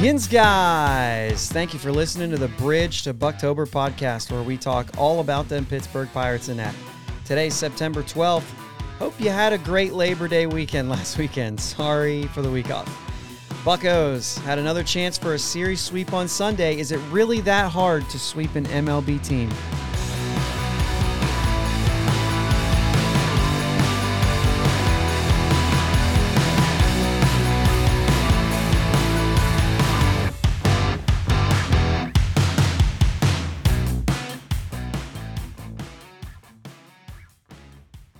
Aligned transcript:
Yins 0.00 0.28
guys, 0.28 1.50
thank 1.50 1.72
you 1.72 1.78
for 1.78 1.90
listening 1.90 2.30
to 2.30 2.36
the 2.36 2.48
Bridge 2.48 3.02
to 3.02 3.14
Bucktober 3.14 3.66
podcast, 3.66 4.30
where 4.30 4.42
we 4.42 4.56
talk 4.56 4.90
all 4.98 5.20
about 5.20 5.48
them 5.48 5.64
Pittsburgh 5.64 6.08
Pirates 6.12 6.48
and 6.48 6.58
that. 6.58 6.74
Today's 7.24 7.54
September 7.54 8.02
12th. 8.02 8.44
Hope 8.98 9.18
you 9.18 9.30
had 9.30 9.52
a 9.52 9.58
great 9.58 9.94
Labor 9.94 10.28
Day 10.28 10.46
weekend 10.46 10.88
last 10.90 11.18
weekend. 11.18 11.58
Sorry 11.58 12.24
for 12.28 12.42
the 12.42 12.50
week 12.50 12.70
off. 12.70 12.86
Buckos 13.64 14.38
had 14.38 14.58
another 14.58 14.84
chance 14.84 15.18
for 15.18 15.34
a 15.34 15.38
series 15.38 15.80
sweep 15.80 16.12
on 16.12 16.28
Sunday. 16.28 16.78
Is 16.78 16.92
it 16.92 17.00
really 17.10 17.40
that 17.40 17.72
hard 17.72 18.08
to 18.10 18.18
sweep 18.18 18.54
an 18.54 18.66
MLB 18.66 19.24
team? 19.26 19.50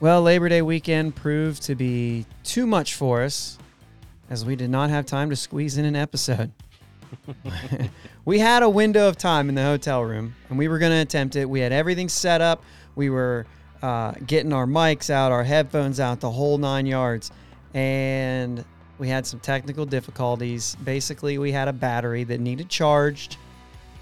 Well, 0.07 0.23
Labor 0.23 0.49
Day 0.49 0.63
weekend 0.63 1.17
proved 1.17 1.63
to 1.63 1.75
be 1.75 2.27
too 2.45 2.65
much 2.65 2.95
for 2.95 3.25
us 3.25 3.59
as 4.31 4.45
we 4.45 4.55
did 4.55 4.71
not 4.71 4.89
have 4.89 5.05
time 5.05 5.31
to 5.31 5.35
squeeze 5.35 5.79
in 5.79 5.85
an 5.85 5.97
episode. 5.97 6.53
we 8.25 8.39
had 8.39 8.63
a 8.63 8.71
window 8.71 9.09
of 9.09 9.17
time 9.17 9.49
in 9.49 9.57
the 9.57 9.65
hotel 9.65 10.05
room 10.05 10.37
and 10.49 10.57
we 10.61 10.69
were 10.69 10.79
going 10.79 10.93
to 10.93 10.99
attempt 10.99 11.35
it. 11.35 11.51
We 11.51 11.59
had 11.59 11.73
everything 11.73 12.09
set 12.09 12.41
up. 12.41 12.63
We 12.95 13.11
were 13.11 13.47
uh, 13.83 14.13
getting 14.25 14.53
our 14.53 14.65
mics 14.65 15.11
out, 15.11 15.33
our 15.33 15.43
headphones 15.43 15.99
out, 15.99 16.21
the 16.21 16.31
whole 16.31 16.57
nine 16.57 16.87
yards. 16.87 17.33
And 17.75 18.65
we 18.99 19.09
had 19.09 19.27
some 19.27 19.41
technical 19.41 19.87
difficulties. 19.87 20.77
Basically, 20.85 21.37
we 21.39 21.51
had 21.51 21.67
a 21.67 21.73
battery 21.73 22.23
that 22.23 22.39
needed 22.39 22.69
charged 22.69 23.39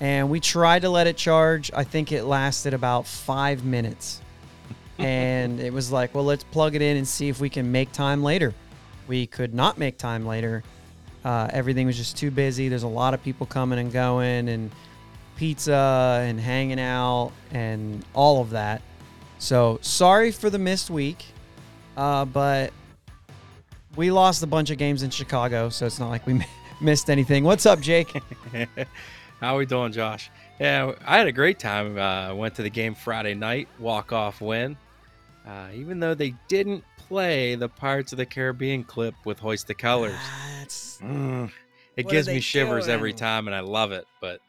and 0.00 0.28
we 0.28 0.38
tried 0.38 0.82
to 0.82 0.91
let 0.91 1.06
it 1.06 1.16
charge. 1.16 1.70
I 1.75 1.82
think 1.82 2.12
it 2.12 2.25
lasted 2.25 2.75
about 2.75 3.06
five 3.06 3.64
minutes. 3.64 4.20
And 4.98 5.61
it 5.61 5.73
was 5.73 5.91
like, 5.91 6.14
well, 6.14 6.25
let's 6.25 6.45
plug 6.45 6.75
it 6.75 6.83
in 6.83 6.97
and 6.97 7.06
see 7.06 7.28
if 7.28 7.41
we 7.41 7.48
can 7.50 7.70
make 7.70 7.92
time 7.92 8.23
later. 8.23 8.55
We 9.06 9.27
could 9.27 9.55
not 9.55 9.78
make 9.78 9.98
time 9.98 10.27
later. 10.27 10.62
Uh, 11.25 11.48
everything 11.53 11.87
was 11.87 11.97
just 11.97 12.17
too 12.17 12.31
busy. 12.31 12.69
There's 12.69 12.83
a 12.83 12.89
lot 12.89 13.15
of 13.15 13.22
people 13.22 13.47
coming 13.47 13.78
and 13.78 13.92
going, 13.92 14.48
and 14.48 14.70
pizza 15.37 16.22
and 16.25 16.39
hanging 16.39 16.81
out 16.81 17.33
and 17.50 18.05
all 18.15 18.41
of 18.41 18.50
that. 18.50 18.83
So 19.39 19.78
sorry 19.83 20.31
for 20.31 20.50
the 20.50 20.59
missed 20.59 20.91
week, 20.91 21.25
uh, 21.97 22.25
but 22.25 22.72
we 23.97 24.11
lost 24.11 24.42
a 24.42 24.47
bunch 24.47 24.70
of 24.70 24.78
games 24.78 25.03
in 25.03 25.11
Chicago, 25.11 25.69
so 25.69 25.87
it's 25.87 25.98
not 25.98 26.09
like 26.09 26.27
we 26.27 26.45
missed 26.81 27.11
anything. 27.11 27.45
What's 27.45 27.67
up, 27.67 27.81
Jake? 27.81 28.12
How 29.41 29.55
are 29.55 29.59
we 29.59 29.67
doing, 29.67 29.92
Josh? 29.92 30.31
Yeah, 30.59 30.92
I 31.05 31.19
had 31.19 31.27
a 31.27 31.33
great 31.33 31.59
time. 31.59 31.98
Uh, 31.98 32.34
went 32.34 32.55
to 32.56 32.62
the 32.62 32.70
game 32.70 32.95
Friday 32.95 33.34
night, 33.34 33.69
walk 33.78 34.12
off 34.12 34.41
win. 34.41 34.77
Uh, 35.47 35.69
even 35.75 36.00
though 36.00 36.14
they 36.14 36.34
didn't 36.48 36.83
play 36.97 37.55
the 37.55 37.69
Pirates 37.69 38.12
of 38.12 38.19
the 38.19 38.27
Caribbean 38.27 38.84
clip 38.84 39.14
with 39.25 39.39
Hoist 39.39 39.67
the 39.67 39.75
Colors. 39.75 40.14
Mm, 41.03 41.50
it 41.97 42.09
gives 42.09 42.27
me 42.28 42.41
shivers 42.41 42.89
every 42.89 43.12
time, 43.12 43.47
and 43.47 43.55
I 43.55 43.61
love 43.61 43.92
it. 43.92 44.06
But 44.20 44.41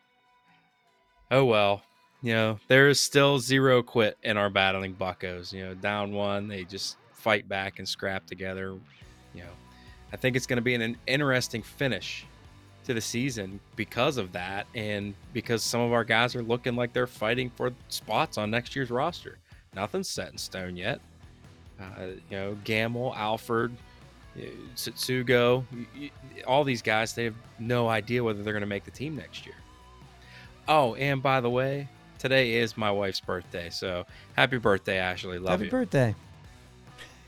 oh 1.32 1.46
well, 1.46 1.84
you 2.22 2.34
know 2.34 2.60
there 2.68 2.88
is 2.88 3.00
still 3.00 3.40
zero 3.40 3.84
quit 3.84 4.18
in 4.24 4.38
our 4.38 4.50
battling 4.50 4.94
Buckos. 4.94 5.52
You 5.52 5.66
know, 5.66 5.74
down 5.74 6.14
one, 6.14 6.48
they 6.48 6.64
just 6.64 6.98
fight 7.12 7.48
back 7.50 7.80
and 7.80 7.88
scrap 7.88 8.26
together. 8.26 8.78
You 9.34 9.42
know, 9.42 9.54
I 10.14 10.18
think 10.18 10.36
it's 10.36 10.48
going 10.48 10.58
to 10.58 10.64
be 10.64 10.76
an 10.76 10.98
interesting 11.08 11.62
finish 11.62 12.26
to 12.86 12.94
the 12.94 13.02
season 13.02 13.60
because 13.76 14.18
of 14.18 14.32
that, 14.32 14.68
and 14.76 15.14
because 15.34 15.62
some 15.64 15.82
of 15.82 15.92
our 15.92 16.04
guys 16.04 16.36
are 16.36 16.44
looking 16.44 16.76
like 16.76 16.94
they're 16.94 17.08
fighting 17.08 17.50
for 17.50 17.74
spots 17.90 18.38
on 18.38 18.50
next 18.50 18.76
year's 18.76 18.92
roster. 18.92 19.40
Nothing's 19.76 20.10
set 20.10 20.32
in 20.32 20.38
stone 20.38 20.76
yet. 20.76 21.00
Uh, 21.80 22.06
you 22.30 22.38
know, 22.38 22.58
Gamel, 22.64 23.14
Alford, 23.16 23.74
Tsutsugo, 24.76 25.66
all 26.48 26.64
these 26.64 26.82
guys, 26.82 27.14
they 27.14 27.26
have 27.26 27.36
no 27.60 27.90
idea 27.90 28.24
whether 28.24 28.42
they're 28.44 28.54
going 28.54 28.62
to 28.62 28.68
make 28.68 28.86
the 28.86 28.92
team 28.92 29.16
next 29.16 29.46
year. 29.46 29.56
Oh, 30.68 30.96
and 30.96 31.22
by 31.22 31.42
the 31.42 31.50
way, 31.50 31.88
today 32.18 32.56
is 32.56 32.78
my 32.78 32.92
wife's 32.92 33.20
birthday. 33.20 33.70
So 33.70 34.06
happy 34.36 34.58
birthday, 34.58 34.98
Ashley. 34.98 35.38
Love 35.38 35.60
Happy 35.60 35.66
you. 35.66 35.72
birthday. 35.72 36.16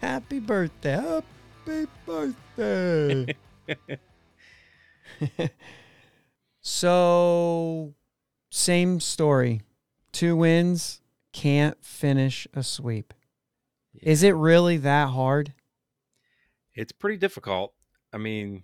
Happy 0.02 0.40
birthday. 0.40 1.22
Happy 1.66 1.88
birthday. 2.06 3.36
so, 6.62 7.94
same 8.50 9.00
story. 9.00 9.62
Two 10.12 10.36
wins, 10.36 11.02
can't 11.38 11.78
finish 11.86 12.48
a 12.56 12.64
sweep. 12.64 13.14
Is 14.02 14.24
it 14.24 14.32
really 14.32 14.78
that 14.78 15.10
hard? 15.10 15.54
It's 16.74 16.92
pretty 16.92 17.18
difficult. 17.18 17.74
I 18.12 18.18
mean, 18.18 18.64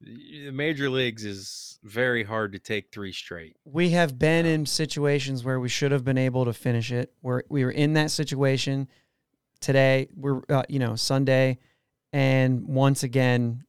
the 0.00 0.50
major 0.50 0.88
leagues 0.88 1.26
is 1.26 1.78
very 1.82 2.24
hard 2.24 2.52
to 2.52 2.58
take 2.58 2.90
three 2.90 3.12
straight. 3.12 3.56
We 3.64 3.90
have 3.90 4.18
been 4.18 4.46
in 4.46 4.64
situations 4.64 5.44
where 5.44 5.60
we 5.60 5.68
should 5.68 5.92
have 5.92 6.04
been 6.04 6.16
able 6.16 6.46
to 6.46 6.54
finish 6.54 6.90
it. 6.90 7.12
We're, 7.20 7.42
we 7.50 7.64
were 7.64 7.70
in 7.70 7.92
that 7.94 8.10
situation 8.10 8.88
today. 9.60 10.08
We're, 10.16 10.40
uh, 10.48 10.62
you 10.70 10.78
know, 10.78 10.96
Sunday. 10.96 11.58
And 12.14 12.66
once 12.66 13.02
again, 13.02 13.64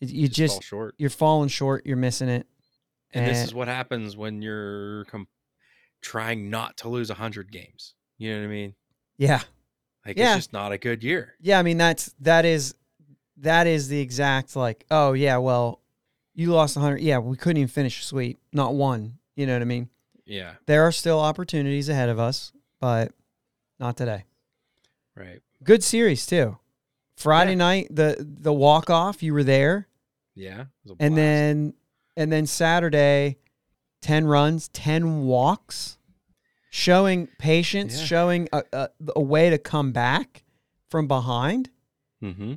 you 0.00 0.28
Just 0.28 0.36
just, 0.36 0.54
fall 0.54 0.60
short. 0.62 0.94
you're 0.98 1.10
falling 1.10 1.48
short. 1.48 1.86
You're 1.86 1.96
missing 1.96 2.28
it. 2.28 2.46
And 3.12 3.26
this 3.26 3.44
is 3.44 3.54
what 3.54 3.68
happens 3.68 4.16
when 4.16 4.42
you're 4.42 5.04
com- 5.06 5.28
trying 6.04 6.50
not 6.50 6.76
to 6.76 6.88
lose 6.88 7.08
100 7.08 7.50
games. 7.50 7.94
You 8.18 8.32
know 8.34 8.40
what 8.40 8.44
I 8.44 8.48
mean? 8.48 8.74
yeah. 9.16 9.40
Like 10.06 10.18
Yeah. 10.18 10.34
it's 10.36 10.44
just 10.44 10.52
not 10.52 10.70
a 10.70 10.76
good 10.78 11.02
year. 11.02 11.34
Yeah, 11.40 11.58
I 11.58 11.62
mean 11.62 11.78
that's 11.78 12.14
that 12.20 12.44
is 12.44 12.74
that 13.38 13.66
is 13.66 13.88
the 13.88 13.98
exact 14.00 14.54
like 14.54 14.84
oh 14.90 15.14
yeah 15.14 15.38
well 15.38 15.80
you 16.34 16.52
lost 16.52 16.76
100 16.76 17.00
yeah 17.00 17.18
we 17.18 17.36
couldn't 17.38 17.56
even 17.56 17.68
finish 17.68 18.00
a 18.00 18.04
sweep 18.04 18.38
not 18.52 18.74
one 18.74 19.18
you 19.34 19.46
know 19.46 19.54
what 19.54 19.62
I 19.62 19.64
mean 19.64 19.88
Yeah, 20.26 20.54
there 20.66 20.82
are 20.84 20.92
still 20.92 21.18
opportunities 21.18 21.88
ahead 21.88 22.08
of 22.10 22.18
us 22.20 22.52
but 22.80 23.12
not 23.80 23.96
today 23.96 24.24
right. 25.16 25.40
good 25.64 25.82
series 25.82 26.26
too 26.26 26.58
Friday 27.16 27.52
Yeah. 27.52 27.56
night 27.56 27.86
the 27.90 28.16
the 28.20 28.52
walk 28.52 28.90
off 28.90 29.22
you 29.22 29.32
were 29.32 29.42
there 29.44 29.88
Yeah. 30.34 30.60
it 30.84 30.90
was 30.90 30.96
a 31.00 31.02
and 31.02 31.16
then 31.16 31.74
and 32.16 32.30
then 32.30 32.46
Saturday 32.46 33.38
10 34.04 34.26
runs 34.26 34.68
10 34.68 35.22
walks 35.22 35.96
showing 36.70 37.26
patience 37.38 37.98
Yeah. 37.98 38.04
showing 38.04 38.48
a, 38.52 38.62
a, 38.72 38.88
a 39.16 39.20
way 39.22 39.48
to 39.50 39.56
come 39.58 39.92
back 39.92 40.44
from 40.88 41.06
behind 41.08 41.70
Mm-hmm. 42.22 42.54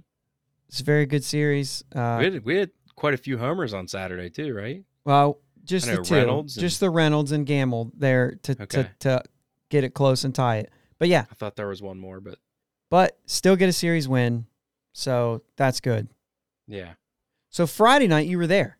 it's 0.67 0.79
a 0.81 0.83
very 0.83 1.05
good 1.05 1.23
series 1.23 1.83
uh, 1.95 2.17
we, 2.19 2.25
had, 2.25 2.45
we 2.45 2.55
had 2.57 2.71
quite 2.95 3.13
a 3.13 3.17
few 3.17 3.37
homers 3.37 3.73
on 3.73 3.87
Saturday 3.87 4.29
too, 4.29 4.53
right? 4.53 4.83
Well, 5.05 5.39
just 5.63 5.87
the 5.87 6.01
two, 6.01 6.13
Reynolds 6.15 6.55
just 6.55 6.79
the 6.79 6.89
Reynolds 6.89 7.31
and 7.31 7.45
Gamel 7.45 7.91
there 7.97 8.35
to, 8.43 8.55
to 8.55 8.89
to 8.99 9.23
get 9.69 9.83
it 9.83 9.93
close 9.93 10.23
and 10.23 10.33
tie 10.33 10.57
it. 10.57 10.71
But 10.99 11.07
yeah, 11.09 11.25
I 11.31 11.35
thought 11.35 11.55
there 11.57 11.67
was 11.67 11.81
one 11.81 11.97
more, 11.99 12.19
but 12.21 12.39
but 12.89 13.17
still 13.25 13.55
get 13.57 13.67
a 13.69 13.73
series 13.73 14.07
win, 14.07 14.45
so 14.93 15.43
that's 15.57 15.79
good. 15.81 16.07
yeah. 16.67 16.93
So 17.49 17.67
Friday 17.67 18.07
night 18.07 18.27
you 18.27 18.37
were 18.37 18.47
there. 18.47 18.77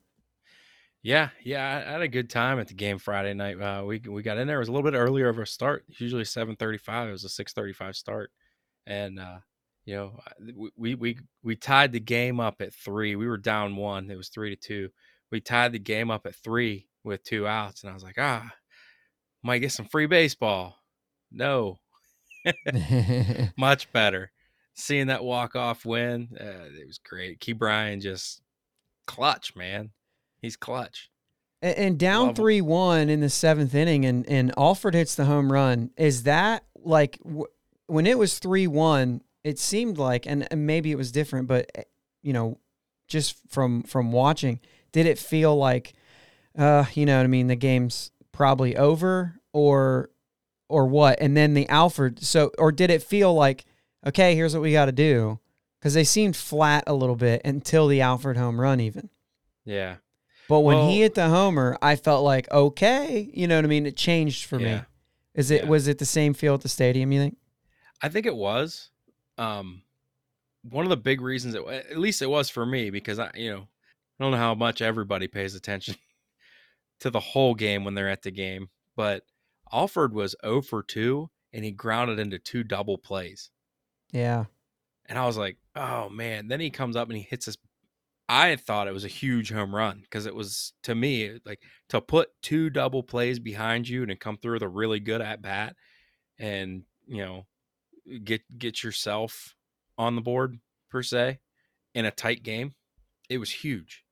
Yeah, 1.03 1.29
yeah, 1.43 1.83
I 1.87 1.91
had 1.91 2.01
a 2.01 2.07
good 2.07 2.29
time 2.29 2.59
at 2.59 2.67
the 2.67 2.73
game 2.73 2.97
Friday 2.97 3.33
night. 3.33 3.59
Uh, 3.61 3.83
we 3.85 3.99
we 3.99 4.21
got 4.23 4.37
in 4.37 4.47
there. 4.47 4.57
It 4.57 4.59
was 4.59 4.67
a 4.67 4.71
little 4.71 4.89
bit 4.89 4.97
earlier 4.97 5.29
of 5.29 5.39
a 5.39 5.45
start. 5.45 5.85
Usually 5.99 6.25
seven 6.25 6.55
thirty 6.55 6.77
five. 6.77 7.07
It 7.07 7.13
was 7.13 7.23
a 7.23 7.29
six 7.29 7.53
thirty 7.53 7.73
five 7.73 7.95
start, 7.95 8.31
and 8.85 9.19
uh, 9.19 9.37
you 9.85 9.95
know 9.95 10.19
we, 10.55 10.71
we 10.75 10.95
we 10.95 11.19
we 11.43 11.55
tied 11.55 11.91
the 11.93 11.99
game 11.99 12.39
up 12.39 12.61
at 12.61 12.73
three. 12.73 13.15
We 13.15 13.27
were 13.27 13.37
down 13.37 13.75
one. 13.75 14.09
It 14.11 14.17
was 14.17 14.29
three 14.29 14.49
to 14.49 14.55
two. 14.55 14.89
We 15.31 15.39
tied 15.39 15.71
the 15.73 15.79
game 15.79 16.11
up 16.11 16.25
at 16.25 16.35
three 16.35 16.87
with 17.03 17.23
two 17.23 17.47
outs, 17.47 17.83
and 17.83 17.91
I 17.91 17.93
was 17.93 18.03
like, 18.03 18.17
ah, 18.17 18.51
might 19.43 19.59
get 19.59 19.71
some 19.71 19.85
free 19.85 20.07
baseball. 20.07 20.75
No, 21.31 21.79
much 23.57 23.91
better. 23.91 24.31
Seeing 24.75 25.07
that 25.07 25.23
walk 25.23 25.55
off 25.55 25.85
win, 25.85 26.29
uh, 26.39 26.65
it 26.79 26.87
was 26.87 26.99
great. 26.99 27.39
Ke'Bryan 27.39 28.01
just 28.01 28.41
clutch, 29.07 29.55
man. 29.55 29.91
He's 30.47 30.55
clutch. 30.55 31.09
and, 31.61 31.77
and 31.77 31.99
down 31.99 32.33
three 32.35 32.61
one 32.61 33.09
in 33.09 33.19
the 33.19 33.29
seventh 33.29 33.75
inning, 33.75 34.05
and 34.05 34.27
and 34.29 34.53
Alford 34.57 34.93
hits 34.93 35.15
the 35.15 35.25
home 35.25 35.51
run. 35.51 35.91
Is 35.97 36.23
that 36.23 36.63
like 36.75 37.19
w- 37.23 37.45
when 37.87 38.07
it 38.07 38.17
was 38.17 38.39
three 38.39 38.67
one? 38.67 39.21
It 39.43 39.59
seemed 39.59 39.97
like, 39.97 40.25
and, 40.25 40.47
and 40.51 40.65
maybe 40.67 40.91
it 40.91 40.97
was 40.97 41.11
different, 41.11 41.47
but 41.47 41.69
eh, 41.75 41.83
you 42.21 42.33
know, 42.33 42.59
just 43.07 43.35
from 43.49 43.83
from 43.83 44.11
watching, 44.11 44.59
did 44.91 45.05
it 45.05 45.17
feel 45.19 45.55
like, 45.55 45.93
uh, 46.57 46.85
you 46.93 47.05
know 47.05 47.17
what 47.17 47.23
I 47.23 47.27
mean? 47.27 47.47
The 47.47 47.55
game's 47.55 48.11
probably 48.31 48.75
over, 48.77 49.39
or 49.53 50.09
or 50.69 50.85
what? 50.87 51.17
And 51.21 51.35
then 51.35 51.53
the 51.53 51.67
Alford. 51.69 52.21
So, 52.23 52.51
or 52.57 52.71
did 52.71 52.89
it 52.89 53.03
feel 53.03 53.33
like 53.33 53.65
okay, 54.05 54.35
here's 54.35 54.53
what 54.53 54.63
we 54.63 54.71
got 54.71 54.85
to 54.85 54.91
do. 54.91 55.39
Because 55.79 55.93
they 55.93 56.03
seemed 56.03 56.35
flat 56.35 56.83
a 56.87 56.93
little 56.93 57.15
bit 57.15 57.41
until 57.45 57.87
the 57.87 58.01
Alford 58.01 58.35
home 58.35 58.59
run, 58.59 58.79
even. 58.79 59.09
Yeah. 59.63 59.97
But 60.49 60.61
when 60.61 60.77
Well- 60.77 60.89
he 60.89 61.01
hit 61.01 61.15
the 61.15 61.29
homer, 61.29 61.77
I 61.81 61.95
felt 61.95 62.23
like 62.23 62.49
okay, 62.51 63.29
you 63.33 63.47
know 63.47 63.55
what 63.57 63.65
I 63.65 63.67
mean. 63.67 63.85
It 63.85 63.97
changed 63.97 64.45
for 64.45 64.57
me. 64.59 64.81
Is 65.33 65.51
it 65.51 65.63
Yeah. 65.63 65.69
was 65.69 65.87
it 65.87 65.97
the 65.99 66.05
same 66.05 66.33
feel 66.33 66.53
at 66.55 66.61
the 66.61 66.69
stadium? 66.69 67.11
You 67.11 67.19
think? 67.19 67.37
I 68.01 68.09
think 68.09 68.25
it 68.25 68.35
was. 68.35 68.89
Um, 69.37 69.83
one 70.63 70.85
of 70.85 70.89
the 70.89 70.97
big 70.97 71.21
reasons 71.21 71.53
it, 71.55 71.65
at 71.65 71.97
least 71.99 72.21
it 72.21 72.29
was 72.29 72.49
for 72.49 72.65
me, 72.65 72.89
because 72.89 73.19
I, 73.19 73.31
you 73.35 73.51
know, 73.51 73.67
I 74.19 74.23
don't 74.23 74.31
know 74.31 74.37
how 74.37 74.55
much 74.55 74.81
everybody 74.81 75.27
pays 75.27 75.53
attention 75.55 75.95
to 76.99 77.09
the 77.09 77.19
whole 77.19 77.53
game 77.55 77.83
when 77.83 77.93
they're 77.93 78.09
at 78.09 78.23
the 78.23 78.31
game, 78.31 78.69
but 78.95 79.23
Alford 79.71 80.13
was 80.13 80.35
0 80.43 80.61
for 80.61 80.81
2 80.81 81.29
and 81.53 81.63
he 81.63 81.71
grounded 81.71 82.19
into 82.19 82.39
two 82.39 82.63
double 82.63 82.97
plays. 82.97 83.49
Yeah. 84.11 84.45
And 85.05 85.17
I 85.19 85.25
was 85.25 85.37
like, 85.37 85.57
oh 85.75 86.09
man. 86.09 86.47
Then 86.47 86.59
he 86.59 86.69
comes 86.69 86.95
up 86.95 87.07
and 87.09 87.17
he 87.17 87.23
hits 87.23 87.45
this. 87.45 87.57
I 88.29 88.55
thought 88.57 88.87
it 88.87 88.93
was 88.93 89.05
a 89.05 89.09
huge 89.09 89.51
home 89.51 89.73
run 89.73 90.01
because 90.01 90.25
it 90.25 90.35
was 90.35 90.73
to 90.83 90.93
me 90.95 91.39
like 91.45 91.61
to 91.89 92.01
put 92.01 92.29
two 92.41 92.69
double 92.69 93.03
plays 93.03 93.39
behind 93.39 93.87
you 93.87 94.01
and 94.01 94.09
to 94.09 94.15
come 94.15 94.37
through 94.37 94.53
with 94.53 94.63
a 94.63 94.67
really 94.67 94.99
good 94.99 95.21
at 95.21 95.41
bat 95.41 95.75
and 96.37 96.83
you 97.07 97.23
know 97.23 97.45
get 98.23 98.41
get 98.57 98.83
yourself 98.83 99.55
on 99.97 100.15
the 100.15 100.21
board 100.21 100.59
per 100.89 101.01
se 101.01 101.39
in 101.93 102.05
a 102.05 102.11
tight 102.11 102.43
game. 102.43 102.73
It 103.29 103.37
was 103.39 103.49
huge, 103.49 104.03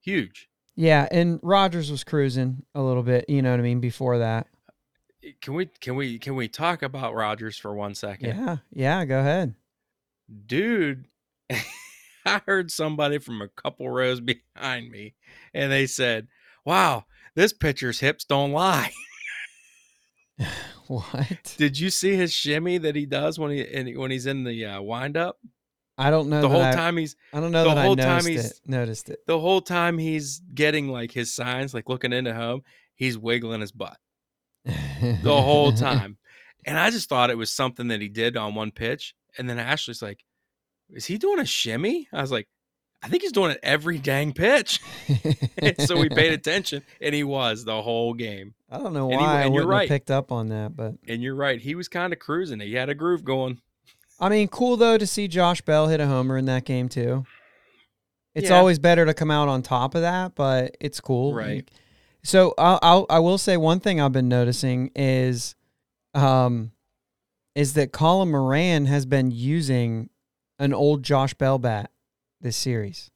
huge. 0.00 0.48
Yeah, 0.74 1.06
and 1.10 1.38
Rogers 1.42 1.90
was 1.90 2.04
cruising 2.04 2.64
a 2.74 2.82
little 2.82 3.02
bit. 3.02 3.26
You 3.28 3.42
know 3.42 3.50
what 3.50 3.60
I 3.60 3.62
mean? 3.62 3.80
Before 3.80 4.18
that. 4.18 4.46
Uh, 4.68 5.30
can 5.40 5.54
we 5.54 5.66
can 5.80 5.96
we 5.96 6.18
can 6.18 6.34
we 6.34 6.48
talk 6.48 6.82
about 6.82 7.14
Rogers 7.14 7.58
for 7.58 7.74
one 7.74 7.94
second? 7.94 8.36
Yeah. 8.36 8.56
Yeah. 8.72 9.04
Go 9.04 9.20
ahead. 9.20 9.54
dude 10.46 11.06
i 12.26 12.40
heard 12.46 12.70
somebody 12.70 13.18
from 13.18 13.40
a 13.42 13.48
couple 13.48 13.88
rows 13.88 14.20
behind 14.56 14.90
me 14.90 15.14
and 15.54 15.70
they 15.72 15.86
said 15.86 16.28
wow 16.64 17.04
this 17.34 17.52
pitcher's 17.52 18.00
hips 18.00 18.24
don't 18.24 18.52
lie 18.52 18.92
What? 20.88 21.54
did 21.58 21.78
you 21.78 21.90
see 21.90 22.16
his 22.16 22.32
shimmy 22.32 22.78
that 22.78 22.96
he 22.96 23.06
does 23.06 23.38
when 23.38 23.50
he 23.50 23.94
when 23.96 24.10
he's 24.10 24.26
in 24.26 24.44
the 24.44 24.64
uh, 24.66 24.82
windup 24.82 25.38
I 25.98 26.10
don't 26.10 26.28
know. 26.28 26.40
the 26.40 26.48
whole 26.48 26.62
I, 26.62 26.72
time 26.72 26.96
he's 26.96 27.16
I 27.32 27.40
don't 27.40 27.52
know 27.52 27.64
the 27.64 27.70
that 27.74 27.78
I 27.78 27.82
whole 27.84 27.96
time 27.96 28.26
he's- 28.26 28.50
it. 28.52 28.60
Noticed 28.66 29.08
it. 29.08 29.20
the 29.26 29.38
whole 29.38 29.60
time 29.60 29.98
he's 29.98 30.40
getting 30.54 30.88
like 30.88 31.12
his 31.12 31.32
signs 31.34 31.72
like 31.72 31.88
looking 31.88 32.12
into 32.12 32.34
home 32.34 32.62
he's 32.94 33.16
wiggling 33.16 33.60
his 33.60 33.72
butt 33.72 33.96
the 34.64 35.40
whole 35.40 35.72
time 35.72 36.18
and 36.66 36.78
i 36.78 36.90
just 36.90 37.08
thought 37.08 37.30
it 37.30 37.38
was 37.38 37.50
something 37.50 37.88
that 37.88 38.00
he 38.00 38.08
did 38.08 38.36
on 38.36 38.54
one 38.54 38.70
pitch 38.70 39.14
and 39.38 39.48
then 39.48 39.58
ashley's 39.58 40.02
like 40.02 40.24
is 40.92 41.06
he 41.06 41.18
doing 41.18 41.38
a 41.40 41.44
shimmy 41.46 42.08
i 42.12 42.20
was 42.20 42.30
like 42.32 42.46
i 43.02 43.08
think 43.08 43.22
he's 43.22 43.32
doing 43.32 43.50
it 43.50 43.58
every 43.62 43.98
dang 43.98 44.32
pitch 44.32 44.80
so 45.78 45.96
we 45.98 46.08
paid 46.08 46.32
attention, 46.38 46.82
and 47.00 47.14
he 47.14 47.24
was 47.24 47.64
the 47.64 47.82
whole 47.82 48.14
game. 48.14 48.54
I 48.70 48.78
don't 48.78 48.92
know 48.94 49.10
And 49.10 49.20
he- 49.20 49.26
why 49.26 49.40
I 49.40 49.42
you're 49.44 49.50
wouldn't 49.52 49.68
right. 49.70 49.88
picked 49.88 50.10
up 50.10 50.30
on 50.32 50.48
that, 50.48 50.76
but 50.76 50.94
And 51.08 51.22
you're 51.22 51.34
right; 51.34 51.60
he 51.60 51.74
was 51.74 51.88
kind 51.88 52.12
of 52.12 52.18
cruising. 52.18 52.60
He 52.60 52.74
had 52.74 52.88
a 52.88 52.94
groove 52.94 53.24
going. 53.24 53.60
I 54.20 54.28
mean, 54.28 54.48
cool 54.48 54.76
though 54.76 54.96
to 54.98 55.06
see 55.06 55.26
Josh 55.28 55.60
Bell 55.62 55.88
hit 55.88 56.00
a 56.00 56.06
homer 56.06 56.38
in 56.38 56.44
that 56.46 56.64
game 56.64 56.88
too. 56.88 57.24
It's 58.34 58.48
Yeah. 58.48 58.56
always 58.56 58.78
better 58.78 59.04
to 59.04 59.12
come 59.14 59.30
out 59.30 59.48
on 59.48 59.62
top 59.62 59.94
of 59.94 60.00
that, 60.02 60.34
but 60.34 60.76
it's 60.80 61.00
cool. 61.00 61.34
Right. 61.34 61.68
So 62.22 62.54
I'll, 62.56 62.78
I'll 62.82 63.06
I 63.10 63.18
will 63.18 63.36
say 63.38 63.56
one 63.56 63.80
thing 63.80 64.00
I've 64.00 64.12
been 64.12 64.28
noticing 64.28 64.90
is, 64.94 65.54
um, 66.14 66.70
is 67.54 67.74
that 67.74 67.92
Colin 67.92 68.30
Moran 68.30 68.86
has 68.86 69.04
been 69.06 69.30
using 69.32 70.08
an 70.62 70.72
old 70.72 71.02
Josh 71.02 71.34
Bell 71.34 71.58
bat 71.58 71.90
this 72.40 72.56
series. 72.56 73.10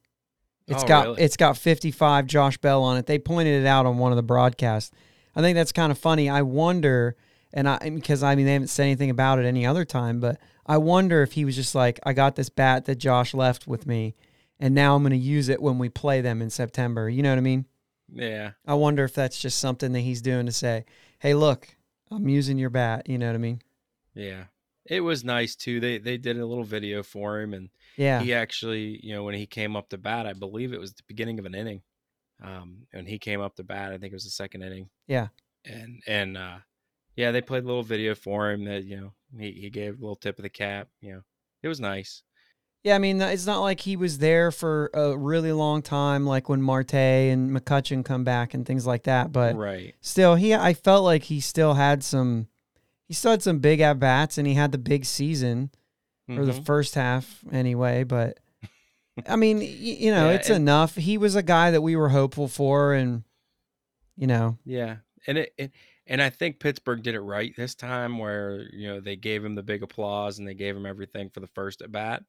It's 0.67 0.83
Oh, 0.83 0.87
got 0.87 1.07
really? 1.07 1.23
it's 1.23 1.37
got 1.37 1.57
55 1.57 2.27
Josh 2.27 2.59
Bell 2.59 2.83
on 2.83 2.97
it. 2.97 3.07
They 3.07 3.19
pointed 3.19 3.63
it 3.63 3.67
out 3.67 3.87
on 3.87 3.99
one 3.99 4.11
of 4.13 4.17
the 4.17 4.23
broadcasts. 4.23 4.91
I 5.35 5.41
think 5.41 5.55
that's 5.55 5.73
kind 5.73 5.93
of 5.93 5.99
funny. 5.99 6.29
I 6.29 6.43
wonder, 6.43 7.15
and 7.53 7.69
I 7.69 7.91
because 7.91 8.23
I 8.23 8.35
mean 8.35 8.47
they 8.47 8.53
haven't 8.55 8.69
said 8.69 8.85
anything 8.85 9.11
about 9.11 9.39
it 9.39 9.45
any 9.47 9.65
other 9.65 9.85
time, 9.85 10.19
but 10.19 10.39
I 10.67 10.79
wonder 10.79 11.23
if 11.23 11.33
he 11.33 11.45
was 11.45 11.55
just 11.55 11.75
like, 11.75 12.01
I 12.05 12.13
got 12.13 12.35
this 12.37 12.49
bat 12.49 12.87
that 12.87 12.97
Josh 12.97 13.33
left 13.35 13.69
with 13.69 13.87
me, 13.87 14.17
and 14.59 14.75
now 14.75 14.97
I'm 14.97 15.03
going 15.03 15.13
to 15.13 15.17
use 15.17 15.49
it 15.49 15.63
when 15.63 15.79
we 15.79 15.89
play 15.89 16.21
them 16.21 16.43
in 16.43 16.51
September. 16.51 17.09
You 17.09 17.23
know 17.23 17.31
what 17.31 17.39
I 17.39 17.43
mean? 17.43 17.67
Yeah, 18.13 18.53
I 18.67 18.75
wonder 18.75 19.05
if 19.05 19.15
that's 19.15 19.39
just 19.41 19.59
something 19.59 19.93
that 19.93 20.01
he's 20.01 20.21
doing 20.23 20.47
to 20.47 20.53
say, 20.53 20.85
"Hey, 21.21 21.35
look, 21.35 21.69
I'm 22.11 22.29
using 22.29 22.59
your 22.59 22.71
bat." 22.71 23.09
You 23.09 23.19
know 23.19 23.27
what 23.29 23.35
I 23.37 23.39
mean? 23.39 23.61
yeah. 24.15 24.45
It 24.89 25.01
was 25.01 25.25
nice 25.25 25.57
too. 25.57 25.81
They 25.81 25.99
they 25.99 26.17
did 26.19 26.39
a 26.39 26.47
little 26.47 26.65
video 26.65 27.03
for 27.03 27.41
him, 27.41 27.55
and 27.55 27.71
Yeah. 27.97 28.21
he 28.23 28.35
actually, 28.35 29.01
you 29.05 29.15
know, 29.15 29.25
when 29.25 29.35
he 29.35 29.47
came 29.47 29.77
up 29.77 29.89
to 29.91 29.99
bat, 29.99 30.27
I 30.27 30.33
believe 30.33 30.73
it 30.73 30.81
was 30.81 30.93
the 30.95 31.03
beginning 31.07 31.39
of 31.39 31.47
an 31.47 31.55
inning. 31.55 31.83
Um, 32.43 32.87
and 32.93 33.09
he 33.09 33.19
came 33.19 33.41
up 33.41 33.57
to 33.57 33.65
bat. 33.65 33.93
I 33.93 33.99
think 33.99 34.13
it 34.13 34.17
was 34.17 34.25
the 34.25 34.31
second 34.31 34.63
inning. 34.63 34.91
Yeah. 35.07 35.29
And 35.65 36.03
and 36.07 36.37
uh, 36.37 36.59
yeah, 37.17 37.31
they 37.33 37.41
played 37.41 37.65
a 37.65 37.67
little 37.67 37.83
video 37.83 38.15
for 38.15 38.51
him 38.51 38.65
that 38.65 38.85
you 38.85 38.97
know 39.01 39.13
he 39.39 39.53
he 39.53 39.71
gave 39.71 39.95
a 39.99 40.01
little 40.01 40.17
tip 40.17 40.39
of 40.39 40.43
the 40.43 40.49
cap. 40.51 40.89
You 41.01 41.13
know, 41.15 41.23
it 41.63 41.69
was 41.69 41.81
nice. 41.81 42.23
Yeah, 42.85 42.95
I 42.95 42.99
mean, 42.99 43.21
it's 43.21 43.47
not 43.47 43.63
like 43.63 43.81
he 43.81 43.97
was 43.97 44.19
there 44.19 44.53
for 44.53 44.91
a 44.95 45.17
really 45.17 45.51
long 45.51 45.83
time, 45.83 46.25
like 46.25 46.49
when 46.49 46.63
Marte 46.63 46.95
and 46.95 47.51
McCutcheon 47.51 48.05
come 48.05 48.23
back 48.23 48.55
and 48.55 48.65
things 48.65 48.87
like 48.87 49.05
that. 49.05 49.33
But 49.33 49.57
right. 49.57 49.97
still, 50.03 50.37
he 50.37 50.55
I 50.55 50.73
felt 50.73 51.03
like 51.03 51.25
he 51.25 51.41
still 51.41 51.75
had 51.75 52.05
some, 52.05 52.47
he 53.09 53.15
still 53.15 53.31
had 53.33 53.43
some 53.43 53.59
big 53.59 53.81
at 53.81 53.99
bats, 53.99 54.39
and 54.39 54.47
he 54.47 54.55
had 54.55 54.73
the 54.73 54.79
big 54.79 55.05
season 55.05 55.71
for 56.27 56.45
the 56.45 56.53
Mhm. 56.53 56.67
first 56.67 56.95
half 56.97 57.45
anyway. 57.53 58.03
But 58.05 58.39
I 59.27 59.37
mean, 59.37 59.59
y- 59.59 59.65
you 59.65 60.11
know, 60.11 60.29
Yeah, 60.31 60.37
it's 60.37 60.51
and- 60.51 60.63
enough. 60.63 60.97
He 60.97 61.17
was 61.17 61.35
a 61.37 61.43
guy 61.43 61.71
that 61.71 61.81
we 61.83 61.97
were 61.97 62.09
hopeful 62.11 62.49
for, 62.49 62.93
and 62.95 63.23
you 64.17 64.27
know, 64.27 64.59
Yeah, 64.65 64.97
and 65.27 65.39
it, 65.39 65.55
it 65.57 65.73
and 66.07 66.21
I 66.23 66.31
think 66.31 66.61
Pittsburgh 66.61 67.03
did 67.03 67.15
it 67.15 67.21
right 67.21 67.55
this 67.57 67.75
time, 67.75 68.19
where 68.19 68.63
you 68.73 68.89
know 68.89 69.01
they 69.01 69.17
gave 69.17 69.45
him 69.45 69.55
the 69.55 69.63
big 69.63 69.83
applause 69.83 70.39
and 70.39 70.47
they 70.47 70.55
gave 70.55 70.77
him 70.77 70.87
everything 70.87 71.31
for 71.31 71.41
the 71.41 71.47
first 71.49 71.83
at 71.83 71.93
bat. 71.93 72.25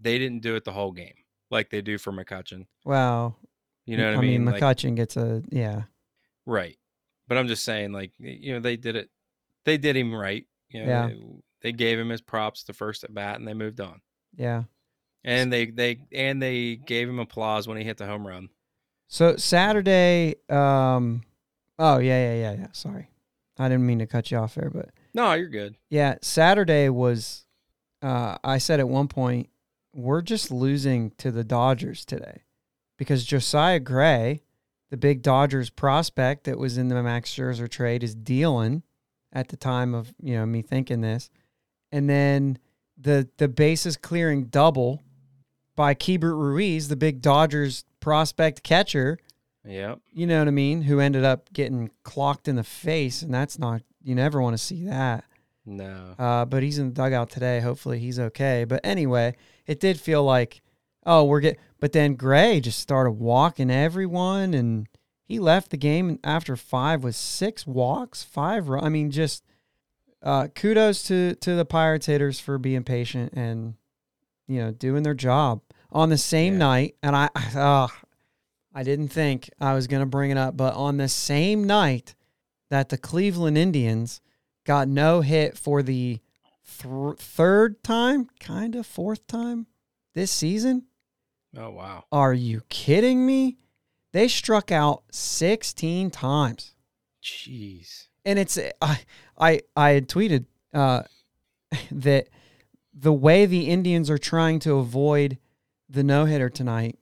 They 0.00 0.18
didn't 0.18 0.40
do 0.42 0.54
it 0.56 0.64
the 0.64 0.72
whole 0.72 0.92
game 0.92 1.14
like 1.50 1.70
they 1.70 1.82
do 1.82 1.98
for 1.98 2.12
McCutcheon. 2.12 2.66
wow. 2.84 3.36
You 3.84 3.96
know 3.96 4.10
what 4.12 4.18
I, 4.18 4.22
mean? 4.22 4.44
Like, 4.44 4.62
McCutcheon 4.62 4.94
gets 4.94 5.16
a 5.16 5.42
yeah, 5.50 5.82
right. 6.46 6.76
But 7.26 7.36
I'm 7.38 7.48
just 7.48 7.64
saying, 7.64 7.90
like 7.92 8.12
you 8.18 8.52
know, 8.54 8.60
they 8.60 8.76
did 8.76 8.94
it. 8.96 9.10
They 9.64 9.78
did 9.78 9.96
him 9.96 10.14
right. 10.14 10.44
You 10.70 10.80
know, 10.84 10.86
Yeah. 10.88 11.06
they, 11.08 11.22
they 11.62 11.72
gave 11.72 11.98
him 11.98 12.08
his 12.08 12.20
props 12.20 12.64
the 12.64 12.72
first 12.72 13.04
at 13.04 13.14
bat, 13.14 13.38
and 13.38 13.46
they 13.46 13.54
moved 13.54 13.80
on. 13.80 14.00
yeah. 14.36 14.64
And 15.24 15.52
they 15.52 15.66
they 15.66 16.00
and 16.10 16.42
they 16.42 16.74
gave 16.74 17.08
him 17.08 17.20
applause 17.20 17.68
when 17.68 17.76
he 17.76 17.84
hit 17.84 17.96
the 17.96 18.06
home 18.06 18.26
run. 18.26 18.48
So 19.06 19.36
Saturday, 19.36 20.34
um, 20.48 21.22
oh 21.78 21.98
yeah, 21.98 22.32
yeah, 22.32 22.34
yeah, 22.40 22.52
yeah. 22.62 22.66
Sorry, 22.72 23.08
I 23.56 23.68
didn't 23.68 23.86
mean 23.86 24.00
to 24.00 24.06
cut 24.08 24.32
you 24.32 24.38
off 24.38 24.56
there, 24.56 24.68
but 24.68 24.88
No, 25.14 25.32
you're 25.34 25.48
good. 25.48 25.76
yeah, 25.90 26.16
Saturday 26.22 26.88
was. 26.88 27.46
Uh, 28.02 28.36
I 28.42 28.58
said 28.58 28.80
at 28.80 28.88
one 28.88 29.06
point, 29.06 29.48
we're 29.94 30.22
just 30.22 30.50
losing 30.50 31.12
to 31.18 31.30
the 31.30 31.44
Dodgers 31.44 32.04
today, 32.04 32.42
because 32.98 33.24
Josiah 33.24 33.78
Gray, 33.78 34.42
the 34.90 34.96
big 34.96 35.22
Dodgers 35.22 35.70
prospect 35.70 36.42
that 36.44 36.58
was 36.58 36.76
in 36.78 36.88
the 36.88 37.00
Max 37.00 37.32
Scherzer 37.32 37.68
trade, 37.68 38.02
is 38.02 38.16
dealing 38.16 38.82
at 39.32 39.48
the 39.48 39.56
time 39.56 39.94
of 39.94 40.12
you 40.20 40.34
know 40.34 40.46
me 40.46 40.62
thinking 40.62 41.00
this, 41.00 41.30
and 41.90 42.08
then 42.08 42.58
the 42.98 43.28
the 43.38 43.48
bases 43.48 43.96
clearing 43.96 44.44
double 44.44 45.02
by 45.74 45.94
Keibert 45.94 46.36
Ruiz, 46.36 46.88
the 46.88 46.96
big 46.96 47.22
Dodgers 47.22 47.84
prospect 48.00 48.62
catcher 48.62 49.18
Yep. 49.64 50.00
you 50.12 50.26
know 50.26 50.40
what 50.40 50.48
I 50.48 50.52
mean, 50.52 50.82
who 50.82 50.98
ended 50.98 51.24
up 51.24 51.52
getting 51.52 51.90
clocked 52.02 52.48
in 52.48 52.56
the 52.56 52.64
face, 52.64 53.22
and 53.22 53.32
that's 53.32 53.58
not 53.58 53.82
you 54.02 54.14
never 54.14 54.42
want 54.42 54.54
to 54.54 54.62
see 54.62 54.84
that. 54.86 55.24
No. 55.64 56.14
Uh, 56.18 56.44
but 56.44 56.62
he's 56.62 56.78
in 56.78 56.88
the 56.88 56.94
dugout 56.94 57.30
today. 57.30 57.60
Hopefully 57.60 58.00
he's 58.00 58.18
okay. 58.18 58.64
But 58.64 58.80
anyway, 58.82 59.36
it 59.66 59.78
did 59.78 60.00
feel 60.00 60.24
like, 60.24 60.60
oh, 61.06 61.24
we're 61.24 61.40
getting. 61.40 61.60
But 61.78 61.92
then 61.92 62.16
Gray 62.16 62.60
just 62.60 62.80
started 62.80 63.12
walking 63.12 63.70
everyone, 63.70 64.54
and 64.54 64.88
he 65.32 65.38
left 65.38 65.70
the 65.70 65.76
game 65.78 66.18
after 66.22 66.56
five 66.56 67.02
with 67.02 67.16
six 67.16 67.66
walks, 67.66 68.22
five. 68.22 68.68
I 68.70 68.88
mean, 68.90 69.10
just 69.10 69.44
uh, 70.22 70.48
kudos 70.54 71.02
to 71.04 71.34
to 71.36 71.54
the 71.54 71.64
Pirates 71.64 72.06
hitters 72.06 72.38
for 72.38 72.58
being 72.58 72.84
patient 72.84 73.32
and 73.34 73.74
you 74.46 74.60
know 74.60 74.70
doing 74.70 75.02
their 75.04 75.14
job 75.14 75.62
on 75.90 76.10
the 76.10 76.18
same 76.18 76.54
Yeah. 76.54 76.58
night. 76.58 76.94
And 77.02 77.16
I, 77.16 77.28
uh, 77.54 77.88
I 78.74 78.82
didn't 78.82 79.08
think 79.08 79.48
I 79.60 79.72
was 79.74 79.86
gonna 79.86 80.06
bring 80.06 80.30
it 80.30 80.36
up, 80.36 80.56
but 80.56 80.74
on 80.74 80.98
the 80.98 81.08
same 81.08 81.64
night 81.64 82.14
that 82.68 82.90
the 82.90 82.98
Cleveland 82.98 83.56
Indians 83.56 84.20
got 84.64 84.86
no 84.88 85.22
hit 85.22 85.56
for 85.58 85.82
the 85.82 86.20
th- 86.82 87.16
third 87.18 87.82
time, 87.82 88.28
kind 88.38 88.74
of 88.76 88.86
fourth 88.86 89.26
time 89.26 89.66
this 90.14 90.30
season. 90.30 90.84
Oh 91.56 91.70
wow. 91.70 92.04
Are 92.12 92.32
you 92.34 92.62
kidding 92.68 93.24
me? 93.26 93.56
They 94.12 94.28
struck 94.28 94.70
out 94.70 95.04
16 95.10 96.10
times. 96.10 96.74
Jeez. 97.22 98.08
And 98.24 98.38
it's 98.38 98.58
I 98.80 99.00
I 99.38 99.60
I 99.76 99.90
had 99.90 100.08
tweeted 100.08 100.46
uh 100.72 101.02
that 101.90 102.28
the 102.94 103.12
way 103.12 103.46
the 103.46 103.68
Indians 103.68 104.10
are 104.10 104.18
trying 104.18 104.58
to 104.60 104.74
avoid 104.76 105.38
the 105.88 106.04
no 106.04 106.24
hitter 106.24 106.50
tonight 106.50 106.98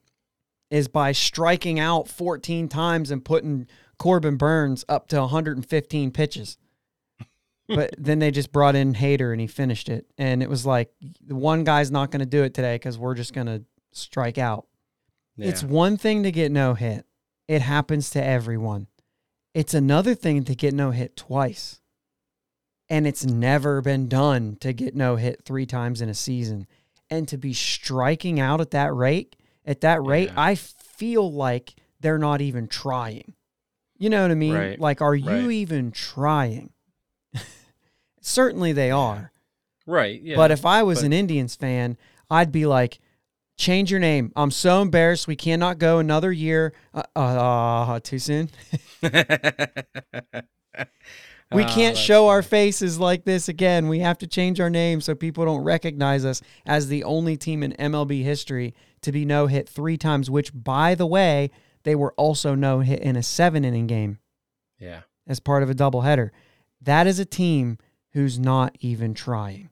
is 0.71 0.89
by 0.89 1.13
striking 1.13 1.81
out 1.81 2.09
14 2.09 2.69
times 2.69 3.11
and 3.11 3.25
putting 3.25 3.67
Corbin 3.99 4.37
Burnes 4.37 4.85
up 4.89 5.09
to 5.09 5.21
115 5.21 6.11
pitches. 6.13 6.59
but 7.69 7.95
then 7.99 8.21
they 8.21 8.31
just 8.31 8.53
brought 8.53 8.77
in 8.77 8.95
Hader 8.95 9.33
and 9.33 9.41
he 9.41 9.47
finished 9.47 9.89
it. 9.89 10.07
And 10.17 10.43
it 10.43 10.49
was 10.49 10.65
like, 10.65 10.93
the 11.27 11.35
one 11.35 11.65
guy's 11.65 11.91
not 11.91 12.11
going 12.11 12.21
to 12.21 12.27
do 12.27 12.45
it 12.45 12.55
today 12.55 12.77
because 12.77 12.99
we're 12.99 13.15
just 13.15 13.33
going 13.33 13.49
to 13.49 13.65
strike 13.93 14.39
out. 14.39 14.67
Yeah. 15.37 15.49
It's 15.49 15.63
one 15.63 15.97
thing 15.97 16.23
to 16.25 16.33
get 16.33 16.53
no 16.53 16.75
hit, 16.75 17.07
it 17.49 17.63
happens 17.63 18.11
to 18.11 18.23
everyone. 18.25 18.87
It's 19.55 19.75
another 19.75 20.15
thing 20.15 20.45
to 20.45 20.55
get 20.55 20.75
no 20.75 20.91
hit 20.93 21.17
twice. 21.17 21.81
And 22.89 23.07
it's 23.07 23.25
never 23.25 23.81
been 23.81 24.09
done 24.09 24.57
to 24.61 24.73
get 24.73 24.95
no 24.95 25.17
hit 25.17 25.45
three 25.45 25.67
times 25.67 26.01
in 26.01 26.09
a 26.09 26.15
season. 26.15 26.67
And 27.09 27.27
to 27.29 27.37
be 27.39 27.53
striking 27.53 28.39
out 28.41 28.61
at 28.61 28.71
that 28.73 28.93
rate, 28.95 29.37
at 29.65 29.81
that 29.81 30.03
rate, 30.03 30.29
Yeah. 30.31 30.41
I 30.41 30.55
feel 30.55 31.31
like 31.33 31.75
they're 32.01 32.19
not 32.19 32.41
even 32.41 32.67
trying. 32.69 33.35
You 33.99 34.11
know 34.11 34.23
what 34.23 34.31
I 34.31 34.35
mean? 34.35 34.55
Right, 34.55 34.81
Like, 34.81 35.01
are 35.03 35.15
you 35.15 35.29
right. 35.31 35.51
even 35.51 35.91
trying? 35.93 36.71
Certainly 38.21 38.73
they 38.73 38.91
are. 38.91 39.33
right. 39.87 40.21
Yeah. 40.21 40.37
But 40.37 40.51
if 40.51 40.65
I 40.67 40.83
was 40.83 40.99
but- 41.01 41.07
an 41.07 41.13
Indians 41.13 41.57
fan, 41.57 41.97
I'd 42.31 42.53
be 42.53 42.67
like, 42.67 43.01
change 43.61 43.91
your 43.91 44.01
name. 44.01 44.33
I'm 44.35 44.51
so 44.51 44.83
embarrassed. 44.83 45.29
We 45.29 45.37
cannot 45.37 45.79
go 45.79 45.99
another 45.99 46.33
year. 46.33 46.73
Uh, 46.95 47.03
uh, 47.17 48.01
too 48.03 48.19
soon. 48.19 48.51
We 51.53 51.65
Ah, 51.65 51.75
can't 51.75 51.97
that's 51.97 51.99
show 52.07 52.29
our 52.29 52.43
faces 52.43 53.01
like 53.01 53.25
this 53.25 53.49
again. 53.49 53.89
We 53.89 53.99
have 53.99 54.19
to 54.19 54.29
change 54.29 54.61
our 54.61 54.71
name 54.71 55.01
so 55.01 55.17
people 55.17 55.45
don't 55.45 55.65
recognize 55.65 56.25
us 56.25 56.41
as 56.65 56.87
the 56.87 57.03
only 57.03 57.37
team 57.37 57.65
in 57.65 57.73
MLB 57.73 58.23
history 58.23 58.73
to 59.03 59.11
be 59.11 59.25
no 59.25 59.49
hit 59.49 59.69
three 59.69 59.97
times, 59.97 60.31
which, 60.31 60.53
by 60.55 60.95
the 60.95 61.07
way, 61.09 61.51
they 61.83 61.97
were 61.97 62.13
also 62.13 62.55
no 62.55 62.81
hit 62.81 63.01
in 63.01 63.17
a 63.17 63.23
seven 63.25 63.65
inning 63.65 63.89
game 63.89 64.21
Yeah. 64.79 65.01
as 65.27 65.41
part 65.41 65.65
of 65.65 65.71
a 65.71 65.75
doubleheader. 65.75 66.31
That 66.81 67.09
is 67.09 67.19
a 67.19 67.25
team 67.25 67.79
who's 68.13 68.39
not 68.39 68.77
even 68.79 69.13
trying. 69.13 69.70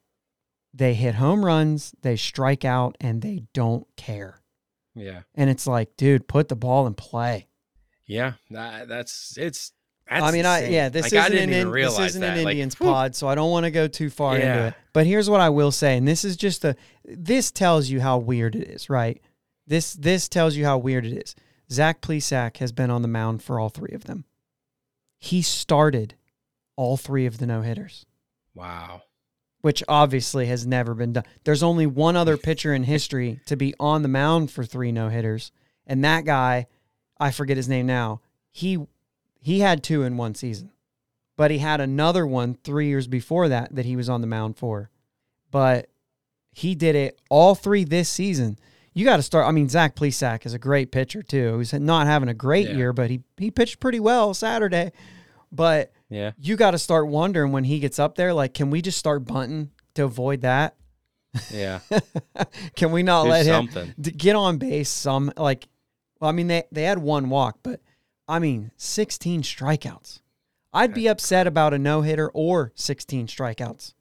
They 0.79 0.95
hit 0.95 1.17
home 1.17 1.45
runs, 1.45 1.93
they 2.03 2.15
strike 2.17 2.65
out, 2.65 2.97
and 3.01 3.21
they 3.21 3.43
don't 3.53 3.85
care. 3.97 4.41
Yeah. 4.95 5.23
And 5.35 5.51
it's 5.51 5.67
like, 5.67 5.97
dude, 5.97 6.29
put 6.29 6.49
the 6.49 6.55
ball 6.57 6.87
in 6.87 6.95
play. 6.95 7.49
Yeah. 8.07 8.35
That, 8.51 8.87
that's 8.89 9.37
it's. 9.37 9.73
That's 10.09 10.25
I 10.25 10.31
mean, 10.31 10.47
I 10.47 10.69
yeah, 10.69 10.89
this 10.89 11.13
Like, 11.13 11.33
isn't 11.33 11.53
an 11.53 11.71
this 11.73 11.99
isn't 11.99 12.21
that. 12.23 12.39
an 12.39 12.45
Like, 12.45 12.53
Indians 12.53 12.75
pod, 12.77 13.15
so 13.15 13.27
I 13.29 13.35
don't 13.35 13.51
want 13.51 13.65
to 13.65 13.71
go 13.71 13.89
too 13.89 14.09
far 14.09 14.37
into 14.37 14.69
it. 14.69 14.75
But 14.95 15.07
here's 15.07 15.29
what 15.29 15.41
I 15.41 15.51
will 15.51 15.71
say, 15.71 15.99
and 15.99 16.09
this 16.09 16.25
is 16.25 16.37
just 16.37 16.65
a 16.65 16.77
this 17.05 17.51
tells 17.51 17.91
you 17.91 18.01
how 18.01 18.17
weird 18.17 18.57
it 18.57 18.69
is, 18.71 18.89
right? 18.89 19.21
This 19.67 19.93
this 19.93 20.27
tells 20.29 20.57
you 20.57 20.65
how 20.65 20.79
weird 20.79 21.05
it 21.05 21.13
is. 21.13 21.35
Zach 21.71 22.01
Plesac 22.01 22.57
has 22.57 22.73
been 22.73 22.89
on 22.91 23.03
the 23.03 23.09
mound 23.09 23.43
for 23.43 23.61
all 23.61 23.69
three 23.69 23.93
of 23.95 24.05
them. 24.05 24.25
He 25.19 25.43
started 25.43 26.15
all 26.75 26.97
three 26.97 27.27
of 27.27 27.37
the 27.37 27.47
no 27.47 27.61
hitters, 27.61 28.07
Wow. 28.55 29.03
Which 29.61 29.83
obviously 29.89 30.47
has 30.47 30.67
never 30.67 30.95
been 30.95 31.13
done. 31.13 31.25
There's 31.45 31.63
only 31.63 31.87
one 31.87 32.17
other 32.17 32.37
pitcher 32.37 32.73
in 32.73 32.85
history 32.85 33.41
to 33.47 33.57
be 33.57 33.75
on 33.81 34.03
the 34.03 34.09
mound 34.09 34.51
for 34.51 34.65
three 34.65 34.93
no 34.93 35.09
hitters, 35.09 35.51
and 35.87 36.05
that 36.05 36.25
guy, 36.25 36.67
I 37.19 37.31
forget 37.31 37.57
his 37.57 37.69
name 37.69 37.87
now. 37.87 38.21
He 38.51 38.79
he 39.41 39.61
had 39.61 39.83
two 39.83 40.03
in 40.03 40.17
one 40.17 40.35
season, 40.35 40.71
but 41.37 41.51
he 41.51 41.59
had 41.59 41.81
another 41.81 42.27
one 42.27 42.55
three 42.65 42.89
years 42.89 43.07
before 43.07 43.49
that 43.49 43.75
that 43.75 43.85
he 43.87 43.97
was 43.97 44.09
on 44.09 44.21
the 44.21 44.27
mound 44.27 44.57
for. 44.57 44.91
But 45.51 45.89
he 46.53 46.75
did 46.75 46.95
it 46.97 47.21
all 47.31 47.55
three 47.55 47.85
this 47.85 48.09
season. 48.09 48.59
You 48.95 49.05
got 49.05 49.17
to 49.19 49.23
start. 49.23 49.47
I 49.47 49.53
mean, 49.53 49.69
Zach 49.69 49.95
Plesac 49.95 50.45
is 50.45 50.55
a 50.55 50.59
great 50.59 50.91
pitcher 50.91 51.23
too. 51.23 51.59
He's 51.59 51.73
not 51.73 52.07
having 52.09 52.29
a 52.29 52.35
great 52.35 52.69
Yeah. 52.69 52.77
year, 52.77 52.93
but 52.93 53.11
he 53.11 53.23
he 53.37 53.51
pitched 53.51 53.79
pretty 53.81 54.01
well 54.01 54.35
Saturday. 54.35 54.93
But 55.53 55.93
Yeah. 56.11 56.33
you 56.39 56.57
got 56.57 56.71
to 56.73 56.79
start 56.79 57.09
wondering 57.09 57.53
when 57.53 57.65
he 57.65 57.81
gets 57.81 57.99
up 57.99 58.15
there, 58.15 58.33
like, 58.33 58.55
can 58.55 58.71
we 58.71 58.81
just 58.81 58.97
start 58.99 59.25
bunting 59.27 59.71
to 59.95 60.05
avoid 60.05 60.41
that? 60.41 60.75
Yeah. 61.53 61.81
can 62.77 62.93
we 62.93 63.03
not 63.03 63.25
Do 63.25 63.31
let 63.31 63.45
him 63.47 63.69
something. 63.69 63.95
d- 64.01 64.11
get 64.13 64.35
on 64.35 64.57
base? 64.59 64.89
Some 64.89 65.31
like, 65.37 65.69
well, 66.21 66.31
I 66.31 66.33
mean, 66.33 66.47
they 66.49 66.65
they 66.73 66.85
had 66.85 66.99
one 66.99 67.29
walk, 67.29 67.59
but 67.63 67.81
I 68.27 68.39
mean, 68.39 68.71
sixteen 68.77 69.43
strikeouts. 69.43 70.21
I'd 70.73 70.95
be 70.95 71.07
upset 71.09 71.47
about 71.47 71.75
a 71.75 71.79
no 71.79 72.01
hitter 72.03 72.31
or 72.33 72.73
sixteen 72.75 73.27
strikeouts. 73.27 73.93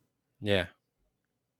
Yeah. 0.42 0.68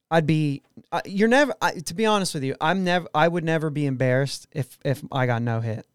I'd 0.10 0.26
be. 0.26 0.64
Uh, 0.92 1.02
you're 1.06 1.28
never. 1.28 1.54
I, 1.62 1.72
to 1.74 1.94
be 1.94 2.06
honest 2.06 2.34
with 2.34 2.44
you, 2.46 2.56
I'm 2.62 2.86
never. 2.86 3.08
I 3.14 3.28
would 3.28 3.44
never 3.44 3.70
be 3.70 3.86
embarrassed 3.86 4.48
if 4.54 4.80
if 4.86 5.04
I 5.12 5.26
got 5.26 5.42
no 5.42 5.60
hit, 5.60 5.86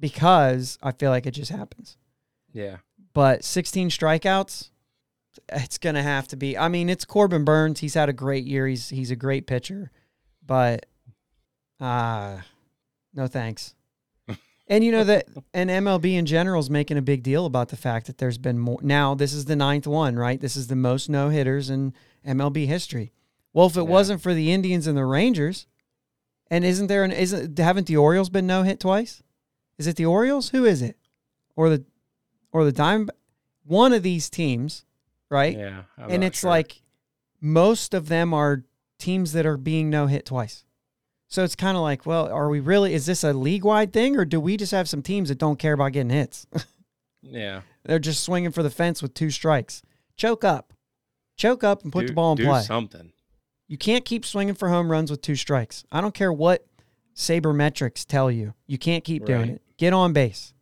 because 0.00 0.76
I 0.82 0.90
feel 0.90 1.10
like 1.10 1.26
it 1.26 1.30
just 1.32 1.52
happens. 1.52 1.96
Yeah. 2.52 2.78
But 3.12 3.44
16 3.44 3.90
strikeouts, 3.90 4.70
it's 5.48 5.78
gonna 5.78 6.02
have 6.02 6.28
to 6.28 6.36
be. 6.36 6.56
I 6.56 6.68
mean, 6.68 6.88
it's 6.88 7.04
Corbin 7.04 7.44
Burnes. 7.44 7.80
He's 7.80 7.94
had 7.94 8.08
a 8.08 8.12
great 8.12 8.44
year. 8.44 8.66
He's 8.66 8.90
he's 8.90 9.10
a 9.10 9.16
great 9.16 9.46
pitcher, 9.46 9.90
but 10.46 10.86
uh 11.80 12.38
no 13.14 13.26
thanks. 13.26 13.74
and 14.68 14.84
you 14.84 14.92
know 14.92 15.04
that, 15.04 15.26
and 15.54 15.70
MLB 15.70 16.14
in 16.16 16.26
general 16.26 16.60
is 16.60 16.70
making 16.70 16.98
a 16.98 17.02
big 17.02 17.22
deal 17.22 17.46
about 17.46 17.68
the 17.70 17.76
fact 17.76 18.06
that 18.06 18.18
there's 18.18 18.38
been 18.38 18.58
more. 18.58 18.78
Now 18.82 19.14
this 19.14 19.32
is 19.32 19.46
the 19.46 19.56
ninth 19.56 19.86
one, 19.86 20.16
right? 20.16 20.40
This 20.40 20.56
is 20.56 20.68
the 20.68 20.76
most 20.76 21.08
no 21.08 21.28
hitters 21.30 21.70
in 21.70 21.94
MLB 22.26 22.66
history. 22.66 23.12
Well, 23.52 23.66
if 23.66 23.76
it 23.76 23.80
Yeah. 23.82 23.88
wasn't 23.88 24.22
for 24.22 24.34
the 24.34 24.52
Indians 24.52 24.86
and 24.86 24.96
the 24.96 25.04
Rangers, 25.04 25.66
and 26.50 26.64
isn't 26.64 26.86
there 26.86 27.02
an 27.02 27.10
isn't 27.12 27.58
haven't 27.58 27.86
the 27.88 27.96
Orioles 27.96 28.30
been 28.30 28.46
no 28.46 28.62
hit 28.62 28.78
twice? 28.78 29.22
Is 29.78 29.86
it 29.86 29.96
the 29.96 30.06
Orioles? 30.06 30.50
Who 30.50 30.64
is 30.64 30.82
it? 30.82 30.96
Or 31.56 31.68
the 31.70 31.84
or 32.52 32.64
the 32.64 32.72
Dime 32.72 33.08
one 33.64 33.92
of 33.92 34.02
these 34.02 34.30
teams, 34.30 34.84
right? 35.30 35.56
Yeah. 35.56 35.82
I'm 35.98 36.10
and 36.10 36.24
it's 36.24 36.40
sure. 36.40 36.50
like 36.50 36.82
most 37.40 37.94
of 37.94 38.08
them 38.08 38.34
are 38.34 38.64
teams 38.98 39.32
that 39.32 39.46
are 39.46 39.56
being 39.56 39.90
no 39.90 40.06
hit 40.06 40.26
twice. 40.26 40.64
So 41.28 41.44
it's 41.44 41.54
kind 41.54 41.76
of 41.76 41.82
like, 41.82 42.06
well, 42.06 42.28
are 42.28 42.48
we 42.48 42.58
really 42.60 42.92
is 42.94 43.06
this 43.06 43.22
a 43.22 43.32
league 43.32 43.64
wide 43.64 43.92
thing 43.92 44.16
or 44.16 44.24
do 44.24 44.40
we 44.40 44.56
just 44.56 44.72
have 44.72 44.88
some 44.88 45.02
teams 45.02 45.28
that 45.28 45.38
don't 45.38 45.58
care 45.58 45.74
about 45.74 45.92
getting 45.92 46.10
hits? 46.10 46.46
Yeah. 47.22 47.62
They're 47.84 47.98
just 47.98 48.22
swinging 48.22 48.50
for 48.52 48.62
the 48.62 48.70
fence 48.70 49.02
with 49.02 49.14
two 49.14 49.30
strikes. 49.30 49.82
Choke 50.16 50.44
up. 50.44 50.72
Choke 51.36 51.64
up 51.64 51.82
and 51.82 51.92
put 51.92 52.02
do, 52.02 52.06
the 52.08 52.12
ball 52.12 52.32
in 52.32 52.38
do 52.38 52.44
play. 52.44 52.62
something. 52.62 53.12
You 53.68 53.78
can't 53.78 54.04
keep 54.04 54.24
swinging 54.24 54.54
for 54.54 54.68
home 54.68 54.90
runs 54.90 55.10
with 55.10 55.22
two 55.22 55.36
strikes. 55.36 55.84
I 55.90 56.00
don't 56.00 56.14
care 56.14 56.32
what 56.32 56.66
sabermetrics 57.14 58.04
tell 58.04 58.30
you. 58.30 58.54
You 58.66 58.78
can't 58.78 59.04
keep 59.04 59.24
doing 59.24 59.50
it. 59.50 59.62
Get 59.76 59.92
on 59.92 60.12
base. 60.12 60.52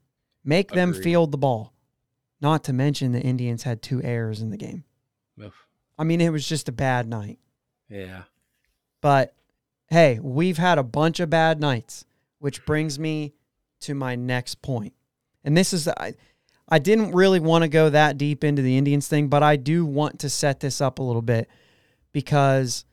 Make 0.45 0.71
them 0.71 0.92
field 0.92 1.33
the 1.33 1.38
ball. 1.38 1.73
Not 2.40 2.64
to 2.64 2.73
mention 2.73 3.12
the 3.12 3.21
Indians 3.21 3.64
had 3.64 3.83
two 3.83 4.02
errors 4.02 4.40
in 4.40 4.50
the 4.50 4.57
game. 4.57 4.85
Oof. 5.42 5.66
I 5.99 6.04
mean, 6.04 6.21
it 6.21 6.30
was 6.30 6.49
just 6.49 6.68
a 6.68 6.73
bad 6.73 7.09
night. 7.09 7.38
Yeah. 7.88 8.23
But 9.00 9.35
hey, 9.88 10.18
we've 10.21 10.59
had 10.59 10.78
a 10.78 10.83
bunch 10.83 11.21
of 11.21 11.30
bad 11.30 11.61
nights, 11.61 12.04
which 12.38 12.64
brings 12.64 12.99
me 12.99 13.35
to 13.80 13.95
my 13.95 14.14
next 14.14 14.62
point. 14.62 14.95
And 15.45 15.57
this 15.57 15.73
is 15.73 15.88
I 15.88 16.14
I 16.68 16.78
didn't 16.78 17.12
really 17.12 17.40
want 17.40 17.62
to 17.62 17.68
go 17.68 17.88
that 17.90 18.18
deep 18.18 18.45
into 18.45 18.62
the 18.62 18.76
Indians 18.76 19.09
thing, 19.09 19.28
but 19.28 19.42
I 19.42 19.57
do 19.57 19.87
want 19.87 20.18
to 20.21 20.30
set 20.30 20.61
this 20.61 20.80
up 20.80 20.99
a 20.99 21.02
little 21.02 21.23
bit 21.23 21.49
because 22.12 22.85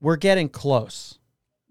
we're 0.00 0.16
getting 0.16 0.48
close. 0.48 1.18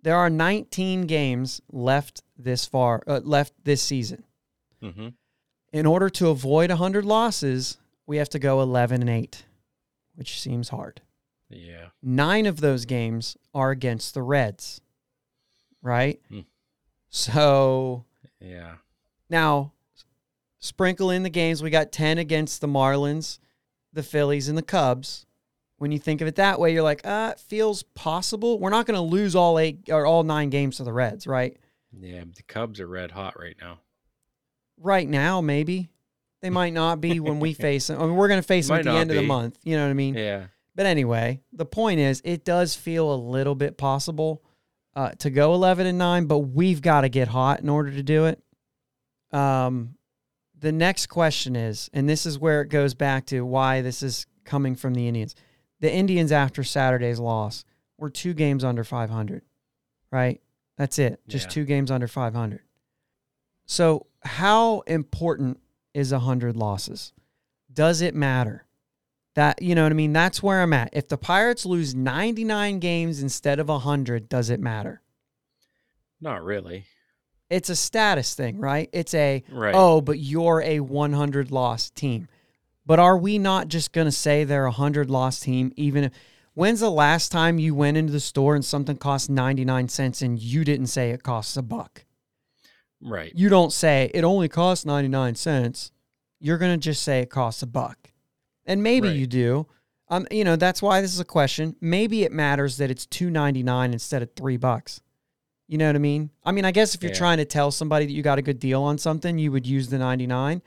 There 0.02 0.16
are 0.16 0.30
19 0.30 1.04
games 1.04 1.62
left 1.72 2.24
this 2.38 2.66
far 2.66 3.04
uh, 3.08 3.22
left 3.24 3.54
this 3.64 3.82
season. 3.82 4.24
Mm-hmm. 4.84 5.10
In 5.76 5.86
order 5.86 6.10
to 6.12 6.30
avoid 6.30 6.70
100 6.70 7.04
losses, 7.04 7.78
we 8.08 8.16
have 8.16 8.30
to 8.30 8.40
go 8.40 8.62
11 8.62 9.02
and 9.02 9.10
8, 9.10 9.44
which 10.16 10.40
seems 10.40 10.70
hard 10.70 11.02
Yeah. 11.50 11.90
nine 12.02 12.46
of 12.46 12.62
those 12.62 12.86
games 12.86 13.36
are 13.54 13.72
against 13.72 14.14
the 14.14 14.22
Reds, 14.22 14.80
right? 15.82 16.22
Hmm. 16.30 16.40
So 17.10 18.06
Yeah. 18.40 18.78
now 19.30 19.74
sprinkle 20.60 21.10
in 21.10 21.24
the 21.24 21.30
games. 21.30 21.62
We 21.62 21.70
got 21.72 21.92
10 21.92 22.20
against 22.20 22.62
the 22.62 22.68
Marlins, 22.68 23.40
the 23.92 24.02
Phillies, 24.02 24.48
and 24.48 24.58
the 24.58 24.62
Cubs. 24.64 25.26
When 25.78 25.92
you 25.92 26.00
think 26.00 26.22
of 26.22 26.28
it 26.30 26.36
that 26.36 26.58
way, 26.58 26.72
you're 26.72 26.84
like, 26.84 27.02
ah, 27.04 27.32
it 27.32 27.40
feels 27.42 27.84
possible. 27.84 28.60
We're 28.60 28.70
not 28.70 28.86
going 28.86 28.96
to 28.96 29.02
lose 29.02 29.36
all 29.36 29.60
eight 29.60 29.90
or 29.90 30.06
all 30.06 30.24
nine 30.24 30.50
games 30.50 30.78
to 30.78 30.86
the 30.86 30.94
Reds, 30.94 31.28
right? 31.28 31.58
Yeah. 31.92 32.24
The 32.34 32.44
Cubs 32.44 32.80
are 32.80 32.88
red 32.88 33.12
hot 33.12 33.38
right 33.38 33.58
now. 33.60 33.82
Right 34.78 35.08
now, 35.08 35.42
maybe. 35.42 35.90
They 36.42 36.50
might 36.50 36.74
not 36.74 37.02
be 37.02 37.20
when 37.20 37.40
we 37.40 37.54
face 37.68 37.88
them. 37.88 38.02
I 38.02 38.06
mean, 38.06 38.16
we're 38.16 38.28
going 38.28 38.42
to 38.42 38.48
face 38.48 38.68
them 38.68 38.76
Might 38.78 38.88
at 38.88 38.92
the 38.92 38.98
end 38.98 39.10
of 39.10 39.18
the 39.18 39.24
month. 39.24 39.58
You 39.64 39.78
know 39.78 39.84
what 39.86 39.90
I 39.90 39.94
mean? 39.94 40.16
Yeah. 40.16 40.46
But 40.76 40.86
anyway, 40.86 41.42
the 41.54 41.66
point 41.66 42.00
is, 42.00 42.22
it 42.26 42.44
does 42.44 42.76
feel 42.76 43.14
a 43.14 43.16
little 43.16 43.56
bit 43.56 43.78
possible 43.78 44.44
uh, 44.96 45.12
to 45.20 45.30
go 45.30 45.54
11 45.54 45.88
and 45.88 45.98
9, 45.98 46.26
but 46.26 46.40
we've 46.40 46.82
got 46.82 47.02
to 47.02 47.10
get 47.10 47.30
hot 47.30 47.62
in 47.62 47.70
order 47.70 47.92
to 47.92 48.04
do 48.04 48.26
it. 48.26 48.42
Um, 49.32 49.96
the 50.58 50.72
next 50.72 51.08
question 51.08 51.56
is, 51.56 51.90
and 51.94 52.08
this 52.08 52.26
is 52.26 52.38
where 52.40 52.62
it 52.62 52.70
goes 52.70 52.94
back 52.94 53.26
to 53.28 53.42
why 53.42 53.82
this 53.82 54.04
is 54.04 54.26
coming 54.44 54.76
from 54.76 54.94
the 54.94 55.08
Indians. 55.08 55.36
The 55.80 55.92
Indians, 55.92 56.32
after 56.32 56.64
Saturday's 56.64 57.20
loss, 57.20 57.66
we're 57.98 58.10
two 58.10 58.34
games 58.34 58.64
under 58.64 58.84
500, 58.84 59.44
right? 60.12 60.42
That's 60.78 61.00
it. 61.00 61.22
Just 61.28 61.46
Yeah. 61.48 61.52
two 61.52 61.66
games 61.66 61.90
under 61.92 62.08
500. 62.08 62.62
So, 63.66 64.08
how 64.26 64.82
important 64.82 65.60
is 65.94 66.12
100 66.12 66.56
losses? 66.56 67.14
Does 67.72 68.02
it 68.02 68.16
matter? 68.16 68.66
That, 69.36 69.62
you 69.62 69.76
know 69.76 69.84
what 69.84 69.92
I 69.92 69.96
mean? 69.96 70.14
That's 70.14 70.42
where 70.42 70.62
I'm 70.62 70.74
at. 70.74 70.90
If 70.94 71.08
the 71.10 71.18
Pirates 71.18 71.66
lose 71.66 71.94
99 71.94 72.80
games 72.80 73.22
instead 73.22 73.60
of 73.60 73.68
100, 73.68 74.30
does 74.30 74.50
it 74.50 74.60
matter? 74.60 75.02
Not 76.22 76.44
really. 76.44 76.86
It's 77.50 77.70
a 77.70 77.76
status 77.76 78.34
thing, 78.34 78.60
right? 78.60 78.90
It's 78.94 79.14
a, 79.14 79.44
Right. 79.52 79.76
oh, 79.76 80.02
but 80.02 80.20
you're 80.20 80.62
a 80.62 80.80
100 80.80 81.52
loss 81.52 81.90
team. 81.90 82.28
But 82.86 83.00
are 83.00 83.18
we 83.18 83.38
not 83.38 83.68
just 83.68 83.92
going 83.92 84.06
to 84.06 84.12
say 84.12 84.44
they're 84.44 84.66
a 84.66 84.70
100 84.70 85.10
loss 85.10 85.40
team 85.40 85.72
even 85.76 86.06
if 86.06 86.14
when's 86.54 86.80
the 86.80 86.90
last 86.92 87.32
time 87.32 87.60
you 87.60 87.76
went 87.76 87.98
into 87.98 88.14
the 88.14 88.20
store 88.20 88.56
and 88.56 88.64
something 88.64 88.96
cost 88.96 89.30
99 89.30 89.90
cents 89.90 90.22
and 90.22 90.40
you 90.40 90.64
didn't 90.64 90.88
say 90.88 91.10
it 91.12 91.24
costs 91.24 91.58
a 91.58 91.62
buck? 91.62 92.06
Right. 93.06 93.32
You 93.36 93.50
don't 93.50 93.72
say 93.72 94.10
it 94.14 94.24
only 94.24 94.50
costs 94.50 94.86
99 94.86 95.36
cents. 95.36 95.92
You're 96.40 96.58
going 96.58 96.72
to 96.74 96.84
just 96.84 97.04
say 97.04 97.20
it 97.22 97.30
costs 97.30 97.62
a 97.62 97.68
buck. 97.68 98.12
And 98.66 98.82
maybe 98.82 99.08
Right. 99.10 99.18
you 99.18 99.28
do. 99.28 99.68
Um 100.10 100.28
you 100.32 100.44
know, 100.44 100.56
that's 100.56 100.82
why 100.82 101.02
this 101.02 101.14
is 101.14 101.20
a 101.20 101.26
question. 101.26 101.76
Maybe 101.82 102.24
it 102.24 102.32
matters 102.32 102.78
that 102.78 102.90
it's 102.92 103.06
2.99 103.08 103.94
instead 103.94 104.22
of 104.22 104.30
3 104.36 104.58
bucks. 104.58 105.02
You 105.68 105.78
know 105.80 105.88
what 105.88 105.96
I 105.96 106.00
mean? 106.00 106.30
I 106.44 106.52
mean, 106.52 106.66
I 106.66 106.72
guess 106.72 106.94
if 106.96 107.02
you're 107.02 107.12
Yeah. 107.12 107.18
trying 107.18 107.38
to 107.38 107.46
tell 107.46 107.72
somebody 107.72 108.06
that 108.06 108.12
you 108.12 108.22
got 108.22 108.38
a 108.38 108.44
good 108.44 108.60
deal 108.60 108.84
on 108.84 108.98
something, 108.98 109.38
you 109.40 109.52
would 109.52 109.66
use 109.66 109.90
the 109.90 109.98
99. 109.98 110.62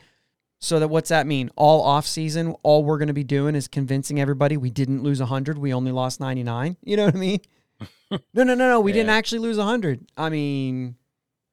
So 0.61 0.80
that 0.80 0.88
what's 0.88 1.09
that 1.11 1.25
mean? 1.26 1.50
All 1.54 1.83
off 1.83 2.04
season, 2.07 2.57
all 2.64 2.83
we're 2.83 2.99
going 2.99 3.07
to 3.09 3.14
be 3.14 3.23
doing 3.23 3.54
is 3.54 3.68
convincing 3.68 4.21
everybody 4.21 4.57
we 4.57 4.71
didn't 4.71 5.04
lose 5.04 5.21
100, 5.21 5.57
we 5.59 5.73
only 5.73 5.92
lost 5.92 6.18
99. 6.18 6.76
You 6.83 6.97
know 6.97 7.04
what 7.07 7.14
I 7.14 7.18
mean? 7.18 7.40
no, 8.11 8.18
no, 8.42 8.54
no, 8.54 8.54
no, 8.57 8.80
we 8.80 8.90
didn't 8.92 9.11
actually 9.11 9.38
lose 9.38 9.57
100. 9.59 10.07
I 10.16 10.30
mean, 10.30 10.97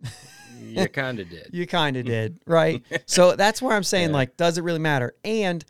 you 0.81 0.87
kind 0.89 1.19
of 1.19 1.29
did. 1.29 1.49
you 1.53 1.67
kind 1.67 1.97
of 1.97 2.05
did, 2.05 2.39
right? 2.47 2.83
so 3.05 3.35
that's 3.35 3.61
where 3.61 3.75
I'm 3.75 3.83
saying, 3.83 4.09
Yeah. 4.09 4.15
like, 4.15 4.37
does 4.37 4.57
it 4.57 4.63
really 4.63 4.79
matter? 4.79 5.13
And 5.23 5.63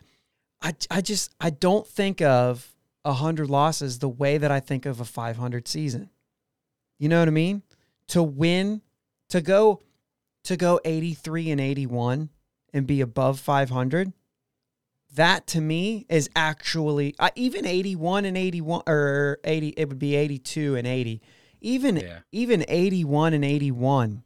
I, 0.62 0.74
I 0.90 1.00
just, 1.00 1.34
I 1.40 1.50
don't 1.50 1.86
think 1.86 2.20
of 2.22 2.74
a 3.04 3.10
100 3.10 3.48
losses 3.50 3.98
the 3.98 4.08
way 4.08 4.38
that 4.38 4.50
I 4.50 4.60
think 4.60 4.86
of 4.86 5.00
a 5.00 5.04
500 5.04 5.68
season. 5.68 6.10
You 6.98 7.08
know 7.08 7.18
what 7.20 7.28
I 7.28 7.32
mean? 7.32 7.62
To 8.08 8.22
win, 8.22 8.80
to 9.28 9.40
go, 9.40 9.82
to 10.44 10.56
go 10.56 10.80
83 10.84 11.50
and 11.50 11.60
81 11.60 12.30
and 12.72 12.86
be 12.86 13.00
above 13.00 13.38
500. 13.38 14.12
That 15.14 15.46
to 15.48 15.60
me 15.60 16.04
is 16.08 16.28
actually 16.36 17.14
uh, 17.18 17.30
even 17.36 17.64
81 17.64 18.24
and 18.26 18.36
81 18.36 18.82
or 18.86 19.38
80 19.44 19.68
it 19.76 19.88
would 19.88 19.98
be 19.98 20.14
82 20.14 20.76
and 20.76 20.86
80. 20.86 21.22
Even 21.60 21.96
Yeah. 21.96 22.18
even 22.32 22.64
81 22.68 23.32
and 23.34 23.44
81 23.44 24.22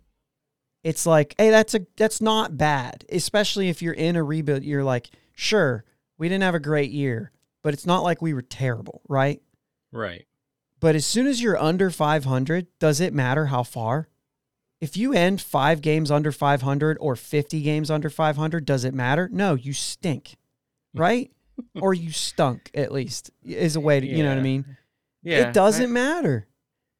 it's 0.84 1.04
like 1.06 1.34
hey 1.38 1.50
that's 1.50 1.74
a 1.74 1.86
that's 1.96 2.20
not 2.20 2.56
bad 2.56 3.04
especially 3.10 3.68
if 3.68 3.82
you're 3.82 3.92
in 3.94 4.16
a 4.16 4.22
rebuild 4.22 4.62
you're 4.64 4.84
like 4.84 5.10
sure 5.34 5.84
we 6.18 6.28
didn't 6.28 6.42
have 6.42 6.54
a 6.54 6.60
great 6.60 6.90
year 6.90 7.30
but 7.62 7.74
it's 7.74 7.86
not 7.86 8.02
like 8.02 8.22
we 8.22 8.32
were 8.34 8.42
terrible 8.42 9.02
right 9.08 9.42
Right. 9.92 10.26
but 10.78 10.94
as 10.94 11.04
soon 11.04 11.26
as 11.26 11.42
you're 11.42 11.58
under 11.60 11.90
500 11.90 12.66
does 12.78 13.00
it 13.00 13.12
matter 13.12 13.46
how 13.46 13.62
far 13.62 14.08
if 14.80 14.96
you 14.96 15.12
end 15.12 15.40
5 15.42 15.82
games 15.82 16.10
under 16.10 16.32
500 16.32 16.96
or 17.00 17.14
50 17.16 17.60
games 17.60 17.90
under 17.90 18.08
500 18.08 18.64
does 18.64 18.84
it 18.84 18.94
matter 18.94 19.28
no 19.32 19.54
you 19.54 19.72
stink 19.72 20.36
right 20.94 21.30
or 21.80 21.92
you 21.92 22.10
stunk 22.10 22.70
at 22.74 22.90
least 22.92 23.30
is 23.44 23.76
a 23.76 23.80
way 23.80 24.00
to 24.00 24.06
you 24.06 24.22
know 24.22 24.30
what 24.30 24.38
i 24.38 24.42
mean 24.42 24.64
Yeah. 25.22 25.48
it 25.48 25.52
doesn't 25.54 25.84
I- 25.90 25.92
matter. 25.92 26.46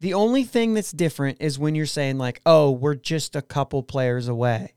The 0.01 0.15
only 0.15 0.45
thing 0.45 0.75
that's 0.75 0.93
different 0.93 1.39
is 1.41 1.59
when 1.59 1.75
you're 1.75 1.87
saying 1.87 2.19
like, 2.19 2.41
"Oh, 2.47 2.71
we're 2.71 2.95
just 2.95 3.37
a 3.37 3.43
couple 3.43 3.83
players 3.83 4.29
away." 4.29 4.75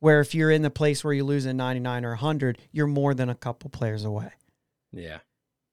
Where 0.00 0.20
if 0.20 0.34
you're 0.34 0.50
in 0.50 0.62
the 0.62 0.70
place 0.70 1.04
where 1.04 1.12
you 1.12 1.24
lose 1.24 1.46
a 1.46 1.54
99 1.54 2.04
or 2.04 2.10
100, 2.10 2.58
you're 2.72 2.88
more 2.88 3.14
than 3.14 3.28
a 3.28 3.34
couple 3.36 3.70
players 3.70 4.04
away. 4.04 4.32
yeah. 4.92 5.18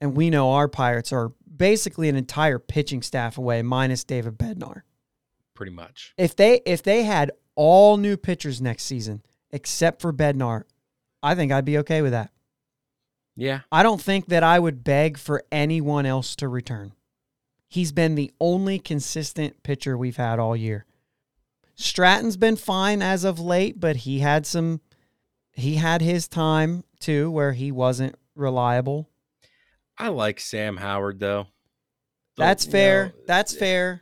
And 0.01 0.15
we 0.15 0.29
know 0.29 0.51
our 0.51 0.69
Pirates 0.69 1.11
are 1.11 1.33
basically 1.57 2.07
an 2.07 2.15
entire 2.15 2.57
pitching 2.57 3.01
staff 3.01 3.37
away 3.37 3.61
minus 3.61 4.05
David 4.05 4.37
Bednar. 4.37 4.83
Pretty 5.55 5.73
much. 5.73 6.13
If 6.17 6.37
they 6.37 6.61
if 6.65 6.81
they 6.83 7.03
had 7.03 7.31
all 7.55 7.97
new 7.97 8.15
pitchers 8.15 8.61
next 8.61 8.83
season 8.83 9.23
except 9.51 10.01
for 10.01 10.13
Bednar, 10.13 10.63
I 11.21 11.35
think 11.35 11.51
I'd 11.51 11.65
be 11.65 11.79
okay 11.79 12.01
with 12.01 12.13
that. 12.13 12.31
Yeah. 13.35 13.61
I 13.71 13.83
don't 13.83 14.01
think 14.01 14.27
that 14.27 14.43
I 14.43 14.57
would 14.57 14.85
beg 14.85 15.17
for 15.17 15.43
anyone 15.51 16.05
else 16.05 16.35
to 16.37 16.47
return. 16.47 16.93
He's 17.69 17.91
been 17.91 18.15
the 18.15 18.31
only 18.41 18.79
consistent 18.79 19.61
pitcher 19.61 19.95
we've 19.95 20.17
had 20.17 20.39
all 20.39 20.55
year. 20.55 20.85
Stratton's 21.75 22.35
been 22.35 22.55
fine 22.55 23.01
as 23.01 23.23
of 23.23 23.39
late, 23.39 23.79
but 23.79 23.97
he 23.97 24.19
had 24.19 24.45
some 24.45 24.81
he 25.53 25.75
had 25.75 26.01
his 26.01 26.27
time 26.27 26.83
too 26.99 27.29
where 27.29 27.53
he 27.53 27.71
wasn't 27.71 28.15
reliable. 28.35 29.07
I 29.97 30.09
like 30.09 30.39
Sam 30.39 30.77
Howard 30.77 31.19
though. 31.19 31.47
The- 32.35 32.43
That's 32.43 32.65
fair. 32.65 33.05
know, 33.05 33.11
That's 33.27 33.55
eh, 33.55 33.59
fair. 33.59 34.01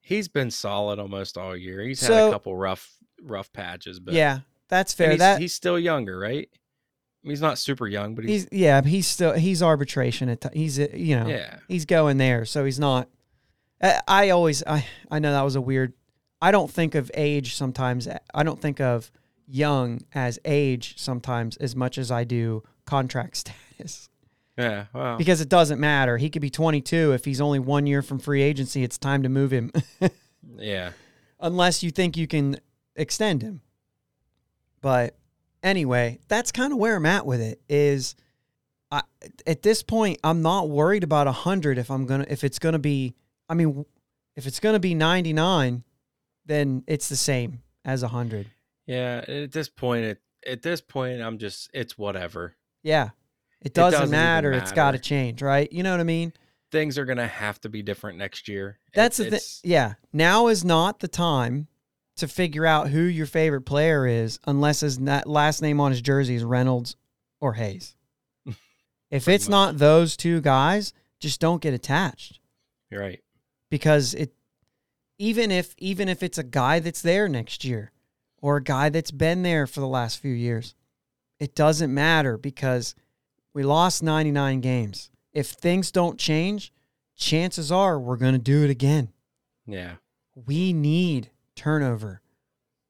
He's 0.00 0.28
been 0.28 0.50
solid 0.50 0.98
almost 0.98 1.36
all 1.36 1.56
year. 1.56 1.80
He's 1.82 2.06
had 2.06 2.28
a 2.28 2.30
couple 2.30 2.56
rough 2.56 2.96
rough 3.22 3.52
patches, 3.52 3.98
but 3.98 4.14
yeah, 4.14 4.40
that's 4.68 4.94
fair. 4.94 5.10
He's, 5.10 5.18
that 5.18 5.40
he's 5.40 5.54
still 5.54 5.78
younger, 5.78 6.18
right? 6.18 6.48
He's 7.24 7.40
not 7.40 7.58
super 7.58 7.86
young, 7.86 8.14
but 8.14 8.24
he's, 8.24 8.42
he's 8.50 8.60
yeah, 8.60 8.82
he's 8.82 9.06
still 9.06 9.32
he's 9.32 9.62
arbitration 9.62 10.28
at 10.28 10.42
ti- 10.42 10.48
he's 10.52 10.78
uh, 10.78 10.88
you 10.92 11.18
know 11.18 11.26
yeah. 11.26 11.58
he's 11.68 11.86
going 11.86 12.18
there, 12.18 12.44
so 12.44 12.64
he's 12.64 12.78
not. 12.78 13.08
I, 13.82 14.00
I 14.06 14.30
always 14.30 14.62
I 14.66 14.86
I 15.10 15.18
know 15.18 15.32
that 15.32 15.42
was 15.42 15.56
a 15.56 15.60
weird. 15.60 15.94
I 16.42 16.50
don't 16.50 16.70
think 16.70 16.94
of 16.94 17.10
age 17.14 17.54
sometimes. 17.54 18.06
I 18.34 18.42
don't 18.42 18.60
think 18.60 18.80
of 18.80 19.10
young 19.46 20.02
as 20.14 20.38
age 20.44 20.94
sometimes 20.98 21.56
as 21.56 21.74
much 21.74 21.98
as 21.98 22.10
I 22.10 22.24
do 22.24 22.62
contract 22.84 23.36
status 23.78 24.08
Yeah. 24.58 24.86
Well, 24.92 25.16
because 25.16 25.40
it 25.40 25.48
doesn't 25.48 25.80
matter. 25.80 26.18
He 26.18 26.28
could 26.30 26.42
be 26.42 26.50
22 26.50 27.12
if 27.12 27.24
he's 27.24 27.40
only 27.40 27.58
one 27.58 27.86
year 27.86 28.02
from 28.02 28.18
free 28.18 28.42
agency. 28.42 28.84
It's 28.84 28.98
time 28.98 29.22
to 29.22 29.28
move 29.28 29.50
him, 29.50 29.72
yeah. 30.56 30.90
unless 31.40 31.82
you 31.82 31.90
think 31.90 32.16
you 32.16 32.26
can 32.26 32.58
extend 32.96 33.42
him. 33.42 33.62
But 34.82 35.16
anyway, 35.64 36.20
that's 36.28 36.52
kind 36.52 36.72
of 36.72 36.78
where 36.78 36.94
I'm 36.94 37.06
at 37.06 37.26
with 37.26 37.40
it. 37.40 37.60
Is 37.68 38.14
I, 38.92 39.02
at 39.46 39.62
this 39.62 39.82
point, 39.82 40.20
I'm 40.22 40.42
not 40.42 40.68
worried 40.68 41.02
about 41.02 41.26
a 41.26 41.32
hundred 41.32 41.78
if 41.78 41.90
I'm 41.90 42.06
gonna 42.06 42.26
if 42.28 42.44
it's 42.44 42.60
gonna 42.60 42.78
be. 42.78 43.14
I 43.48 43.54
mean, 43.54 43.84
if 44.36 44.46
it's 44.46 44.60
gonna 44.60 44.78
be 44.78 44.94
99, 44.94 45.82
then 46.46 46.84
it's 46.86 47.08
the 47.08 47.16
same 47.16 47.62
as 47.84 48.02
a 48.02 48.08
hundred. 48.08 48.46
Yeah. 48.86 49.24
At 49.26 49.52
this 49.52 49.68
point, 49.68 50.04
it, 50.04 50.18
at 50.46 50.62
this 50.62 50.80
point, 50.80 51.20
I'm 51.20 51.38
just 51.38 51.70
it's 51.74 51.98
whatever. 51.98 52.54
Yeah, 52.82 53.10
it 53.62 53.72
doesn't, 53.72 53.92
doesn't 54.00 54.08
even 54.08 54.10
matter. 54.10 54.52
It's 54.52 54.72
got 54.72 54.90
to 54.92 54.98
change, 54.98 55.40
right? 55.40 55.72
You 55.72 55.82
know 55.82 55.90
what 55.90 56.00
I 56.00 56.04
mean? 56.04 56.32
Things 56.70 56.98
are 56.98 57.04
gonna 57.04 57.26
have 57.26 57.60
to 57.62 57.68
be 57.68 57.82
different 57.82 58.18
next 58.18 58.46
year. 58.46 58.78
That's 58.94 59.18
It- 59.18 59.30
the 59.30 59.38
thing. 59.38 59.70
Yeah, 59.70 59.94
now 60.12 60.48
is 60.48 60.64
not 60.64 61.00
the 61.00 61.08
time 61.08 61.68
to 62.16 62.28
figure 62.28 62.64
out 62.66 62.88
who 62.88 63.02
your 63.02 63.26
favorite 63.26 63.62
player 63.62 64.06
is 64.06 64.38
unless 64.46 64.80
his 64.80 65.00
last 65.00 65.62
name 65.62 65.80
on 65.80 65.90
his 65.90 66.00
jersey 66.00 66.36
is 66.36 66.44
Reynolds 66.44 66.96
or 67.40 67.54
Hayes. 67.54 67.96
if 69.10 69.28
it's 69.28 69.48
not 69.48 69.78
those 69.78 70.16
two 70.16 70.40
guys, 70.40 70.92
just 71.20 71.40
don't 71.40 71.62
get 71.62 71.74
attached 71.74 72.38
You're 72.90 73.00
right. 73.00 73.20
because 73.70 74.14
it 74.14 74.34
even 75.18 75.50
if 75.50 75.74
even 75.78 76.08
if 76.08 76.22
it's 76.22 76.38
a 76.38 76.42
guy 76.44 76.80
that's 76.80 77.02
there 77.02 77.28
next 77.28 77.64
year 77.64 77.92
or 78.42 78.56
a 78.56 78.62
guy 78.62 78.88
that's 78.88 79.10
been 79.10 79.42
there 79.42 79.66
for 79.66 79.80
the 79.80 79.86
last 79.88 80.18
few 80.18 80.32
years, 80.32 80.74
it 81.38 81.54
doesn't 81.54 81.92
matter 81.92 82.36
because 82.36 82.94
we 83.54 83.62
lost 83.62 84.02
99 84.02 84.60
games. 84.60 85.10
If 85.32 85.48
things 85.48 85.90
don't 85.90 86.18
change, 86.18 86.72
chances 87.16 87.72
are 87.72 87.98
we're 87.98 88.16
going 88.16 88.34
to 88.34 88.38
do 88.38 88.64
it 88.64 88.70
again. 88.70 89.12
Yeah. 89.66 89.94
We 90.34 90.72
need 90.72 91.30
turnover. 91.56 92.20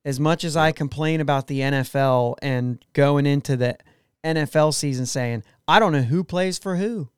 As 0.05 0.21
much 0.21 0.45
as 0.45 0.57
I 0.57 0.73
complain 0.73 1.21
about 1.21 1.47
the 1.47 1.61
NFL 1.61 2.37
and 2.43 2.85
going 2.93 3.25
into 3.27 3.57
the 3.57 3.77
NFL 4.23 4.75
season 4.75 5.07
saying, 5.07 5.43
I 5.67 5.79
don't 5.79 5.93
know 5.93 6.03
who 6.03 6.23
plays 6.25 6.59
for 6.59 6.77
who. 6.77 7.09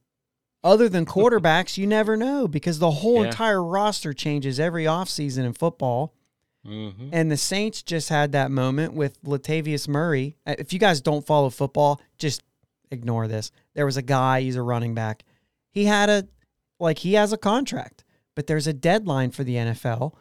Other 0.62 0.88
than 0.88 1.04
quarterbacks, 1.06 1.76
you 1.76 1.86
never 1.86 2.16
know 2.16 2.46
because 2.48 2.78
the 2.78 2.90
whole 2.90 3.22
Yeah. 3.22 3.28
entire 3.28 3.62
roster 3.62 4.12
changes 4.12 4.58
every 4.60 4.84
offseason 4.84 5.44
in 5.44 5.52
football. 5.52 6.12
Mm-hmm. 6.66 7.10
And 7.12 7.30
the 7.30 7.36
Saints 7.36 7.82
just 7.82 8.08
had 8.08 8.32
that 8.32 8.50
moment 8.50 8.94
with 8.94 9.22
Latavius 9.22 9.86
Murray. 9.86 10.36
Uh, 10.46 10.56
If 10.58 10.72
you 10.72 10.78
guys 10.80 11.00
don't 11.00 11.24
follow 11.26 11.50
football, 11.50 12.00
just 12.18 12.42
ignore 12.90 13.28
this. 13.28 13.52
There 13.74 13.86
was 13.86 13.96
a 13.96 14.02
guy, 14.02 14.40
he's 14.40 14.56
a 14.56 14.62
running 14.62 14.94
back. 14.94 15.24
He 15.70 15.84
had 15.84 16.08
a 16.08 16.26
like 16.80 16.98
he 16.98 17.14
has 17.14 17.32
a 17.32 17.38
contract, 17.38 18.04
but 18.34 18.46
there's 18.46 18.66
a 18.66 18.72
deadline 18.72 19.30
for 19.30 19.44
the 19.44 19.54
NFL 19.56 20.12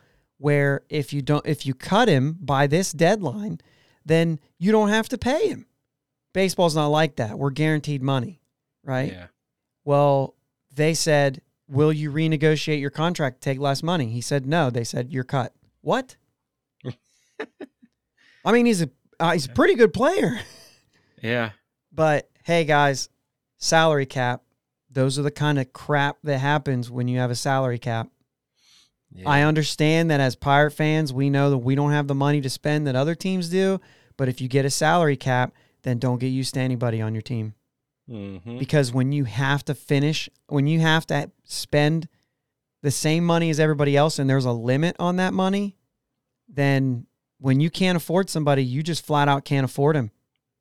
where 0.46 0.82
if 0.90 1.12
you 1.12 1.24
don't 1.24 1.44
if 1.48 1.66
you 1.66 1.74
cut 1.74 2.08
him 2.08 2.38
by 2.40 2.68
this 2.68 2.92
deadline, 2.92 3.60
then 4.06 4.40
you 4.60 4.72
don't 4.72 4.90
have 4.90 5.10
to 5.10 5.18
pay 5.18 5.48
him. 5.48 5.66
Baseball's 6.36 6.76
not 6.76 6.90
like 6.90 7.16
that. 7.16 7.40
We're 7.40 7.50
guaranteed 7.50 8.04
money, 8.04 8.44
right? 8.84 9.12
Yeah. 9.12 9.28
Well, 9.86 10.36
they 10.72 10.94
said 10.94 11.42
will 11.68 11.92
you 11.92 12.12
renegotiate 12.12 12.80
your 12.80 12.92
contract, 12.92 13.42
take 13.42 13.58
less 13.58 13.82
money? 13.82 14.12
He 14.12 14.22
said 14.22 14.46
no. 14.46 14.70
They 14.70 14.84
said 14.84 15.12
you're 15.12 15.24
cut. 15.24 15.52
What? 15.82 16.16
I 18.46 18.52
mean, 18.52 18.68
he's 18.68 18.84
a 18.84 18.90
uh, 19.20 19.32
he's 19.32 19.48
a 19.48 19.50
pretty 19.50 19.74
good 19.74 19.94
player. 19.94 20.40
Yeah. 21.24 21.52
But 21.92 22.30
hey, 22.44 22.66
guys, 22.66 23.10
salary 23.58 24.06
cap. 24.06 24.44
Those 24.92 25.18
are 25.18 25.24
the 25.24 25.32
kind 25.32 25.58
of 25.58 25.74
crap 25.74 26.18
that 26.24 26.38
happens 26.38 26.92
when 26.92 27.08
you 27.08 27.18
have 27.18 27.32
a 27.32 27.36
salary 27.36 27.80
cap. 27.80 28.10
Yeah. 29.16 29.30
I 29.30 29.42
understand 29.42 30.12
that 30.12 30.20
as 30.20 30.36
Pirate 30.36 30.72
fans, 30.72 31.14
we 31.14 31.30
know 31.30 31.50
that 31.50 31.58
we 31.60 31.76
don't 31.76 31.92
have 31.92 32.08
the 32.08 32.16
money 32.16 32.42
to 32.42 32.50
spend 32.50 32.86
that 32.88 32.96
other 32.96 33.16
teams 33.16 33.50
do. 33.50 33.80
But 34.18 34.30
if 34.30 34.40
you 34.42 34.48
get 34.48 34.66
a 34.66 34.70
salary 34.70 35.18
cap, 35.18 35.54
then 35.84 36.00
don't 36.00 36.20
get 36.20 36.28
used 36.28 36.54
to 36.54 36.60
anybody 36.60 37.02
on 37.02 37.14
your 37.14 37.22
team. 37.22 37.54
Mhm. 38.10 38.60
Because 38.60 38.94
when 38.94 39.12
you 39.12 39.24
have 39.26 39.66
to 39.66 39.76
finish, 39.76 40.30
when 40.48 40.68
you 40.68 40.80
have 40.80 41.06
to 41.08 41.32
spend 41.44 42.08
the 42.82 42.92
same 42.92 43.26
money 43.26 43.50
as 43.50 43.60
everybody 43.60 43.98
else 43.98 44.20
and 44.20 44.30
there's 44.30 44.46
a 44.46 44.52
limit 44.52 44.96
on 45.00 45.16
that 45.16 45.34
money, 45.34 45.76
then 46.48 47.08
when 47.40 47.60
you 47.60 47.70
can't 47.70 47.98
afford 47.98 48.30
somebody, 48.30 48.64
you 48.64 48.84
just 48.84 49.06
flat 49.06 49.28
out 49.28 49.44
can't 49.44 49.66
afford 49.66 49.96
him. 49.96 50.12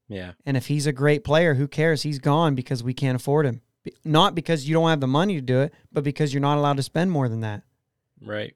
Yeah. 0.08 0.32
And 0.44 0.56
if 0.56 0.66
he's 0.66 0.86
a 0.86 0.92
great 0.92 1.22
player, 1.24 1.54
who 1.54 1.68
cares? 1.68 2.02
He's 2.02 2.18
gone 2.18 2.54
because 2.54 2.82
we 2.82 2.94
can't 2.94 3.16
afford 3.16 3.46
him. 3.46 3.60
Not 4.04 4.34
because 4.34 4.66
you 4.66 4.74
don't 4.74 4.88
have 4.88 5.00
the 5.00 5.06
money 5.06 5.34
to 5.34 5.40
do 5.42 5.60
it, 5.60 5.74
but 5.92 6.04
because 6.04 6.32
you're 6.32 6.40
not 6.40 6.56
allowed 6.58 6.78
to 6.78 6.82
spend 6.82 7.10
more 7.10 7.28
than 7.28 7.40
that. 7.40 7.62
Right. 8.20 8.54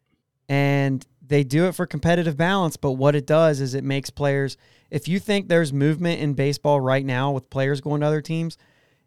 And 0.48 1.04
they 1.26 1.44
do 1.44 1.66
it 1.66 1.74
for 1.74 1.86
competitive 1.86 2.36
balance, 2.36 2.76
but 2.76 2.92
what 2.92 3.14
it 3.14 3.26
does 3.26 3.60
is 3.60 3.74
it 3.74 3.84
makes 3.84 4.10
players 4.10 4.56
if 4.90 5.06
you 5.08 5.18
think 5.18 5.48
there's 5.48 5.72
movement 5.72 6.20
in 6.20 6.34
baseball 6.34 6.80
right 6.80 7.04
now 7.04 7.32
with 7.32 7.50
players 7.50 7.80
going 7.80 8.00
to 8.00 8.06
other 8.06 8.22
teams, 8.22 8.56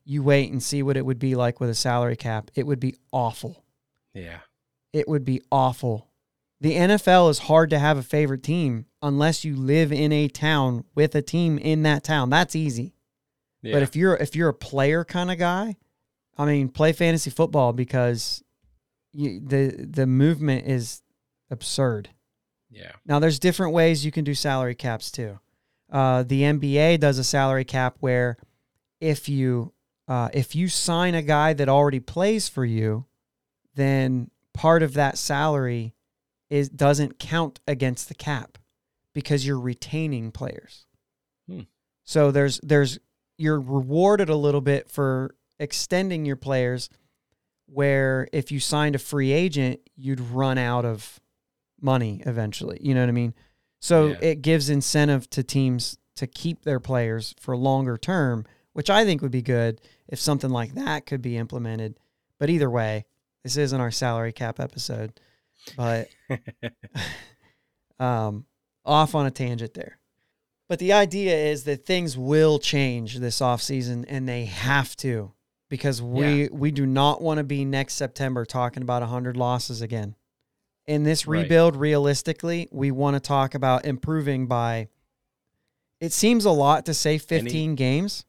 you 0.06 0.24
wait 0.24 0.52
and 0.52 0.62
see 0.62 0.84
what 0.84 0.98
it 0.98 1.06
would 1.06 1.20
be 1.20 1.36
like 1.36 1.60
with 1.60 1.70
a 1.70 1.76
salary 1.76 2.16
cap. 2.16 2.52
It 2.56 2.68
would 2.68 2.80
be 2.80 2.96
awful. 3.12 3.64
Yeah. 4.14 4.40
It 4.94 5.08
would 5.08 5.26
be 5.26 5.42
awful. 5.52 6.08
The 6.60 6.74
NFL 6.74 7.32
is 7.32 7.40
hard 7.40 7.72
to 7.72 7.80
have 7.80 7.98
a 7.98 8.04
favorite 8.04 8.44
team 8.44 8.86
unless 9.02 9.44
you 9.44 9.56
live 9.56 9.92
in 9.92 10.12
a 10.12 10.28
town 10.28 10.86
with 10.94 11.16
a 11.16 11.22
team 11.22 11.58
in 11.58 11.82
that 11.84 12.04
town. 12.04 12.30
That's 12.30 12.56
easy. 12.56 12.94
Yeah. 13.64 13.74
But 13.74 13.84
if 13.84 13.96
you're 13.96 14.16
if 14.16 14.36
you're 14.36 14.50
a 14.50 14.54
player 14.54 15.04
kind 15.04 15.32
of 15.32 15.40
guy, 15.40 15.78
I 16.38 16.46
mean, 16.46 16.70
play 16.70 16.94
fantasy 16.94 17.30
football 17.32 17.74
because 17.74 18.44
you, 19.14 19.40
the 19.40 19.88
the 19.90 20.08
movement 20.08 20.68
is 20.68 21.02
absurd. 21.50 22.10
yeah. 22.70 22.92
Now, 23.06 23.20
there's 23.20 23.40
different 23.40 23.74
ways 23.74 24.06
you 24.06 24.12
can 24.12 24.24
do 24.24 24.34
salary 24.34 24.76
caps 24.76 25.12
too. 25.12 25.40
Uh, 25.92 26.24
the 26.24 26.44
NBA 26.44 27.00
does 27.00 27.18
a 27.18 27.24
salary 27.24 27.66
cap 27.66 27.98
where 28.00 28.38
if 29.02 29.28
you 29.28 29.74
uh, 30.08 30.30
if 30.34 30.56
you 30.56 30.68
sign 30.68 31.16
a 31.16 31.22
guy 31.22 31.54
that 31.54 31.70
already 31.70 32.00
plays 32.00 32.48
for 32.48 32.66
you, 32.66 33.06
then 33.76 34.30
part 34.54 34.84
of 34.84 34.94
that 34.94 35.18
salary 35.18 35.94
is 36.50 36.70
doesn't 36.70 37.20
count 37.20 37.60
against 37.68 38.08
the 38.08 38.16
cap 38.16 38.58
because 39.14 39.46
you're 39.46 39.60
retaining 39.60 40.32
players. 40.32 40.86
Hmm. 41.50 41.62
So 42.04 42.32
there's 42.32 42.60
there's 42.62 43.00
you're 43.38 43.60
rewarded 43.60 44.30
a 44.30 44.36
little 44.36 44.62
bit 44.62 44.90
for 44.90 45.36
extending 45.60 46.26
your 46.26 46.36
players 46.36 46.90
where 47.72 48.28
if 48.34 48.52
you 48.52 48.60
signed 48.60 48.96
a 48.96 49.00
free 49.00 49.32
agent, 49.32 49.80
you'd 49.96 50.20
run 50.20 50.58
out 50.58 50.84
of 50.86 51.20
money 51.80 52.22
eventually. 52.26 52.78
You 52.82 52.94
know 52.94 53.00
what 53.02 53.10
I 53.10 53.14
mean? 53.14 53.34
So 53.80 54.08
Yeah. 54.08 54.18
it 54.22 54.42
gives 54.42 54.70
incentive 54.70 55.30
to 55.32 55.44
teams 55.44 55.98
to 56.18 56.28
keep 56.28 56.64
their 56.64 56.80
players 56.80 57.34
for 57.40 57.56
longer 57.56 57.98
term, 57.98 58.46
which 58.74 58.90
I 58.90 59.06
think 59.06 59.22
would 59.22 59.32
be 59.32 59.42
good 59.42 59.80
if 60.08 60.20
something 60.20 60.50
like 60.50 60.74
that 60.76 61.06
could 61.06 61.22
be 61.22 61.38
implemented. 61.38 61.98
But 62.40 62.50
either 62.50 62.70
way, 62.70 63.06
this 63.44 63.58
isn't 63.58 63.80
our 63.82 63.92
salary 63.92 64.34
cap 64.34 64.60
episode. 64.60 65.20
But 65.78 66.10
um, 68.00 68.46
off 68.86 69.16
on 69.16 69.26
a 69.26 69.32
tangent 69.32 69.74
there. 69.74 69.98
But 70.68 70.80
the 70.80 70.94
idea 70.94 71.36
is 71.36 71.64
that 71.66 71.86
things 71.86 72.18
will 72.18 72.58
change 72.60 73.18
this 73.18 73.40
offseason 73.40 74.06
and 74.08 74.28
they 74.28 74.46
have 74.46 74.96
to 74.98 75.34
because 75.72 76.02
we 76.02 76.50
we 76.52 76.70
do 76.70 76.86
not 76.86 77.22
want 77.22 77.38
to 77.38 77.46
be 77.46 77.64
next 77.64 77.94
September 77.94 78.44
talking 78.46 78.84
about 78.84 79.02
100 79.02 79.38
losses 79.38 79.82
again. 79.82 80.16
In 80.86 81.04
this 81.04 81.26
Right. 81.26 81.44
rebuild 81.44 81.78
realistically, 81.78 82.68
we 82.74 82.92
want 82.92 83.16
to 83.16 83.22
talk 83.22 83.56
about 83.56 83.86
improving 83.86 84.48
by 84.48 84.90
it 86.02 86.12
seems 86.12 86.44
a 86.44 86.52
lot 86.52 86.86
to 86.88 86.94
say 86.94 87.18
15 87.18 87.76
games. 87.76 88.26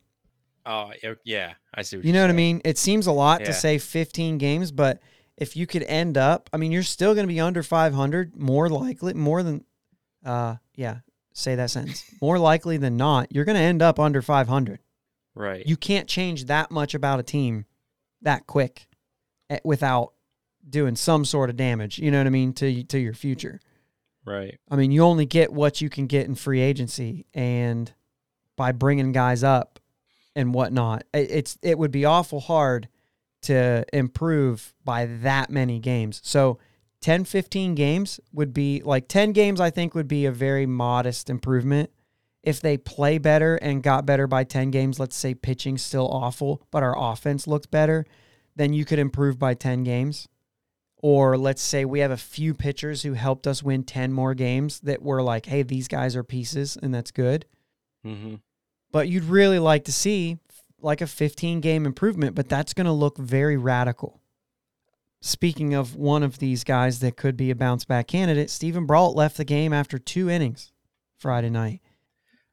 oh, 0.65 0.93
yeah, 1.03 1.15
yeah. 1.25 1.55
I 1.75 1.83
see. 1.83 1.97
What 1.97 2.07
You 2.07 2.13
know 2.13 2.21
what 2.21 2.31
I 2.31 2.35
mean? 2.35 2.61
It 2.65 2.79
seems 2.79 3.09
a 3.09 3.13
lot 3.13 3.45
to 3.47 3.53
say 3.53 3.79
15 3.79 4.39
games, 4.39 4.71
but 4.71 5.03
if 5.37 5.57
you 5.57 5.67
could 5.67 5.83
end 5.83 6.17
up, 6.17 6.49
I 6.53 6.59
mean, 6.59 6.71
you're 6.71 6.85
still 6.85 7.15
going 7.15 7.27
to 7.27 7.33
be 7.33 7.41
under 7.41 7.65
500, 7.65 8.37
more 8.37 8.69
likely, 8.69 9.15
more 9.15 9.43
than, 9.43 9.65
uh, 10.25 10.57
yeah, 10.77 10.99
say 11.33 11.57
that 11.57 11.71
sentence. 11.71 12.05
More 12.21 12.39
likely 12.39 12.77
than 12.77 12.97
not, 12.97 13.35
you're 13.35 13.47
going 13.47 13.57
to 13.57 13.63
end 13.63 13.83
up 13.83 13.99
under 13.99 14.23
500. 14.23 14.79
Right. 15.35 15.67
You 15.67 15.77
can't 15.77 16.09
change 16.09 16.47
that 16.47 16.71
much 16.71 16.95
about 16.95 17.21
a 17.21 17.23
team 17.23 17.65
that 18.23 18.47
quick 18.47 18.87
eh, 19.51 19.59
without 19.65 20.13
doing 20.69 20.97
some 20.97 21.25
sort 21.25 21.51
of 21.51 21.57
damage. 21.57 21.99
You 21.99 22.11
know 22.11 22.19
what 22.19 22.27
I 22.27 22.31
mean 22.31 22.53
to 22.55 22.85
to 22.85 22.99
your 22.99 23.15
future. 23.15 23.61
right. 24.25 24.59
I 24.71 24.77
mean, 24.77 24.91
you 24.93 25.03
only 25.03 25.27
get 25.27 25.53
what 25.53 25.81
you 25.81 25.89
can 25.89 26.07
get 26.07 26.27
in 26.27 26.35
free 26.35 26.61
agency, 26.61 27.27
and 27.35 27.93
by 28.57 28.73
bringing 28.73 29.13
guys 29.13 29.43
up 29.43 29.81
and 30.37 30.55
whatnot, 30.55 31.05
it, 31.13 31.31
it's 31.31 31.59
it 31.63 31.79
would 31.79 31.91
be 31.91 32.05
awful 32.05 32.41
hard 32.41 32.89
to 33.43 33.85
improve 33.93 34.73
by 34.85 35.07
that 35.07 35.51
many 35.51 35.81
games. 35.81 36.21
So 36.25 36.59
10, 37.01 37.25
15 37.25 37.75
games 37.75 38.21
would 38.33 38.55
be 38.55 38.81
like 38.85 39.09
10 39.09 39.33
games, 39.33 39.61
I 39.61 39.71
think, 39.71 39.95
would 39.95 40.09
be 40.09 40.25
a 40.25 40.33
very 40.33 40.67
modest 40.67 41.29
improvement. 41.29 41.91
If 42.43 42.61
they 42.61 42.77
play 42.77 43.19
better 43.19 43.57
and 43.57 43.83
got 43.83 44.05
better 44.05 44.27
by 44.27 44.45
10 44.45 44.71
games, 44.71 44.99
let's 44.99 45.17
say 45.17 45.35
pitching's 45.35 45.83
still 45.83 46.09
awful, 46.09 46.63
but 46.71 46.83
our 46.83 46.95
offense 46.99 47.47
looked 47.47 47.71
better, 47.71 48.05
then 48.57 48.73
you 48.73 48.85
could 48.85 48.99
improve 48.99 49.39
by 49.39 49.55
10 49.55 49.85
games. 49.85 50.29
Or 50.97 51.37
let's 51.37 51.63
say 51.63 51.85
we 51.85 52.01
have 52.01 52.11
a 52.11 52.17
few 52.17 52.55
pitchers 52.55 53.03
who 53.03 53.13
helped 53.15 53.47
us 53.47 53.63
win 53.63 53.85
10 53.85 54.13
more 54.13 54.35
games 54.35 54.81
that 54.81 55.03
were 55.03 55.23
like, 55.23 55.47
hey, 55.47 55.63
these 55.63 55.89
guys 55.89 56.15
are 56.17 56.25
pieces, 56.25 56.77
and 56.81 56.95
that's 56.95 57.11
good. 57.11 57.47
Mm-hmm. 58.07 58.37
But 58.91 59.09
you'd 59.09 59.25
really 59.25 59.59
like 59.59 59.85
to 59.85 59.93
see 59.93 60.39
like 60.81 61.01
a 61.01 61.07
15 61.07 61.61
game 61.61 61.87
improvement, 61.87 62.35
but 62.35 62.49
that's 62.49 62.75
going 62.75 62.87
to 62.87 62.93
look 62.93 63.19
very 63.19 63.57
radical. 63.57 64.21
Speaking 65.21 65.75
of 65.75 65.95
one 65.95 66.25
of 66.25 66.39
these 66.39 66.65
guys 66.65 66.99
that 66.99 67.17
could 67.17 67.37
be 67.37 67.51
a 67.51 67.55
bounce 67.55 67.85
back 67.85 68.09
candidate, 68.09 68.51
Steven 68.51 68.87
Brault 68.87 69.17
left 69.17 69.37
the 69.37 69.45
game 69.45 69.73
after 69.73 69.99
two 69.99 70.29
innings 70.29 70.73
Friday 71.17 71.51
night. 71.51 71.81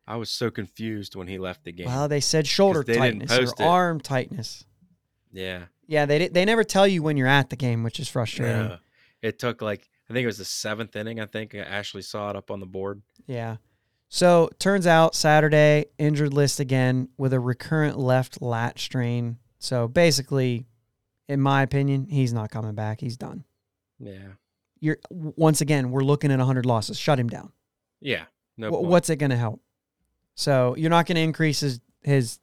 I 0.10 0.16
was 0.16 0.32
so 0.32 0.50
confused 0.50 1.16
when 1.16 1.28
he 1.28 1.38
left 1.38 1.64
the 1.64 1.72
game. 1.72 1.86
Well, 1.86 2.08
they 2.08 2.20
said 2.20 2.48
shoulder 2.48 2.84
they 2.84 2.98
tightness 2.98 3.32
or 3.32 3.44
it. 3.44 3.62
arm 3.62 4.02
tightness. 4.02 4.66
yeah. 5.32 5.66
Yeah, 5.88 6.06
they 6.06 6.28
they 6.28 6.46
never 6.46 6.64
tell 6.64 6.88
you 6.88 7.02
when 7.02 7.18
you're 7.18 7.28
at 7.28 7.50
the 7.50 7.56
game, 7.56 7.84
which 7.84 8.00
is 8.00 8.08
frustrating. 8.08 8.70
Yeah. 8.70 8.78
It 9.24 9.40
took 9.40 9.62
like 9.62 9.90
I 10.10 10.14
think 10.14 10.24
it 10.24 10.28
was 10.28 10.38
the 10.38 10.46
seventh 10.46 10.96
inning. 10.96 11.20
I 11.20 11.26
think 11.26 11.56
Ashley 11.56 12.02
saw 12.04 12.30
it 12.30 12.36
up 12.36 12.52
on 12.52 12.60
the 12.60 12.68
board. 12.68 13.02
Yeah. 13.26 13.58
So 14.08 14.50
turns 14.60 14.86
out 14.88 15.16
Saturday 15.16 15.86
injured 15.98 16.34
list 16.34 16.60
again 16.60 17.10
with 17.18 17.34
a 17.34 17.40
recurrent 17.40 17.98
left 17.98 18.42
lat 18.42 18.78
strain. 18.80 19.38
So 19.60 19.88
basically, 19.88 20.66
in 21.28 21.42
my 21.42 21.62
opinion, 21.64 22.08
he's 22.08 22.34
not 22.34 22.50
coming 22.52 22.76
back. 22.76 23.00
He's 23.02 23.18
done. 23.18 23.44
Yeah. 24.00 24.34
You're 24.80 24.98
once 25.10 25.62
again 25.62 25.92
we're 25.92 26.04
looking 26.04 26.32
at 26.32 26.38
100 26.38 26.66
losses. 26.66 26.98
Shut 26.98 27.20
him 27.20 27.30
down. 27.30 27.52
Yeah. 28.00 28.26
No. 28.58 28.72
Point. 28.72 28.86
What's 28.86 29.10
it 29.10 29.18
going 29.18 29.32
to 29.32 29.38
help? 29.38 29.62
So 30.40 30.74
you're 30.78 30.90
not 30.90 31.06
going 31.06 31.18
to 31.18 31.22
increase 31.22 31.60
his 31.60 31.82
his 32.02 32.40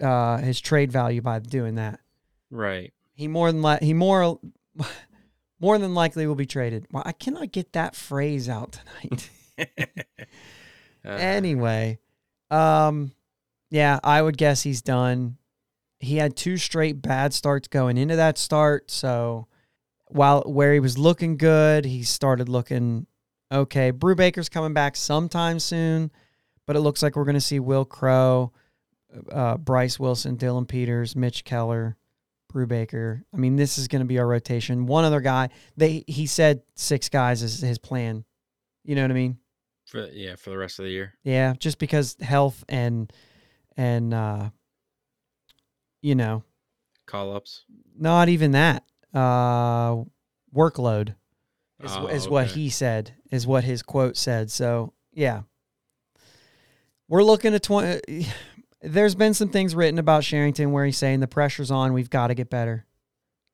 uh, 0.00 0.38
his 0.38 0.60
trade 0.60 0.92
value 0.92 1.20
by 1.20 1.40
doing 1.40 1.74
that. 1.74 1.98
Right. 2.48 2.92
He 3.12 3.26
more 3.26 3.50
than 3.50 3.60
li- 3.60 3.80
he 3.80 3.92
more 3.92 4.38
more 5.60 5.78
than 5.78 5.96
likely 5.96 6.28
will 6.28 6.36
be 6.36 6.46
traded. 6.46 6.86
Well, 6.92 7.02
I 7.04 7.10
cannot 7.10 7.50
get 7.50 7.72
that 7.72 7.96
phrase 7.96 8.48
out 8.48 8.78
tonight. 9.00 9.30
Uh, 11.04 11.10
anyway, 11.10 12.00
um, 12.50 13.12
yeah, 13.70 14.00
I 14.02 14.20
would 14.20 14.36
guess 14.36 14.62
he's 14.62 14.82
done. 14.82 15.36
He 16.00 16.16
had 16.16 16.34
two 16.34 16.56
straight 16.56 17.00
bad 17.00 17.32
starts 17.32 17.68
going 17.68 17.96
into 17.96 18.16
that 18.16 18.38
start, 18.38 18.90
so 18.90 19.46
while 20.08 20.42
where 20.42 20.74
he 20.74 20.80
was 20.80 20.98
looking 20.98 21.36
good, 21.36 21.84
he 21.84 22.02
started 22.02 22.48
looking 22.48 23.06
okay. 23.52 23.92
Brubaker's 23.92 24.48
coming 24.48 24.74
back 24.74 24.96
sometime 24.96 25.60
soon, 25.60 26.10
but 26.66 26.76
it 26.76 26.80
looks 26.80 27.02
like 27.02 27.16
we're 27.16 27.24
going 27.24 27.34
to 27.34 27.40
see 27.40 27.60
Wil 27.60 27.84
Crowe, 27.84 28.52
uh, 29.32 29.56
Bryce 29.56 29.98
Wilson, 29.98 30.36
Dylan 30.36 30.66
Peters, 30.68 31.14
Mitch 31.16 31.44
Keller, 31.44 31.96
Brubaker. 32.52 33.22
I 33.32 33.36
mean, 33.36 33.56
this 33.56 33.78
is 33.78 33.88
going 33.88 34.00
to 34.00 34.06
be 34.06 34.18
our 34.18 34.26
rotation. 34.26 34.86
One 34.86 35.04
other 35.04 35.20
guy. 35.20 35.50
They 35.76 36.04
he 36.06 36.26
said 36.26 36.62
six 36.74 37.08
guys 37.08 37.42
is 37.42 37.60
his 37.60 37.78
plan. 37.78 38.24
You 38.84 38.94
know 38.94 39.02
what 39.02 39.10
I 39.10 39.14
mean? 39.14 39.38
for 39.86 40.04
yeah 40.08 40.34
for 40.34 40.50
the 40.50 40.58
rest 40.58 40.78
of 40.80 40.84
the 40.84 40.90
year. 40.90 41.14
Yeah, 41.22 41.54
just 41.58 41.78
because 41.78 42.16
health 42.20 42.64
and 42.68 43.12
and 43.76 44.12
uh 44.12 44.50
you 46.02 46.14
know, 46.14 46.42
Call 47.06 47.34
ups. 47.34 47.64
not 47.98 48.28
even 48.28 48.52
that. 48.52 48.84
uh, 49.14 49.96
workload. 50.54 51.14
Is, 51.82 51.92
Oh, 51.94 52.06
is 52.06 52.28
what 52.28 52.46
he 52.48 52.70
said. 52.70 53.14
Is 53.30 53.46
what 53.46 53.64
his 53.64 53.82
quote 53.82 54.16
said. 54.16 54.50
So 54.50 54.92
yeah, 55.12 55.42
we're 57.08 57.24
looking 57.24 57.54
at 57.54 57.62
twenty. 57.62 58.26
There's 58.82 59.14
been 59.14 59.34
some 59.34 59.48
things 59.48 59.74
written 59.74 59.98
about 59.98 60.22
Cherington 60.22 60.70
where 60.70 60.84
he's 60.84 60.98
saying 60.98 61.20
the 61.20 61.26
pressure's 61.26 61.70
on. 61.70 61.92
We've 61.92 62.10
got 62.10 62.28
to 62.28 62.34
get 62.34 62.50
better. 62.50 62.86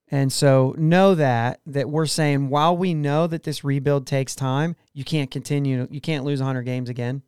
And 0.09 0.31
so 0.31 0.75
know 0.77 1.15
that 1.15 1.61
that 1.67 1.89
we're 1.89 2.07
saying 2.07 2.51
while 2.51 2.77
we 2.77 2.93
know 2.93 3.27
that 3.27 3.45
this 3.45 3.65
rebuild 3.65 4.07
takes 4.07 4.35
time, 4.35 4.77
you 4.93 5.05
can't 5.05 5.31
continue. 5.31 5.89
You 5.91 6.03
can't 6.03 6.25
lose 6.25 6.41
100 6.41 6.63
games 6.63 6.91
again. 6.91 7.23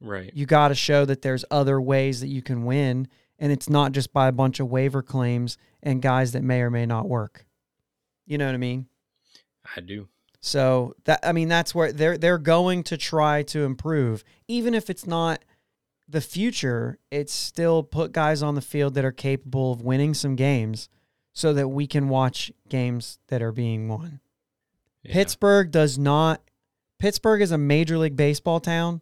Right. 0.00 0.30
You 0.34 0.46
got 0.46 0.68
to 0.68 0.74
show 0.74 1.04
that 1.04 1.22
there's 1.22 1.44
other 1.50 1.80
ways 1.80 2.20
that 2.20 2.28
you 2.28 2.40
can 2.40 2.64
win, 2.64 3.08
and 3.38 3.52
it's 3.52 3.68
not 3.68 3.92
just 3.92 4.12
by 4.12 4.28
a 4.28 4.32
bunch 4.32 4.58
of 4.58 4.70
waiver 4.70 5.02
claims 5.02 5.58
and 5.82 6.00
guys 6.00 6.32
that 6.32 6.42
may 6.42 6.62
or 6.62 6.70
may 6.70 6.86
not 6.86 7.08
work. 7.08 7.44
You 8.26 8.38
know 8.38 8.46
what 8.46 8.54
I 8.54 8.58
mean? 8.58 8.86
I 9.76 9.80
do. 9.80 10.08
So 10.40 10.94
that 11.04 11.20
I 11.22 11.32
mean 11.32 11.48
that's 11.48 11.74
where 11.74 11.92
they're 11.92 12.16
they're 12.16 12.38
going 12.38 12.84
to 12.84 12.96
try 12.96 13.42
to 13.44 13.64
improve, 13.64 14.24
even 14.48 14.74
if 14.74 14.88
it's 14.88 15.06
not 15.06 15.44
the 16.08 16.20
future. 16.20 16.98
It's 17.10 17.32
still 17.32 17.82
put 17.82 18.12
guys 18.12 18.42
on 18.42 18.54
the 18.54 18.60
field 18.60 18.94
that 18.94 19.04
are 19.04 19.12
capable 19.12 19.72
of 19.72 19.82
winning 19.82 20.14
some 20.14 20.36
games, 20.36 20.88
so 21.32 21.52
that 21.52 21.68
we 21.68 21.86
can 21.86 22.08
watch 22.08 22.52
games 22.68 23.18
that 23.28 23.42
are 23.42 23.52
being 23.52 23.88
won. 23.88 24.20
Yeah. 25.02 25.12
Pittsburgh 25.14 25.70
does 25.70 25.98
not. 25.98 26.40
Pittsburgh 26.98 27.42
is 27.42 27.50
a 27.50 27.58
major 27.58 27.98
league 27.98 28.16
baseball 28.16 28.60
town, 28.60 29.00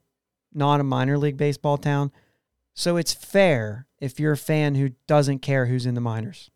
not 0.52 0.80
a 0.80 0.84
minor 0.84 1.18
league 1.18 1.36
baseball 1.36 1.76
town. 1.76 2.10
So 2.74 2.96
it's 2.96 3.12
fair 3.12 3.86
if 4.00 4.18
you're 4.18 4.32
a 4.32 4.36
fan 4.36 4.74
who 4.76 4.90
doesn't 5.06 5.40
care 5.40 5.66
who's 5.66 5.84
in 5.86 5.94
the 5.94 6.00
minors. 6.00 6.50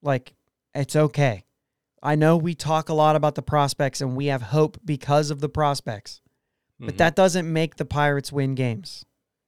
Like, 0.00 0.34
it's 0.74 0.94
okay. 0.94 1.44
I 2.02 2.14
know 2.14 2.36
we 2.36 2.54
talk 2.54 2.88
a 2.88 2.94
lot 2.94 3.16
about 3.16 3.34
the 3.34 3.42
prospects 3.42 4.00
and 4.00 4.16
we 4.16 4.26
have 4.26 4.40
hope 4.42 4.78
because 4.84 5.30
of 5.30 5.40
the 5.40 5.48
prospects, 5.48 6.22
but 6.78 6.94
Mhm. 6.94 6.98
that 6.98 7.16
doesn't 7.16 7.52
make 7.52 7.76
the 7.76 7.84
Pirates 7.84 8.32
win 8.32 8.54
games, 8.54 9.04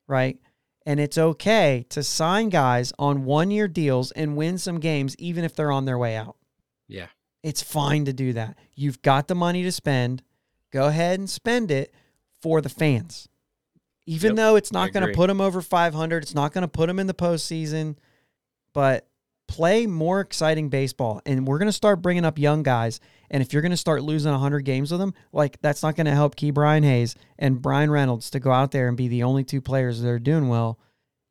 right? 0.06 0.38
And 0.84 0.98
it's 0.98 1.18
okay 1.18 1.86
to 1.90 2.02
sign 2.02 2.48
guys 2.48 2.92
on 2.98 3.24
one 3.24 3.50
year 3.50 3.68
deals 3.68 4.10
and 4.12 4.36
win 4.36 4.58
some 4.58 4.80
games, 4.80 5.14
even 5.18 5.44
if 5.44 5.54
they're 5.54 5.70
on 5.70 5.84
their 5.84 5.98
way 5.98 6.16
out. 6.16 6.36
Yeah. 6.88 7.06
It's 7.42 7.62
fine 7.62 8.04
to 8.06 8.12
do 8.12 8.32
that. 8.32 8.58
You've 8.74 9.02
got 9.02 9.28
the 9.28 9.34
money 9.34 9.62
to 9.62 9.72
spend. 9.72 10.22
Go 10.72 10.86
ahead 10.86 11.18
and 11.18 11.28
spend 11.28 11.70
it 11.70 11.94
for 12.40 12.60
the 12.60 12.68
fans. 12.68 13.28
Even 14.06 14.30
Yep, 14.30 14.36
though 14.36 14.56
it's 14.56 14.72
not 14.72 14.92
going 14.92 15.06
to 15.06 15.14
put 15.14 15.28
them 15.28 15.40
over 15.40 15.60
500, 15.60 16.22
it's 16.22 16.34
not 16.34 16.52
going 16.52 16.62
to 16.62 16.68
put 16.68 16.88
them 16.88 16.98
in 16.98 17.06
the 17.06 17.14
postseason, 17.14 17.96
but 18.72 19.06
play 19.52 19.86
more 19.86 20.20
exciting 20.20 20.70
baseball. 20.70 21.20
And 21.26 21.46
we're 21.46 21.58
going 21.58 21.68
to 21.68 21.72
start 21.72 22.00
bringing 22.00 22.24
up 22.24 22.38
young 22.38 22.62
guys. 22.62 23.00
And 23.30 23.42
if 23.42 23.52
you're 23.52 23.60
going 23.60 23.70
to 23.70 23.76
start 23.76 24.02
losing 24.02 24.32
100 24.32 24.60
games 24.60 24.90
with 24.90 24.98
them, 24.98 25.12
like 25.30 25.60
that's 25.60 25.82
not 25.82 25.94
going 25.94 26.06
to 26.06 26.12
help 26.12 26.36
Ke'Bryan 26.36 26.84
Hayes 26.84 27.14
and 27.38 27.60
Bryan 27.60 27.90
Reynolds 27.90 28.30
to 28.30 28.40
go 28.40 28.50
out 28.50 28.70
there 28.70 28.88
and 28.88 28.96
be 28.96 29.08
the 29.08 29.22
only 29.22 29.44
two 29.44 29.60
players 29.60 30.00
that 30.00 30.08
are 30.08 30.18
doing 30.18 30.48
well. 30.48 30.78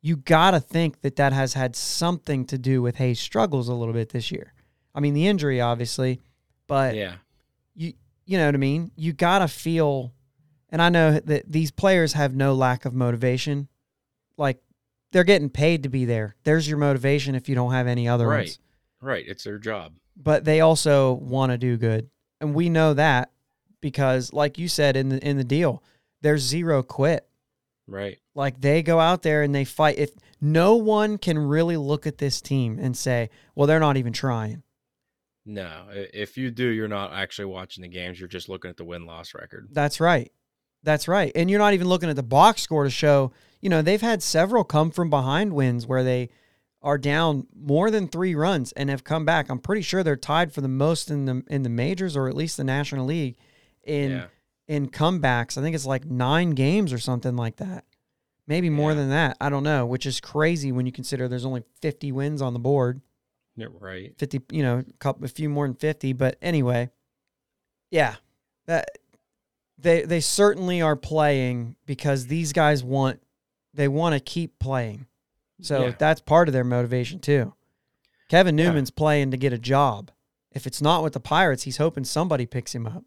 You 0.00 0.16
got 0.16 0.52
to 0.52 0.60
think 0.60 1.00
that 1.00 1.16
that 1.16 1.32
has 1.32 1.54
had 1.54 1.74
something 1.74 2.44
to 2.46 2.58
do 2.58 2.80
with 2.80 2.96
Hayes' 2.96 3.18
struggles 3.18 3.68
a 3.68 3.74
little 3.74 3.94
bit 3.94 4.10
this 4.10 4.30
year. 4.30 4.52
I 4.94 5.00
mean, 5.00 5.14
the 5.14 5.26
injury, 5.26 5.60
obviously, 5.60 6.20
but 6.68 6.94
yeah. 6.94 7.14
you 7.74 7.94
you 8.24 8.38
know 8.38 8.46
what 8.46 8.54
I 8.54 8.58
mean? 8.58 8.92
You 8.94 9.12
got 9.12 9.40
to 9.40 9.48
feel 9.48 10.12
and 10.68 10.80
I 10.80 10.88
know 10.88 11.18
that 11.18 11.50
these 11.50 11.70
players 11.70 12.14
have 12.14 12.34
no 12.34 12.54
lack 12.54 12.84
of 12.84 12.94
motivation. 12.94 13.68
Like 14.36 14.62
they're 15.12 15.24
getting 15.24 15.50
paid 15.50 15.84
to 15.84 15.88
be 15.88 16.04
there. 16.04 16.34
There's 16.44 16.68
your 16.68 16.78
motivation 16.78 17.34
if 17.34 17.48
you 17.48 17.54
don't 17.54 17.72
have 17.72 17.86
any 17.86 18.08
other 18.08 18.26
Right. 18.26 18.38
ones. 18.46 18.58
Right. 19.00 19.24
It's 19.26 19.44
their 19.44 19.58
job. 19.58 19.94
But 20.16 20.44
they 20.44 20.60
also 20.60 21.12
want 21.14 21.52
to 21.52 21.58
do 21.58 21.76
good. 21.76 22.10
And 22.40 22.54
we 22.54 22.68
know 22.68 22.94
that 22.94 23.30
because 23.80 24.32
like 24.32 24.58
you 24.58 24.68
said 24.68 24.96
in 24.96 25.08
the 25.10 25.18
in 25.26 25.36
the 25.36 25.44
deal, 25.44 25.82
there's 26.22 26.42
zero 26.42 26.82
quit. 26.82 27.28
Right. 27.86 28.18
Like 28.34 28.60
they 28.60 28.82
go 28.82 29.00
out 29.00 29.22
there 29.22 29.42
and 29.42 29.54
they 29.54 29.64
fight. 29.64 29.98
If 29.98 30.10
no 30.40 30.76
one 30.76 31.18
can 31.18 31.38
really 31.38 31.76
look 31.76 32.06
at 32.06 32.18
this 32.18 32.40
team 32.40 32.78
and 32.78 32.96
say, 32.96 33.28
"Well, 33.54 33.66
they're 33.66 33.80
not 33.80 33.96
even 33.96 34.12
trying." 34.12 34.62
No. 35.44 35.86
If 35.90 36.36
you 36.38 36.50
do, 36.50 36.66
you're 36.66 36.88
not 36.88 37.12
actually 37.12 37.46
watching 37.46 37.82
the 37.82 37.88
games. 37.88 38.18
You're 38.20 38.28
just 38.28 38.48
looking 38.48 38.70
at 38.70 38.76
the 38.76 38.84
win 38.84 39.06
loss 39.06 39.34
record. 39.34 39.68
That's 39.72 40.00
right. 40.00 40.30
That's 40.84 41.08
right. 41.08 41.32
And 41.34 41.50
you're 41.50 41.58
not 41.58 41.74
even 41.74 41.88
looking 41.88 42.08
at 42.10 42.16
the 42.16 42.22
box 42.22 42.62
score 42.62 42.84
to 42.84 42.90
show, 42.90 43.32
you 43.62 43.70
know, 43.70 43.80
they've 43.80 44.00
had 44.02 44.22
several 44.22 44.64
come 44.64 44.90
from 44.90 45.08
behind 45.08 45.54
wins 45.54 45.86
where 45.86 46.04
they 46.04 46.28
are 46.82 46.98
down 46.98 47.46
more 47.54 47.90
than 47.90 48.08
3 48.08 48.34
runs 48.34 48.72
and 48.72 48.90
have 48.90 49.04
come 49.04 49.24
back. 49.24 49.48
I'm 49.48 49.60
pretty 49.60 49.82
sure 49.82 50.02
they're 50.02 50.16
tied 50.16 50.52
for 50.52 50.60
the 50.60 50.68
most 50.68 51.10
in 51.10 51.24
the 51.24 51.42
in 51.48 51.62
the 51.62 51.68
majors 51.70 52.16
or 52.16 52.28
at 52.28 52.34
least 52.36 52.56
the 52.58 52.64
National 52.64 53.06
League 53.06 53.36
in 53.84 54.10
yeah. 54.10 54.26
in 54.68 54.88
comebacks. 54.90 55.56
I 55.56 55.62
think 55.62 55.74
it's 55.76 55.86
like 55.86 56.04
9 56.04 56.50
games 56.50 56.92
or 56.92 56.98
something 56.98 57.36
like 57.36 57.56
that. 57.56 57.84
Maybe 58.48 58.68
more 58.68 58.90
Yeah. 58.90 58.96
than 58.96 59.10
that. 59.10 59.36
I 59.40 59.48
don't 59.48 59.62
know, 59.62 59.86
which 59.86 60.04
is 60.04 60.20
crazy 60.20 60.72
when 60.72 60.84
you 60.84 60.90
consider 60.92 61.28
there's 61.28 61.44
only 61.44 61.62
50 61.80 62.10
wins 62.10 62.42
on 62.42 62.52
the 62.52 62.58
board. 62.58 63.00
Yeah, 63.54 63.68
Right. 63.78 64.12
50 64.18 64.40
you 64.50 64.62
know 64.64 64.78
a 64.78 64.92
couple 64.98 65.24
a 65.24 65.28
few 65.28 65.48
more 65.48 65.66
than 65.68 65.76
50 65.76 66.14
but 66.14 66.36
anyway 66.42 66.90
yeah 67.90 68.16
that 68.66 68.88
they 69.78 70.02
they 70.02 70.20
certainly 70.20 70.80
are 70.80 70.96
playing 70.96 71.76
because 71.86 72.26
these 72.28 72.52
guys 72.52 72.82
want 72.82 73.20
they 73.74 73.88
want 73.88 74.14
to 74.14 74.20
keep 74.20 74.58
playing 74.58 75.06
so 75.60 75.86
Yeah. 75.86 75.94
that's 75.98 76.20
part 76.20 76.48
of 76.48 76.52
their 76.54 76.64
motivation 76.64 77.18
too 77.20 77.54
kevin 78.28 78.56
Yeah. 78.58 78.66
newman's 78.68 78.90
playing 78.90 79.30
to 79.30 79.36
get 79.36 79.52
a 79.52 79.58
job 79.58 80.10
if 80.52 80.66
it's 80.66 80.82
not 80.82 81.02
with 81.02 81.12
the 81.14 81.20
pirates 81.20 81.62
he's 81.64 81.76
hoping 81.78 82.04
somebody 82.04 82.46
picks 82.46 82.74
him 82.74 82.86
up 82.86 83.04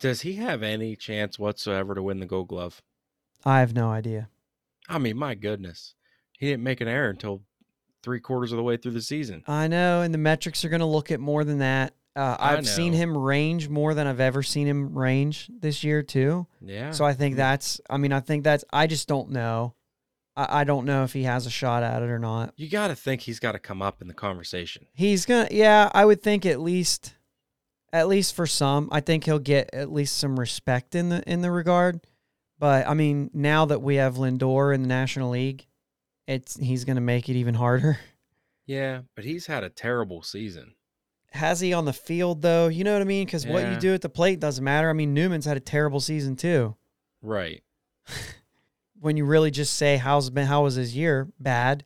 Does 0.00 0.20
he 0.22 0.34
have 0.34 0.62
any 0.62 0.96
chance 0.96 1.38
whatsoever 1.38 1.94
to 1.94 2.02
win 2.02 2.20
the 2.20 2.26
Gold 2.26 2.48
Glove? 2.48 2.82
i 3.44 3.60
have 3.60 3.74
no 3.74 3.90
idea 3.90 4.28
I 4.90 4.96
mean, 4.98 5.18
my 5.18 5.34
goodness, 5.34 5.94
he 6.38 6.46
didn't 6.46 6.62
make 6.62 6.80
an 6.80 6.88
error 6.88 7.10
until 7.10 7.42
three 8.02 8.20
quarters 8.20 8.52
of 8.52 8.56
the 8.56 8.62
way 8.62 8.78
through 8.78 8.92
the 8.92 9.02
season. 9.02 9.42
i 9.46 9.68
know 9.68 10.00
and 10.02 10.14
the 10.14 10.18
metrics 10.18 10.64
are 10.64 10.68
going 10.70 10.80
to 10.80 10.86
look 10.86 11.10
at 11.10 11.20
more 11.20 11.44
than 11.44 11.58
that 11.58 11.92
uh, 12.16 12.36
i've 12.40 12.66
seen 12.66 12.92
him 12.94 13.16
range 13.16 13.68
more 13.68 13.92
than 13.94 14.06
i've 14.06 14.18
ever 14.18 14.42
seen 14.42 14.66
him 14.66 14.96
range 14.98 15.50
this 15.60 15.84
year 15.84 16.02
too 16.02 16.46
Yeah. 16.60 16.90
So 16.92 17.04
I 17.04 17.12
think 17.12 17.36
that's. 17.36 17.80
I 17.90 17.96
mean, 17.98 18.12
I 18.12 18.20
think 18.20 18.42
that's. 18.44 18.64
I 18.72 18.86
just 18.88 19.06
don't 19.08 19.30
know. 19.30 19.74
I, 20.38 20.60
I 20.60 20.64
don't 20.64 20.86
know 20.86 21.04
if 21.04 21.12
he 21.12 21.24
has 21.24 21.46
a 21.46 21.50
shot 21.50 21.82
at 21.82 22.02
it 22.02 22.08
or 22.08 22.18
not. 22.18 22.54
you 22.56 22.68
got 22.68 22.88
to 22.88 22.94
think 22.96 23.22
he's 23.22 23.40
got 23.40 23.52
to 23.52 23.58
come 23.58 23.82
up 23.82 24.00
in 24.00 24.08
the 24.08 24.14
conversation. 24.14 24.86
He's 24.92 25.26
gonna. 25.26 25.48
Yeah, 25.50 25.90
I 25.92 26.04
would 26.04 26.22
think 26.22 26.46
at 26.46 26.60
least, 26.60 27.14
at 27.92 28.08
least 28.08 28.34
for 28.34 28.46
some, 28.46 28.88
I 28.92 29.00
think 29.00 29.24
he'll 29.24 29.38
get 29.38 29.70
at 29.72 29.92
least 29.92 30.16
some 30.16 30.38
respect 30.38 30.94
in 30.94 31.08
the 31.08 31.22
in 31.30 31.42
the 31.42 31.50
regard. 31.50 32.00
But 32.58 32.86
I 32.88 32.94
mean, 32.94 33.30
now 33.34 33.66
that 33.66 33.82
we 33.82 33.96
have 33.96 34.14
Lindor 34.16 34.74
in 34.74 34.82
the 34.82 34.88
National 34.88 35.30
League, 35.30 35.66
it's 36.26 36.56
he's 36.56 36.84
gonna 36.84 37.00
make 37.00 37.28
it 37.28 37.34
even 37.36 37.54
harder. 37.54 37.98
Yeah, 38.66 39.00
but 39.16 39.24
he's 39.24 39.46
had 39.46 39.64
a 39.64 39.70
terrible 39.70 40.20
season. 40.20 40.74
Has 41.30 41.58
he 41.58 41.72
on 41.72 41.86
the 41.86 41.92
field 41.94 42.42
though? 42.42 42.68
You 42.68 42.84
know 42.84 42.92
what 42.92 43.00
I 43.00 43.06
mean? 43.06 43.24
Because 43.24 43.46
what 43.46 43.66
you 43.66 43.78
do 43.78 43.94
at 43.94 44.02
the 44.02 44.10
plate 44.10 44.40
doesn't 44.40 44.62
matter. 44.62 44.90
I 44.90 44.92
mean, 44.92 45.14
Newman's 45.14 45.46
had 45.46 45.56
a 45.56 45.60
terrible 45.60 46.00
season 46.00 46.36
too. 46.36 46.76
Right. 47.22 47.62
when 49.00 49.16
you 49.16 49.24
really 49.24 49.50
just 49.50 49.74
say 49.74 49.96
how's 49.96 50.30
been 50.30 50.46
how 50.46 50.64
was 50.64 50.74
his 50.74 50.94
year? 50.96 51.28
Bad. 51.38 51.84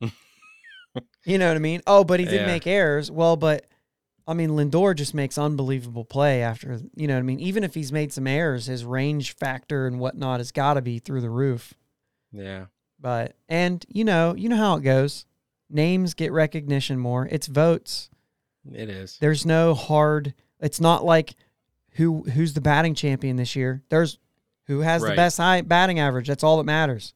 You 1.26 1.36
know 1.38 1.48
what 1.48 1.56
i 1.56 1.60
mean? 1.60 1.82
Oh 1.86 2.02
but 2.02 2.18
he 2.18 2.26
did 2.26 2.40
Yeah. 2.40 2.46
make 2.46 2.66
errors. 2.66 3.10
Well 3.10 3.36
but 3.36 3.66
i 4.26 4.32
mean 4.34 4.50
lindor 4.50 4.94
just 4.96 5.14
makes 5.14 5.36
unbelievable 5.38 6.04
play 6.04 6.42
after 6.42 6.80
you 6.96 7.06
know 7.06 7.14
what 7.14 7.20
i 7.20 7.22
mean? 7.22 7.40
Even 7.40 7.62
if 7.62 7.74
he's 7.74 7.92
made 7.92 8.12
some 8.12 8.26
errors 8.26 8.66
his 8.66 8.84
range 8.84 9.34
factor 9.36 9.86
and 9.86 10.00
whatnot 10.00 10.40
has 10.40 10.50
got 10.50 10.74
to 10.74 10.82
be 10.82 10.98
through 10.98 11.20
the 11.20 11.30
roof. 11.30 11.74
Yeah. 12.32 12.66
but 12.98 13.34
and 13.48 13.84
you 13.88 14.04
know 14.04 14.34
you 14.34 14.48
know 14.48 14.56
how 14.56 14.76
it 14.76 14.82
goes. 14.82 15.26
Names 15.68 16.14
get 16.14 16.32
recognition 16.32 16.98
more. 16.98 17.28
It's 17.30 17.46
votes. 17.46 18.10
It 18.74 18.88
is. 18.90 19.18
there's 19.20 19.44
no 19.46 19.74
hard 19.74 20.34
it's 20.60 20.80
not 20.80 21.04
like 21.04 21.34
who 21.92 22.22
who's 22.22 22.54
the 22.54 22.60
batting 22.60 22.94
champion 22.94 23.36
this 23.36 23.54
year. 23.54 23.82
There's 23.90 24.18
who 24.70 24.80
has 24.80 25.02
the 25.10 25.16
best 25.16 25.36
high 25.38 25.60
batting 25.62 25.98
average 25.98 26.28
that's 26.28 26.44
all 26.44 26.56
that 26.58 26.64
matters. 26.64 27.12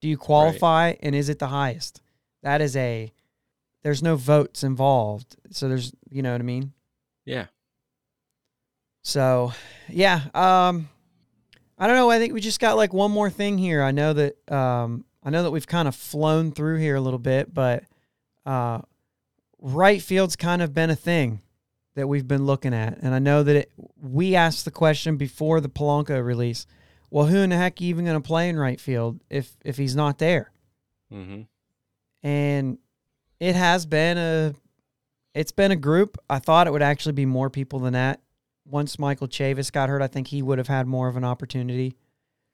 Do 0.00 0.08
you 0.08 0.16
qualify 0.18 0.94
and 1.00 1.14
is 1.14 1.28
it 1.28 1.38
the 1.38 1.46
highest? 1.48 2.02
That 2.42 2.60
is 2.60 2.76
a 2.76 3.12
there's 3.82 4.02
no 4.02 4.16
votes 4.16 4.64
involved 4.64 5.36
so 5.50 5.68
there's 5.68 5.92
you 6.10 6.22
know 6.22 6.32
what 6.32 6.40
i 6.40 6.44
mean? 6.44 6.72
Yeah. 7.24 7.46
so 9.02 9.52
yeah 9.88 10.22
um 10.34 10.88
i 11.78 11.86
don't 11.86 11.96
know 11.96 12.10
i 12.10 12.18
think 12.18 12.32
we 12.34 12.40
just 12.40 12.60
got 12.60 12.76
like 12.76 12.92
one 12.92 13.10
more 13.10 13.30
thing 13.30 13.58
here. 13.58 13.82
I 13.82 13.92
know 13.92 14.12
that 14.12 14.50
um 14.50 15.04
i 15.22 15.30
know 15.30 15.42
that 15.44 15.50
we've 15.50 15.66
kind 15.66 15.86
of 15.88 15.94
flown 15.94 16.50
through 16.52 16.78
here 16.78 16.96
a 16.96 17.00
little 17.00 17.18
bit 17.18 17.52
but 17.54 17.84
uh 18.44 18.80
right 19.60 20.02
field's 20.02 20.36
kind 20.36 20.62
of 20.62 20.74
been 20.74 20.90
a 20.90 20.96
thing 20.96 21.40
that 21.94 22.08
we've 22.08 22.28
been 22.28 22.44
looking 22.44 22.74
at 22.74 22.98
and 23.00 23.14
i 23.14 23.18
know 23.18 23.42
that 23.42 23.56
it, 23.56 23.72
we 24.00 24.34
asked 24.34 24.64
the 24.64 24.70
question 24.70 25.16
before 25.16 25.60
the 25.60 25.68
Polanco 25.68 26.22
release 26.24 26.66
well 27.10 27.26
who 27.26 27.38
in 27.38 27.50
the 27.50 27.56
heck 27.56 27.80
are 27.80 27.84
you 27.84 27.90
even 27.90 28.04
going 28.04 28.20
to 28.20 28.26
play 28.26 28.48
in 28.48 28.58
right 28.58 28.80
field 28.80 29.20
if 29.30 29.56
if 29.64 29.76
he's 29.76 29.96
not 29.96 30.18
there 30.18 30.50
Mm-hmm. 31.12 31.42
and 32.22 32.78
it 33.38 33.54
has 33.54 33.86
been 33.86 34.18
a 34.18 34.54
it's 35.34 35.52
been 35.52 35.70
a 35.70 35.76
group. 35.76 36.16
I 36.30 36.38
thought 36.38 36.66
it 36.66 36.72
would 36.72 36.82
actually 36.82 37.12
be 37.12 37.26
more 37.26 37.50
people 37.50 37.78
than 37.80 37.92
that. 37.92 38.20
Once 38.64 38.98
Michael 38.98 39.28
Chavis 39.28 39.70
got 39.70 39.88
hurt, 39.90 40.00
I 40.00 40.06
think 40.06 40.28
he 40.28 40.40
would 40.40 40.56
have 40.58 40.66
had 40.68 40.86
more 40.86 41.08
of 41.08 41.16
an 41.16 41.24
opportunity. 41.24 41.94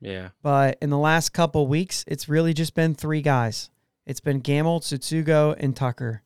Yeah. 0.01 0.31
But 0.43 0.79
in 0.83 0.91
the 0.91 0.99
last 0.99 1.33
couple 1.33 1.67
weeks, 1.69 2.05
it's 2.09 2.29
really 2.29 2.53
just 2.53 2.75
been 2.75 2.95
three 2.97 3.23
guys. 3.23 3.71
It's 4.05 4.19
been 4.19 4.41
Gamel, 4.41 4.81
Tsutsugo, 4.81 5.55
and 5.61 5.77
Tucker. 5.77 6.23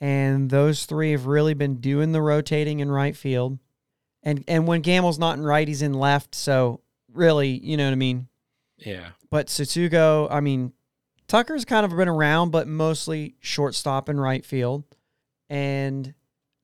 And 0.00 0.50
those 0.50 0.86
three 0.86 1.12
have 1.12 1.26
really 1.26 1.54
been 1.54 1.76
doing 1.76 2.10
the 2.10 2.20
rotating 2.20 2.80
in 2.80 2.90
right 2.90 3.16
field. 3.16 3.60
And 4.24 4.42
and 4.48 4.66
when 4.66 4.80
Gamel's 4.82 5.20
not 5.20 5.38
in 5.38 5.44
right, 5.44 5.68
he's 5.68 5.82
in 5.82 5.94
left. 5.94 6.34
So 6.34 6.80
really, 7.12 7.48
you 7.50 7.76
know 7.76 7.84
what 7.86 7.92
I 7.92 7.96
mean? 7.96 8.28
Yeah. 8.78 9.10
But 9.30 9.46
Tsutsugo, 9.46 10.28
I 10.30 10.40
mean, 10.40 10.72
Tucker's 11.28 11.64
kind 11.64 11.84
of 11.84 11.96
been 11.96 12.08
around, 12.08 12.50
but 12.50 12.66
mostly 12.68 13.36
shortstop 13.40 14.08
and 14.08 14.20
right 14.20 14.44
field. 14.44 14.84
And 15.48 16.14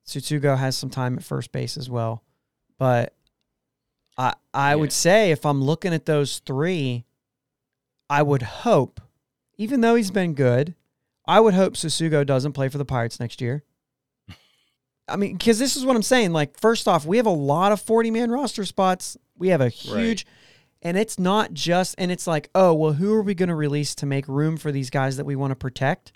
Tsutsugo 0.07 0.57
has 0.57 0.77
some 0.77 0.89
time 0.89 1.17
at 1.17 1.23
first 1.23 1.51
base 1.51 1.77
as 1.77 1.89
well. 1.89 2.23
But 2.77 3.15
I 4.17 4.33
I 4.53 4.71
Yeah. 4.71 4.75
would 4.75 4.91
say 4.91 5.31
if 5.31 5.45
I'm 5.45 5.63
looking 5.63 5.93
at 5.93 6.05
those 6.05 6.39
three, 6.39 7.05
I 8.09 8.21
would 8.23 8.41
hope, 8.41 8.99
even 9.57 9.81
though 9.81 9.95
he's 9.95 10.11
been 10.11 10.33
good, 10.33 10.75
I 11.27 11.39
would 11.39 11.53
hope 11.53 11.73
Tsutsugo 11.75 12.25
doesn't 12.25 12.53
play 12.53 12.69
for 12.69 12.77
the 12.79 12.85
Pirates 12.85 13.19
next 13.19 13.39
year. 13.41 13.63
I 15.07 15.15
mean, 15.15 15.37
because 15.37 15.57
this 15.57 15.75
is 15.75 15.85
what 15.85 15.95
I'm 15.95 16.03
saying. 16.03 16.33
Like, 16.33 16.59
first 16.59 16.87
off, 16.87 17.05
we 17.05 17.17
have 17.17 17.25
a 17.25 17.31
lot 17.31 17.71
of 17.71 17.81
40 17.81 18.11
man 18.11 18.29
roster 18.31 18.63
spots. 18.65 19.17
We 19.37 19.49
have 19.49 19.61
a 19.61 19.69
huge, 19.69 20.25
and 20.81 20.97
it's 20.97 21.19
not 21.19 21.53
just, 21.53 21.95
and 21.97 22.11
it's 22.11 22.27
like, 22.27 22.49
oh, 22.55 22.73
well, 22.73 22.93
who 22.93 23.13
are 23.13 23.21
we 23.21 23.35
going 23.35 23.49
to 23.49 23.55
release 23.55 23.93
to 23.95 24.05
make 24.05 24.27
room 24.27 24.57
for 24.57 24.71
these 24.71 24.89
guys 24.89 25.17
that 25.17 25.25
we 25.25 25.35
want 25.35 25.51
to 25.51 25.55
protect? 25.55 26.11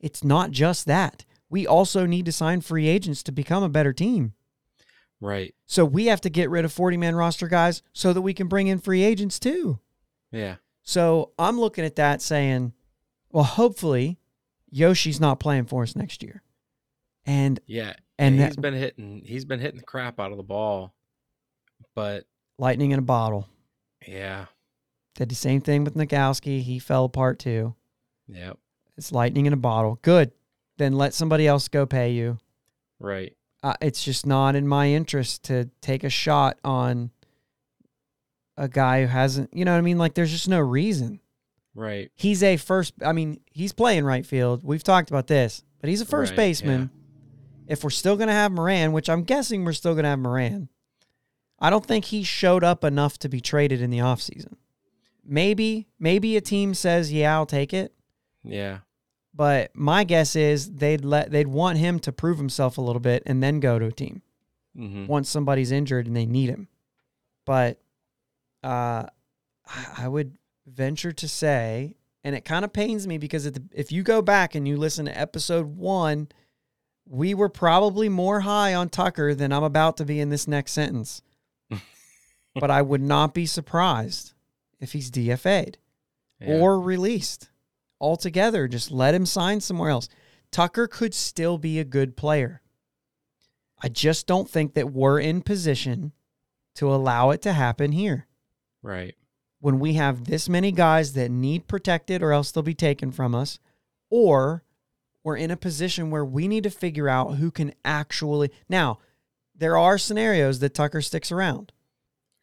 It's 0.00 0.24
not 0.24 0.50
just 0.50 0.86
that. 0.86 1.24
We 1.50 1.66
also 1.66 2.04
need 2.06 2.24
to 2.26 2.32
sign 2.32 2.60
free 2.60 2.88
agents 2.88 3.22
to 3.24 3.32
become 3.32 3.62
a 3.62 3.68
better 3.68 3.92
team. 3.92 4.34
Right. 5.20 5.54
So 5.66 5.84
we 5.84 6.06
have 6.06 6.20
to 6.22 6.30
get 6.30 6.50
rid 6.50 6.64
of 6.64 6.72
40 6.72 6.96
man 6.96 7.16
roster 7.16 7.48
guys 7.48 7.82
so 7.92 8.12
that 8.12 8.22
we 8.22 8.34
can 8.34 8.46
bring 8.48 8.66
in 8.68 8.78
free 8.78 9.02
agents 9.02 9.38
too. 9.38 9.80
Yeah. 10.30 10.56
So 10.82 11.32
I'm 11.38 11.58
looking 11.58 11.84
at 11.84 11.96
that 11.96 12.22
saying, 12.22 12.72
well, 13.32 13.44
hopefully 13.44 14.18
Yoshi's 14.70 15.20
not 15.20 15.40
playing 15.40 15.64
for 15.66 15.82
us 15.82 15.96
next 15.96 16.22
year. 16.22 16.42
And 17.26 17.58
Yeah. 17.66 17.94
And 18.18 18.38
that- 18.38 18.46
he's 18.48 18.56
been 18.56 18.74
hitting 18.74 19.22
he's 19.24 19.44
been 19.44 19.60
hitting 19.60 19.78
the 19.78 19.84
crap 19.86 20.20
out 20.20 20.30
of 20.30 20.36
the 20.36 20.42
ball. 20.44 20.94
But 21.94 22.24
lightning 22.58 22.92
in 22.92 22.98
a 22.98 23.02
bottle. 23.02 23.48
Yeah. 24.06 24.46
Did 25.14 25.30
the 25.30 25.34
same 25.34 25.60
thing 25.60 25.84
with 25.84 25.94
Nagowski. 25.94 26.62
He 26.62 26.78
fell 26.78 27.04
apart 27.04 27.38
too. 27.38 27.74
Yep. 28.28 28.58
It's 28.96 29.12
lightning 29.12 29.46
in 29.46 29.52
a 29.52 29.56
bottle. 29.56 29.98
Good. 30.02 30.32
Then 30.76 30.92
let 30.92 31.14
somebody 31.14 31.46
else 31.46 31.68
go 31.68 31.86
pay 31.86 32.12
you. 32.12 32.38
Right. 33.00 33.36
Uh, 33.62 33.74
it's 33.80 34.04
just 34.04 34.26
not 34.26 34.54
in 34.54 34.68
my 34.68 34.88
interest 34.90 35.44
to 35.44 35.70
take 35.80 36.04
a 36.04 36.10
shot 36.10 36.58
on 36.62 37.10
a 38.56 38.68
guy 38.68 39.02
who 39.02 39.08
hasn't, 39.08 39.52
you 39.52 39.64
know 39.64 39.72
what 39.72 39.78
I 39.78 39.82
mean? 39.82 39.98
Like, 39.98 40.14
there's 40.14 40.30
just 40.30 40.48
no 40.48 40.60
reason. 40.60 41.20
Right. 41.74 42.10
He's 42.14 42.42
a 42.42 42.56
first, 42.56 42.94
I 43.04 43.12
mean, 43.12 43.40
he's 43.46 43.72
playing 43.72 44.04
right 44.04 44.24
field. 44.26 44.62
We've 44.64 44.82
talked 44.84 45.10
about 45.10 45.26
this, 45.26 45.64
but 45.80 45.90
he's 45.90 46.00
a 46.00 46.06
first 46.06 46.32
Right, 46.32 46.36
baseman. 46.36 46.90
If 47.66 47.84
we're 47.84 47.90
still 47.90 48.16
going 48.16 48.28
to 48.28 48.34
have 48.34 48.52
Moran, 48.52 48.92
which 48.92 49.08
I'm 49.10 49.24
guessing 49.24 49.64
we're 49.64 49.72
still 49.72 49.94
going 49.94 50.04
to 50.04 50.10
have 50.10 50.18
Moran, 50.18 50.68
I 51.58 51.70
don't 51.70 51.84
think 51.84 52.06
he 52.06 52.22
showed 52.22 52.62
up 52.62 52.84
enough 52.84 53.18
to 53.18 53.28
be 53.28 53.40
traded 53.40 53.80
in 53.80 53.90
the 53.90 53.98
offseason. 53.98 54.54
Maybe, 55.24 55.88
maybe 55.98 56.36
a 56.36 56.40
team 56.40 56.72
says, 56.74 57.12
yeah, 57.12 57.34
I'll 57.34 57.46
take 57.46 57.74
it. 57.74 57.92
Yeah. 58.42 58.78
But 59.34 59.70
my 59.74 60.04
guess 60.04 60.34
is 60.34 60.70
they'd 60.70 61.04
let 61.04 61.30
they'd 61.30 61.46
want 61.46 61.78
him 61.78 62.00
to 62.00 62.12
prove 62.12 62.38
himself 62.38 62.76
a 62.76 62.80
little 62.80 63.00
bit 63.00 63.22
and 63.24 63.42
then 63.42 63.60
go 63.60 63.78
to 63.78 63.86
a 63.86 63.92
team 63.92 64.22
hmm 64.74 65.06
once 65.06 65.28
somebody's 65.28 65.70
injured 65.70 66.06
and 66.06 66.16
they 66.16 66.26
need 66.26 66.48
him. 66.48 66.68
But 67.44 67.80
uh, 68.64 69.04
I 69.96 70.08
would 70.08 70.38
venture 70.66 71.12
to 71.12 71.28
say, 71.28 71.96
and 72.24 72.34
it 72.34 72.44
kind 72.44 72.64
of 72.64 72.72
pains 72.72 73.06
me 73.06 73.18
because 73.18 73.46
at 73.46 73.54
the, 73.54 73.62
if 73.72 73.92
you 73.92 74.02
go 74.02 74.22
back 74.22 74.54
and 74.54 74.66
you 74.66 74.76
listen 74.76 75.06
to 75.06 75.18
episode 75.18 75.76
one, 75.76 76.28
we 77.06 77.32
were 77.32 77.48
probably 77.48 78.08
more 78.08 78.40
high 78.40 78.74
on 78.74 78.88
Tucker 78.88 79.34
than 79.34 79.52
I'm 79.52 79.62
about 79.62 79.96
to 79.98 80.04
be 80.04 80.20
in 80.20 80.30
this 80.30 80.48
next 80.48 80.72
sentence. 80.72 81.22
But 82.54 82.70
I 82.70 82.82
would 82.82 83.02
not 83.02 83.34
be 83.34 83.46
surprised 83.46 84.32
if 84.80 84.92
he's 84.92 85.10
DFA'd 85.10 85.78
Yeah. 86.40 86.58
or 86.58 86.80
released 86.80 87.50
altogether. 88.00 88.68
Just 88.68 88.90
let 88.90 89.14
him 89.14 89.26
sign 89.26 89.60
somewhere 89.60 89.90
else. 89.90 90.08
Tucker 90.50 90.86
could 90.86 91.14
still 91.14 91.58
be 91.58 91.78
a 91.78 91.84
good 91.84 92.16
player. 92.16 92.62
I 93.80 93.88
just 93.88 94.26
don't 94.26 94.48
think 94.50 94.74
that 94.74 94.92
we're 94.92 95.20
in 95.20 95.42
position 95.42 96.12
to 96.76 96.92
allow 96.92 97.30
it 97.30 97.42
to 97.42 97.52
happen 97.52 97.92
here. 97.92 98.26
right. 98.82 99.14
When 99.60 99.80
we 99.80 99.94
have 99.94 100.24
this 100.26 100.48
many 100.48 100.70
guys 100.70 101.14
that 101.14 101.32
need 101.32 101.66
protected 101.66 102.22
or 102.22 102.32
else 102.32 102.52
they'll 102.52 102.62
be 102.62 102.74
taken 102.74 103.10
from 103.10 103.34
us, 103.34 103.58
or 104.08 104.62
we're 105.24 105.36
in 105.36 105.50
a 105.50 105.56
position 105.56 106.10
where 106.10 106.24
we 106.24 106.46
need 106.46 106.62
to 106.62 106.70
figure 106.70 107.08
out 107.08 107.34
who 107.38 107.50
can 107.50 107.74
actually. 107.84 108.52
Now, 108.68 109.00
there 109.56 109.76
are 109.76 109.98
scenarios 109.98 110.60
that 110.60 110.74
Tucker 110.74 111.02
sticks 111.02 111.32
around, 111.32 111.72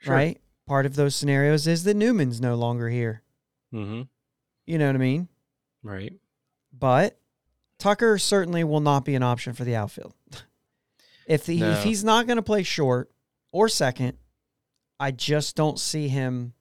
Sure. 0.06 0.14
right? 0.16 0.40
Part 0.68 0.86
of 0.86 0.96
those 0.96 1.16
scenarios 1.16 1.68
is 1.68 1.84
that 1.84 1.96
Newman's 1.96 2.40
no 2.42 2.56
longer 2.56 2.90
here. 2.90 3.22
Mm-hmm. 3.74 4.04
You 4.66 4.78
know 4.78 4.88
what 4.88 4.96
I 4.96 5.00
mean? 5.00 5.28
Right. 5.84 6.14
but 6.74 7.20
Tucker 7.78 8.18
certainly 8.18 8.64
will 8.64 8.80
not 8.80 9.04
be 9.06 9.14
an 9.16 9.22
option 9.24 9.54
for 9.54 9.64
the 9.66 9.76
outfield. 9.76 10.14
if 11.28 11.46
the, 11.46 11.60
No. 11.60 11.72
if 11.72 11.84
he's 11.84 12.04
not 12.04 12.26
going 12.26 12.38
to 12.38 12.42
play 12.44 12.64
short 12.64 13.12
or 13.52 13.68
second, 13.70 14.18
I 15.00 15.12
just 15.12 15.56
don't 15.56 15.78
see 15.80 16.08
him. 16.08 16.54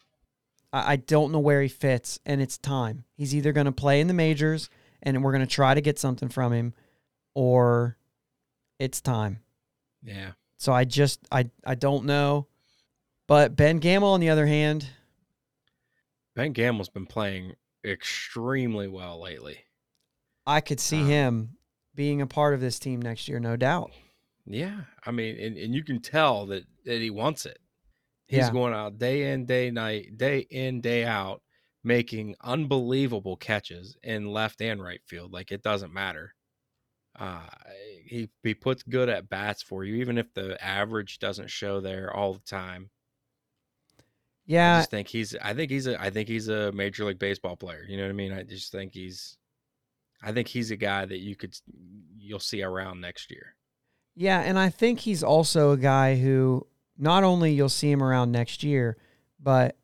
I, 0.72 0.92
I 0.92 0.96
don't 0.96 1.30
know 1.32 1.38
where 1.38 1.62
he 1.62 1.68
fits, 1.68 2.18
and 2.26 2.42
it's 2.42 2.58
time. 2.58 3.04
He's 3.16 3.34
either 3.34 3.52
going 3.52 3.66
to 3.66 3.72
play 3.72 4.00
in 4.00 4.08
the 4.08 4.12
majors, 4.14 4.68
and 5.02 5.22
we're 5.22 5.32
going 5.32 5.46
to 5.46 5.54
try 5.54 5.72
to 5.72 5.80
get 5.80 5.98
something 5.98 6.28
from 6.28 6.52
him, 6.52 6.74
or 7.34 7.96
it's 8.78 9.00
time. 9.00 9.38
Yeah. 10.02 10.32
So 10.58 10.72
I 10.72 10.84
just 10.84 11.20
I 11.30 11.48
I 11.64 11.76
don't 11.76 12.04
know. 12.06 12.48
But 13.26 13.56
Ben 13.56 13.78
Gamel, 13.78 14.08
on 14.08 14.20
the 14.20 14.28
other 14.28 14.46
hand, 14.46 14.88
Ben 16.34 16.52
Gamel's 16.52 16.88
been 16.88 17.06
playing 17.06 17.54
extremely 17.84 18.88
well 18.88 19.20
lately. 19.20 19.60
I 20.46 20.60
could 20.60 20.80
see 20.80 21.00
Um, 21.00 21.06
him 21.06 21.56
being 21.94 22.20
a 22.20 22.26
part 22.26 22.54
of 22.54 22.60
this 22.60 22.78
team 22.78 23.00
next 23.00 23.28
year, 23.28 23.40
no 23.40 23.56
doubt. 23.56 23.92
Yeah. 24.46 24.82
I 25.06 25.10
mean, 25.10 25.38
and, 25.38 25.56
and 25.56 25.74
you 25.74 25.82
can 25.84 26.00
tell 26.00 26.46
that, 26.46 26.64
that 26.84 27.00
he 27.00 27.10
wants 27.10 27.46
it. 27.46 27.58
He's 28.26 28.38
Yeah. 28.40 28.52
going 28.52 28.74
out 28.74 28.98
day 28.98 29.32
in, 29.32 29.46
day 29.46 29.70
night, 29.70 30.18
day 30.18 30.40
in, 30.50 30.80
day 30.80 31.04
out, 31.04 31.42
making 31.82 32.34
unbelievable 32.42 33.36
catches 33.36 33.96
in 34.02 34.26
left 34.26 34.60
and 34.60 34.82
right 34.82 35.00
field. 35.06 35.32
Like 35.32 35.52
it 35.52 35.62
doesn't 35.62 35.92
matter. 35.92 36.34
Uh, 37.16 37.46
he 38.04 38.28
he 38.42 38.54
puts 38.54 38.82
good 38.82 39.08
at 39.08 39.28
bats 39.28 39.62
for 39.62 39.84
you, 39.84 39.94
even 39.96 40.18
if 40.18 40.32
the 40.34 40.62
average 40.62 41.20
doesn't 41.20 41.48
show 41.48 41.80
there 41.80 42.12
all 42.12 42.34
the 42.34 42.40
time. 42.40 42.90
I 44.52 44.52
Yeah, 44.52 44.78
just 44.78 44.90
think 44.90 45.08
he's. 45.08 45.34
I 45.42 45.54
think 45.54 45.70
he's 45.70 45.86
a. 45.86 46.00
I 46.00 46.10
think 46.10 46.28
he's 46.28 46.48
a 46.48 46.70
major 46.72 47.04
league 47.04 47.18
baseball 47.18 47.56
player. 47.56 47.84
You 47.88 47.96
know 47.96 48.04
what 48.04 48.10
I 48.10 48.14
mean? 48.14 48.32
I 48.32 48.42
just 48.42 48.72
think 48.72 48.94
he's. 48.94 49.36
I 50.22 50.32
think 50.32 50.48
he's 50.48 50.70
a 50.70 50.76
guy 50.76 51.04
that 51.04 51.18
you 51.18 51.36
could 51.36 51.56
you'll 52.18 52.40
see 52.40 52.62
around 52.62 53.00
next 53.00 53.30
year. 53.30 53.56
Yeah, 54.14 54.40
and 54.40 54.58
I 54.58 54.70
think 54.70 55.00
he's 55.00 55.22
also 55.22 55.72
a 55.72 55.76
guy 55.76 56.16
who 56.16 56.66
not 56.96 57.24
only 57.24 57.52
you'll 57.52 57.68
see 57.68 57.90
him 57.90 58.02
around 58.02 58.30
next 58.32 58.62
year, 58.62 58.96
but 59.40 59.76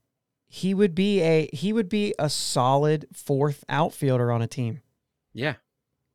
he 0.46 0.74
would 0.74 0.94
be 0.94 1.20
a 1.22 1.48
he 1.52 1.72
would 1.72 1.88
be 1.88 2.14
a 2.18 2.28
solid 2.28 3.06
fourth 3.12 3.64
outfielder 3.68 4.30
on 4.30 4.42
a 4.42 4.46
team. 4.46 4.82
Yeah. 5.32 5.54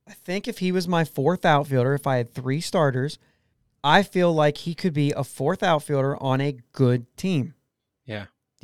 I 0.08 0.14
think 0.14 0.48
if 0.48 0.60
he 0.60 0.72
was 0.72 0.88
my 0.88 1.04
fourth 1.04 1.46
outfielder, 1.46 1.94
if 1.96 2.06
I 2.06 2.18
had 2.18 2.30
three 2.32 2.62
starters, 2.62 3.18
I 3.84 4.04
feel 4.04 4.34
like 4.34 4.58
he 4.58 4.76
could 4.76 4.94
be 4.94 5.12
a 5.12 5.24
fourth 5.24 5.64
outfielder 5.64 6.22
on 6.22 6.42
a 6.42 6.58
good 6.74 7.08
team. 7.18 7.55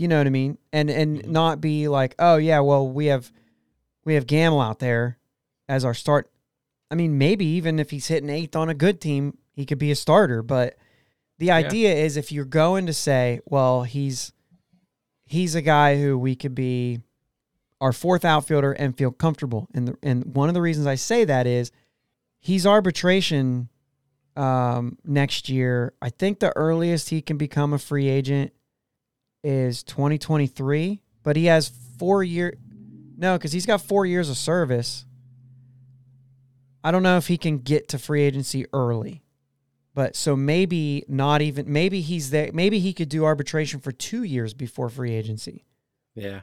You 0.02 0.08
know 0.08 0.18
what 0.18 0.26
I 0.26 0.32
mean? 0.32 0.58
And 0.74 0.89
and 0.89 1.22
Mhm. 1.22 1.28
not 1.28 1.62
be 1.62 1.88
like, 1.88 2.16
oh 2.18 2.38
yeah, 2.38 2.60
well 2.62 2.88
we 2.89 3.06
have 3.06 3.32
we 4.04 4.16
have 4.16 4.26
Gamel 4.26 4.60
out 4.60 4.80
there 4.80 5.20
as 5.70 5.86
our 5.86 5.93
start. 5.93 6.32
I 6.89 6.95
mean, 6.95 7.20
maybe 7.20 7.45
even 7.45 7.78
if 7.78 7.91
he's 7.91 8.08
hitting 8.08 8.28
eighth 8.30 8.56
on 8.56 8.68
a 8.68 8.74
good 8.74 8.99
team, 8.99 9.38
he 9.54 9.64
could 9.64 9.78
be 9.78 9.91
a 9.91 9.95
starter. 9.95 10.41
But 10.41 10.76
the 11.38 11.52
idea 11.52 11.93
is 11.93 12.18
if 12.18 12.32
you're 12.32 12.45
going 12.45 12.88
to 12.88 12.93
say, 12.93 13.41
well, 13.45 13.84
he's 13.84 14.34
he's 15.24 15.54
a 15.54 15.62
guy 15.62 16.02
who 16.02 16.18
we 16.18 16.36
could 16.36 16.56
be 16.56 17.02
our 17.80 17.93
fourth 17.93 18.26
outfielder 18.26 18.72
and 18.72 18.97
feel 18.97 19.12
comfortable. 19.12 19.68
And 19.72 19.88
the, 19.89 19.97
and 20.02 20.36
one 20.36 20.49
of 20.49 20.56
the 20.56 20.62
reasons 20.62 20.88
I 20.88 20.95
say 20.95 21.26
that 21.26 21.45
is 21.45 21.72
he's 22.39 22.66
arbitration 22.66 23.70
um, 24.36 24.97
next 25.06 25.47
year. 25.47 25.93
I 26.02 26.10
think 26.10 26.39
the 26.39 26.56
earliest 26.58 27.10
he 27.10 27.22
can 27.22 27.38
become 27.38 27.72
a 27.72 27.78
free 27.78 28.10
agent 28.10 28.52
is 29.44 29.84
2023, 29.84 31.02
but 31.24 31.36
he 31.36 31.46
has 31.46 31.72
four 31.98 32.24
year. 32.24 32.58
No, 33.18 33.38
because 33.38 33.52
he's 33.52 33.66
got 33.66 33.82
four 33.82 34.06
years 34.06 34.30
of 34.30 34.38
service. 34.38 35.06
I 36.84 36.92
don't 36.92 37.04
know 37.04 37.18
if 37.18 37.28
he 37.28 37.38
can 37.38 37.60
get 37.60 37.88
to 37.89 38.00
free 38.00 38.24
agency 38.24 38.66
early. 38.74 39.24
But 39.94 40.16
so 40.16 40.36
maybe 40.36 41.04
not 41.08 41.42
even 41.42 41.72
maybe 41.72 42.02
he's 42.02 42.30
there 42.30 42.52
maybe 42.54 42.80
he 42.80 42.94
could 42.94 43.10
do 43.10 43.26
arbitration 43.26 43.80
for 43.80 43.92
2 43.92 44.24
years 44.24 44.54
before 44.54 44.89
free 44.89 45.14
agency. 45.14 45.66
Yeah. 46.16 46.42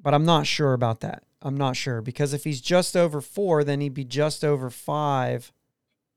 But 0.00 0.14
I'm 0.14 0.24
not 0.24 0.46
sure 0.46 0.72
about 0.72 1.00
that. 1.00 1.22
I'm 1.40 1.56
not 1.56 1.76
sure 1.76 2.00
because 2.02 2.32
if 2.32 2.44
he's 2.44 2.60
just 2.60 2.96
over 2.96 3.20
4 3.20 3.62
then 3.62 3.80
he'd 3.80 3.94
be 3.94 4.04
just 4.04 4.44
over 4.44 4.68
5 4.68 5.52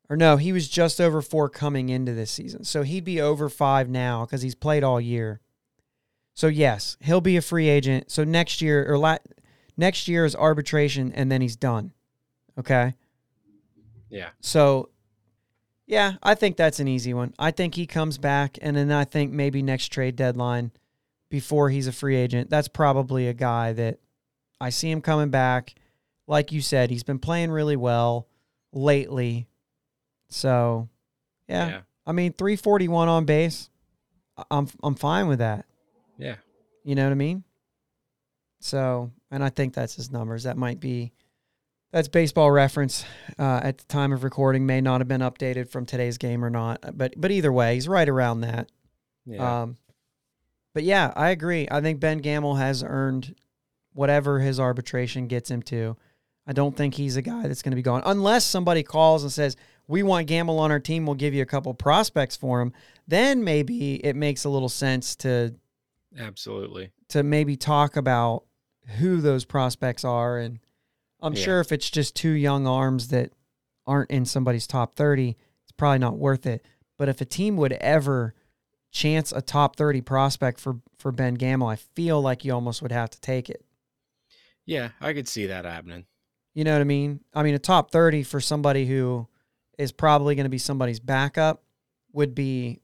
or 0.10 0.18
no, 0.18 0.38
he 0.38 0.52
was 0.52 0.68
just 0.68 1.00
over 1.00 1.22
4 1.22 1.50
coming 1.50 1.90
into 1.90 2.14
this 2.14 2.32
season. 2.32 2.64
So 2.64 2.82
he'd 2.82 3.04
be 3.04 3.22
over 3.22 3.48
5 3.48 3.88
now 3.90 4.26
cuz 4.26 4.42
he's 4.42 4.56
played 4.56 4.84
all 4.84 5.00
year. 5.00 5.42
So 6.36 6.48
yes, 6.48 6.98
he'll 7.00 7.22
be 7.22 7.38
a 7.38 7.42
free 7.42 7.68
agent. 7.70 8.12
So 8.12 8.24
next 8.24 8.62
year 8.62 8.86
or 8.92 8.98
la- 8.98 9.18
next 9.78 10.08
year 10.08 10.26
is 10.26 10.36
arbitration 10.36 11.12
and 11.14 11.32
then 11.32 11.42
he's 11.42 11.56
done. 11.56 11.94
Okay? 12.60 12.94
Yeah. 14.10 14.30
So, 14.42 14.90
yeah, 15.88 16.14
I 16.22 16.36
think 16.36 16.58
that's 16.58 16.80
an 16.80 16.88
easy 16.88 17.14
one. 17.14 17.34
I 17.40 17.52
think 17.52 17.76
he 17.76 17.86
comes 17.86 18.18
back, 18.18 18.58
and 18.62 18.76
then 18.76 18.92
I 18.92 19.04
think 19.04 19.32
maybe 19.32 19.62
next 19.62 19.90
trade 19.90 20.16
deadline, 20.16 20.72
before 21.30 21.70
he's 21.70 21.88
a 21.88 21.92
free 21.92 22.16
agent, 22.16 22.50
that's 22.50 22.68
probably 22.68 23.28
a 23.28 23.34
guy 23.34 23.74
that 23.74 24.00
I 24.60 24.70
see 24.70 24.90
him 24.90 25.02
coming 25.02 25.30
back. 25.30 25.76
Like 26.28 26.52
you 26.52 26.62
said, 26.62 26.90
he's 26.90 27.04
been 27.04 27.20
playing 27.20 27.52
really 27.52 27.76
well 27.76 28.28
lately. 28.72 29.48
So, 30.30 30.90
yeah, 31.48 31.68
Yeah. 31.68 31.82
I 32.08 32.12
mean, 32.14 32.34
341 32.34 33.08
on 33.08 33.26
base. 33.26 33.70
I'm 34.50 34.68
I'm 34.84 34.96
fine 34.96 35.28
with 35.28 35.40
that. 35.40 35.66
You 36.86 36.96
know 36.96 37.04
what 37.04 37.12
I 37.12 37.16
mean? 37.16 37.44
So, 38.62 39.12
and 39.32 39.44
I 39.44 39.50
think 39.50 39.74
that's 39.74 39.96
his 39.96 40.12
numbers. 40.12 40.44
That 40.44 40.56
might 40.56 40.80
be 40.80 41.12
that's 41.92 42.08
baseball 42.08 42.52
reference 42.52 43.06
uh, 43.40 43.62
at 43.64 43.80
the 43.80 43.86
time 43.86 44.12
of 44.12 44.24
recording. 44.24 44.66
May 44.66 44.82
not 44.82 45.02
have 45.02 45.08
been 45.08 45.22
updated 45.22 45.70
from 45.70 45.86
today's 45.86 46.18
game 46.18 46.46
or 46.46 46.50
not, 46.50 46.80
but 46.94 47.14
but 47.18 47.32
either 47.32 47.52
way, 47.52 47.74
he's 47.74 47.88
right 47.88 48.08
around 48.08 48.42
that. 48.42 48.70
Yeah. 49.26 49.64
Um, 49.64 49.78
but 50.74 50.84
yeah, 50.84 51.12
I 51.16 51.30
agree. 51.30 51.68
I 51.72 51.82
think 51.82 52.00
Ben 52.00 52.20
Gamel 52.20 52.56
has 52.56 52.84
earned 52.84 53.34
whatever 53.94 54.40
his 54.40 54.60
arbitration 54.60 55.28
gets 55.28 55.50
him 55.50 55.62
to. 55.64 55.98
I 56.46 56.54
don't 56.54 56.76
think 56.76 56.94
he's 56.94 57.18
a 57.18 57.22
guy 57.24 57.48
that's 57.48 57.64
going 57.64 57.72
to 57.72 57.78
be 57.78 57.82
gone 57.82 58.04
unless 58.06 58.46
somebody 58.46 58.84
calls 58.84 59.24
and 59.24 59.32
says 59.32 59.56
we 59.88 60.04
want 60.04 60.28
Gamel 60.28 60.60
on 60.60 60.72
our 60.72 60.80
team. 60.80 61.06
We'll 61.06 61.16
give 61.16 61.34
you 61.34 61.42
a 61.42 61.48
couple 61.48 61.74
prospects 61.74 62.36
for 62.36 62.62
him. 62.62 62.74
Then 63.08 63.44
maybe 63.44 63.96
it 64.06 64.16
makes 64.16 64.44
a 64.44 64.50
little 64.50 64.70
sense 64.70 65.16
to 65.18 65.56
Absolutely. 66.18 66.92
to 67.10 67.24
maybe 67.24 67.56
talk 67.58 67.96
about 67.96 68.44
who 69.00 69.22
those 69.22 69.46
prospects 69.46 70.04
are 70.04 70.38
and 70.40 70.60
I'm 71.22 71.34
Yeah. 71.34 71.44
sure 71.44 71.60
if 71.60 71.72
it's 71.72 71.90
just 71.90 72.16
two 72.16 72.32
young 72.32 72.68
arms 72.68 73.08
that 73.08 73.32
aren't 73.88 74.12
in 74.12 74.26
somebody's 74.26 74.68
top 74.68 74.96
30, 74.96 75.38
it's 75.64 75.72
probably 75.72 76.00
not 76.00 76.18
worth 76.18 76.46
it. 76.46 76.66
But 76.98 77.10
if 77.10 77.20
a 77.22 77.26
team 77.26 77.58
would 77.58 77.74
ever 77.74 78.34
chance 78.92 79.32
a 79.32 79.42
top 79.42 79.76
30 79.76 80.02
prospect 80.02 80.60
for 80.60 80.82
for 80.98 81.12
Ben 81.12 81.34
Gamel, 81.36 81.68
I 81.68 81.76
feel 81.76 82.22
like 82.22 82.46
you 82.46 82.54
almost 82.54 82.82
would 82.82 82.92
have 82.92 83.10
to 83.12 83.20
take 83.22 83.50
it. 83.50 83.66
Yeah, 84.66 84.90
I 85.02 85.14
could 85.14 85.28
see 85.28 85.46
that 85.48 85.66
happening. 85.66 86.06
You 86.54 86.64
know 86.64 86.72
what 86.74 86.82
I 86.82 86.86
mean? 86.86 87.20
I 87.34 87.44
mean, 87.44 87.54
a 87.56 87.60
top 87.60 87.92
30 87.92 88.24
for 88.24 88.40
somebody 88.40 88.86
who 88.86 89.28
is 89.78 89.92
probably 89.92 90.36
going 90.36 90.46
to 90.46 90.50
be 90.50 90.58
somebody's 90.58 91.00
backup 91.00 91.64
would 92.14 92.34
be 92.34 92.82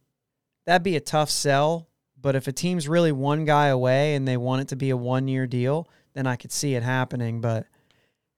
that'd 0.66 0.84
be 0.84 0.96
a 0.98 1.02
tough 1.02 1.30
sell. 1.30 1.88
But 2.22 2.36
if 2.36 2.48
a 2.48 2.52
team's 2.52 2.88
really 2.88 3.12
one 3.12 3.46
guy 3.46 3.68
away 3.68 4.16
and 4.16 4.28
they 4.28 4.38
want 4.38 4.62
it 4.62 4.68
to 4.70 4.76
be 4.76 4.90
a 4.92 4.98
one 4.98 5.28
year 5.28 5.48
deal, 5.48 5.88
then 6.14 6.28
I 6.28 6.36
could 6.36 6.52
see 6.52 6.76
it 6.76 6.84
happening. 6.84 7.42
But 7.42 7.66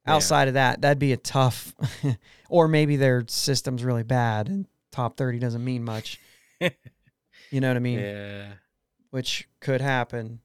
Yeah. 0.07 0.15
outside 0.15 0.47
of 0.47 0.53
that, 0.55 0.81
that'd 0.81 0.99
be 0.99 1.11
a 1.13 1.17
tough, 1.17 1.73
or 2.49 2.67
maybe 2.67 2.95
their 2.95 3.25
system's 3.27 3.83
really 3.83 4.03
bad 4.03 4.47
and 4.47 4.65
top 4.91 5.17
30 5.17 5.39
doesn't 5.39 5.63
mean 5.63 5.83
much. 5.83 6.19
you 6.61 7.59
know 7.61 7.67
what 7.69 7.77
I 7.77 7.79
mean? 7.81 7.99
Yeah. 7.99 8.53
which 9.11 9.47
could 9.59 9.81
happen. 9.81 10.39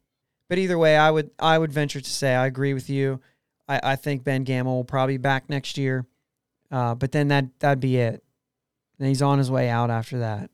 But 0.48 0.58
either 0.58 0.78
way, 0.78 0.96
I 0.96 1.10
would 1.10 1.30
I 1.38 1.58
would 1.58 1.72
venture 1.72 2.00
to 2.00 2.10
say 2.10 2.34
I 2.34 2.46
agree 2.46 2.72
with 2.74 2.88
you. 2.90 3.20
I, 3.68 3.92
I 3.92 3.96
think 3.96 4.24
Ben 4.24 4.44
Gamel 4.44 4.76
will 4.76 4.84
probably 4.84 5.14
be 5.14 5.22
back 5.22 5.48
next 5.50 5.76
year, 5.78 6.06
uh, 6.70 6.94
but 6.94 7.12
then 7.12 7.28
that 7.28 7.46
that'd 7.60 7.80
be 7.80 7.98
it. 7.98 8.24
And 8.98 9.06
he's 9.08 9.20
on 9.22 9.38
his 9.38 9.50
way 9.50 9.68
out 9.68 9.90
after 9.90 10.18
that. 10.20 10.50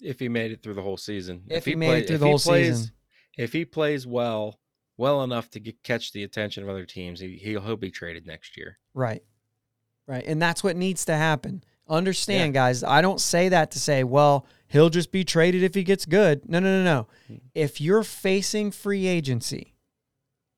If 0.00 0.18
he 0.18 0.28
made 0.28 0.52
it 0.52 0.62
through 0.62 0.74
the 0.74 0.82
whole 0.82 0.96
season. 0.96 1.42
If 1.48 1.64
he 1.64 1.74
made 1.74 2.02
it 2.02 2.08
through 2.08 2.18
the 2.18 2.26
whole 2.26 2.38
plays, 2.38 2.78
season. 2.78 2.92
If 3.36 3.52
he 3.52 3.64
plays 3.64 4.06
well, 4.06 4.58
well 4.96 5.22
enough 5.22 5.50
to 5.50 5.60
get, 5.60 5.82
catch 5.82 6.12
the 6.12 6.22
attention 6.22 6.62
of 6.62 6.68
other 6.68 6.84
teams, 6.84 7.20
he, 7.20 7.36
he'll, 7.36 7.60
he'll 7.60 7.76
be 7.76 7.90
traded 7.90 8.26
next 8.26 8.56
year. 8.56 8.78
Right, 8.94 9.22
right, 10.06 10.24
and 10.26 10.40
that's 10.40 10.64
what 10.64 10.76
needs 10.76 11.04
to 11.06 11.16
happen. 11.16 11.62
Understand, 11.88 12.54
guys. 12.54 12.84
I 12.84 13.02
don't 13.02 13.20
say 13.20 13.48
that 13.48 13.72
to 13.72 13.80
say, 13.80 14.04
well, 14.04 14.46
he'll 14.68 14.90
just 14.90 15.10
be 15.10 15.24
traded 15.24 15.64
if 15.64 15.74
he 15.74 15.82
gets 15.82 16.06
good. 16.06 16.48
No, 16.48 16.60
no, 16.60 16.82
no, 16.82 16.84
no. 16.84 17.06
Hmm. 17.26 17.36
If 17.52 17.80
you're 17.80 18.04
facing 18.04 18.70
free 18.70 19.08
agency, 19.08 19.74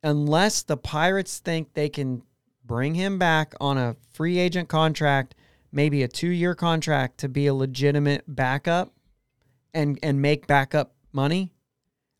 unless 0.03 0.63
the 0.63 0.77
Pirates 0.77 1.39
think 1.39 1.73
they 1.73 1.89
can 1.89 2.23
bring 2.65 2.95
him 2.95 3.19
back 3.19 3.55
on 3.61 3.79
a 3.79 3.97
free 4.13 4.39
agent 4.39 4.69
contract, 4.69 5.35
maybe 5.73 6.03
a 6.03 6.09
two 6.09 6.29
year 6.29 6.55
contract 6.55 7.19
to 7.19 7.29
be 7.29 7.47
a 7.47 7.55
legitimate 7.55 8.25
backup 8.29 8.93
and 9.75 9.99
and 10.03 10.21
make 10.23 10.47
backup 10.47 10.95
money. 11.13 11.53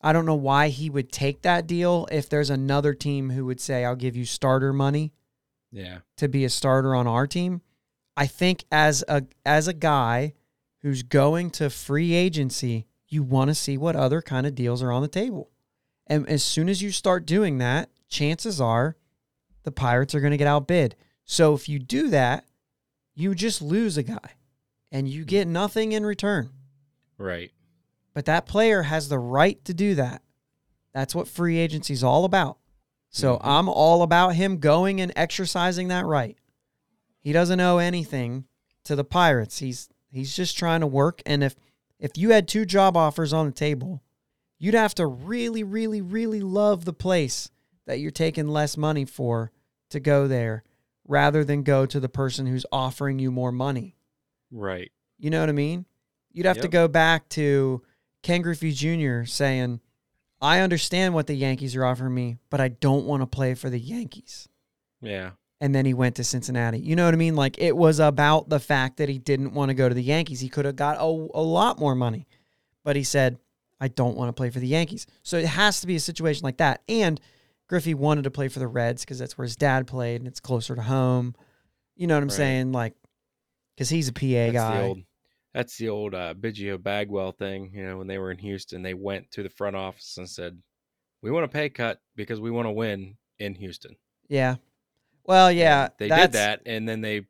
I 0.01 0.13
don't 0.13 0.27
know 0.27 0.35
why 0.35 0.69
he 0.69 0.91
would 0.91 1.13
take 1.13 1.43
that 1.43 1.67
deal 1.67 2.09
if 2.11 2.29
there's 2.29 2.51
another 2.51 2.93
team 2.93 3.31
who 3.31 3.47
would 3.47 3.61
say, 3.61 3.85
I'll 3.85 3.95
give 3.95 4.17
you 4.17 4.25
starter 4.25 4.73
money 4.73 5.13
Yeah. 5.71 5.99
to 6.17 6.29
be 6.29 6.45
a 6.45 6.51
starter 6.51 6.95
on 6.95 7.07
our 7.07 7.27
team. 7.27 7.61
I 8.17 8.27
think 8.27 8.65
as 8.73 9.05
a 9.09 9.25
as 9.47 9.69
a 9.69 9.73
guy 9.73 10.35
who's 10.81 11.03
going 11.05 11.51
to 11.53 11.71
free 11.71 12.15
agency, 12.15 12.87
you 13.07 13.23
want 13.23 13.49
to 13.49 13.55
see 13.55 13.79
what 13.79 13.95
other 13.95 14.21
kind 14.21 14.47
of 14.47 14.55
deals 14.55 14.83
are 14.83 14.91
on 14.91 15.03
the 15.03 15.09
table. 15.09 15.51
And 16.09 16.29
as 16.29 16.43
soon 16.43 16.69
as 16.69 16.83
you 16.83 16.91
start 16.91 17.25
doing 17.25 17.59
that, 17.59 17.89
chances 18.09 18.61
are 18.61 18.97
the 19.63 19.71
Pirates 19.73 20.15
are 20.15 20.21
going 20.21 20.33
to 20.33 20.37
get 20.37 20.49
outbid. 20.49 20.97
So 21.25 21.55
if 21.55 21.69
you 21.69 21.79
do 21.79 22.09
that, 22.09 22.45
you 23.15 23.35
just 23.37 23.63
lose 23.63 23.97
a 23.97 24.03
guy 24.03 24.33
and 24.91 25.09
you 25.09 25.25
get 25.25 25.47
nothing 25.47 25.93
in 25.93 26.05
return. 26.05 26.51
Right. 27.23 27.53
But 28.15 28.25
that 28.27 28.47
player 28.47 28.83
has 28.83 29.09
the 29.09 29.19
right 29.19 29.65
to 29.65 29.73
do 29.73 29.95
that. 29.95 30.23
That's 30.93 31.15
what 31.15 31.29
free 31.29 31.59
agency 31.59 31.95
is 31.95 32.05
all 32.05 32.25
about. 32.25 32.59
So 33.09 33.37
Mhm. 33.37 33.41
I'm 33.45 33.69
all 33.69 34.03
about 34.03 34.35
him 34.35 34.59
going 34.59 35.01
and 35.01 35.13
exercising 35.17 35.89
that 35.89 36.05
right. 36.05 36.37
He 37.21 37.33
doesn't 37.33 37.61
owe 37.61 37.79
anything 37.79 38.47
to 38.85 38.97
the 38.97 39.05
Pirates. 39.05 39.59
He's 39.59 39.89
he's 40.11 40.35
just 40.37 40.59
trying 40.59 40.81
to 40.81 40.87
work 40.87 41.23
and 41.25 41.43
if 41.45 41.55
if 41.99 42.19
you 42.19 42.31
had 42.31 42.49
two 42.49 42.67
job 42.67 42.97
offers 42.97 43.33
on 43.33 43.47
the 43.47 43.53
table, 43.53 44.03
you'd 44.59 44.75
have 44.75 44.95
to 44.97 45.07
really 45.07 45.63
really 45.63 46.01
really 46.01 46.41
love 46.41 46.85
the 46.85 46.93
place 46.93 47.51
that 47.87 48.01
you're 48.01 48.11
taking 48.11 48.49
less 48.49 48.77
money 48.77 49.05
for 49.05 49.53
to 49.91 50.01
go 50.01 50.27
there 50.27 50.65
rather 51.07 51.45
than 51.45 51.63
go 51.63 51.87
to 51.87 52.01
the 52.01 52.09
person 52.09 52.47
who's 52.47 52.67
offering 52.73 53.19
you 53.19 53.31
more 53.31 53.53
money. 53.53 53.97
Right. 54.51 54.91
You 55.19 55.31
know 55.31 55.41
what 55.41 55.49
I 55.49 55.53
mean? 55.53 55.87
You'd 56.33 56.47
have 56.47 56.61
to 56.61 56.69
go 56.69 56.89
back 56.89 57.29
to 57.31 57.83
Ken 58.23 58.43
Griffey 58.43 58.73
Jr. 58.73 59.25
saying, 59.25 59.81
I 60.41 60.61
understand 60.61 61.15
what 61.15 61.27
the 61.27 61.35
Yankees 61.35 61.77
are 61.77 61.85
offering 61.85 62.15
me, 62.15 62.37
but 62.51 62.61
I 62.61 62.69
don't 62.69 63.05
want 63.07 63.23
to 63.23 63.27
play 63.27 63.55
for 63.55 63.71
the 63.71 63.79
Yankees. 63.79 64.49
Yeah. 65.01 65.31
And 65.61 65.73
then 65.75 65.87
he 65.87 65.95
went 65.95 66.17
to 66.17 66.25
Cincinnati. 66.25 66.81
You 66.81 66.97
know 66.97 67.05
what 67.05 67.15
I 67.15 67.17
mean? 67.17 67.37
Like 67.37 67.59
it 67.59 67.77
was 67.77 68.01
about 68.01 68.49
the 68.49 68.59
fact 68.59 68.97
that 68.97 69.09
he 69.09 69.19
didn't 69.19 69.55
want 69.55 69.69
to 69.69 69.75
go 69.75 69.89
to 69.89 69.95
the 69.95 70.03
Yankees. 70.03 70.41
He 70.41 70.49
could 70.49 70.65
have 70.65 70.75
got 70.75 70.97
a, 70.99 71.03
a 71.05 71.43
lot 71.43 71.79
more 71.79 71.95
money, 71.95 72.27
but 72.83 72.97
he 72.97 73.05
said, 73.05 73.39
I 73.81 73.89
don't 73.89 74.17
want 74.17 74.29
to 74.29 74.33
play 74.33 74.51
for 74.51 74.59
the 74.59 74.67
Yankees. 74.67 75.07
So 75.23 75.37
it 75.37 75.47
has 75.47 75.81
to 75.81 75.87
be 75.87 75.95
a 75.97 76.01
situation 76.01 76.43
like 76.45 76.57
that. 76.57 76.83
And 76.89 77.21
Griffey 77.69 77.95
wanted 77.95 78.25
to 78.25 78.31
play 78.31 78.49
for 78.49 78.59
the 78.59 78.67
Reds 78.67 79.05
because 79.05 79.19
that's 79.21 79.39
where 79.39 79.45
his 79.45 79.57
dad 79.57 79.87
played 79.87 80.21
and 80.21 80.29
it's 80.29 80.41
closer 80.41 80.75
to 80.75 80.83
home. 80.83 81.35
You 81.97 82.07
know 82.09 82.15
what 82.15 82.23
I'm 82.23 82.29
Right. 82.29 82.37
saying? 82.37 82.73
Like, 82.73 82.95
because 83.75 83.89
he's 83.89 84.09
a 84.09 84.13
PA 84.13 84.51
That's 84.51 84.53
guy. 84.53 85.05
That's 85.55 85.77
the 85.77 85.89
old 85.89 86.15
uh, 86.15 86.35
Biggio 86.35 86.83
Bagwell 86.83 87.33
thing. 87.33 87.73
You 87.75 87.85
know, 87.85 87.99
when 87.99 88.07
they 88.07 88.19
were 88.19 88.31
in 88.31 88.39
Houston, 88.39 88.83
they 88.83 88.95
went 88.95 89.31
to 89.33 89.43
the 89.43 89.51
front 89.51 89.77
office 89.77 90.17
and 90.19 90.29
said, 90.29 90.61
"We 91.23 91.31
want 91.31 91.45
a 91.45 91.49
pay 91.49 91.69
cut 91.69 92.01
because 92.17 92.41
we 92.41 92.51
want 92.51 92.67
to 92.67 92.73
win 92.73 93.17
in 93.39 93.55
Houston." 93.55 93.97
Yeah. 94.29 94.57
Well, 95.25 95.53
yeah, 95.53 95.89
they 95.99 96.09
did 96.09 96.33
that, 96.33 96.63
and 96.67 96.89
then 96.89 97.01
they 97.01 97.27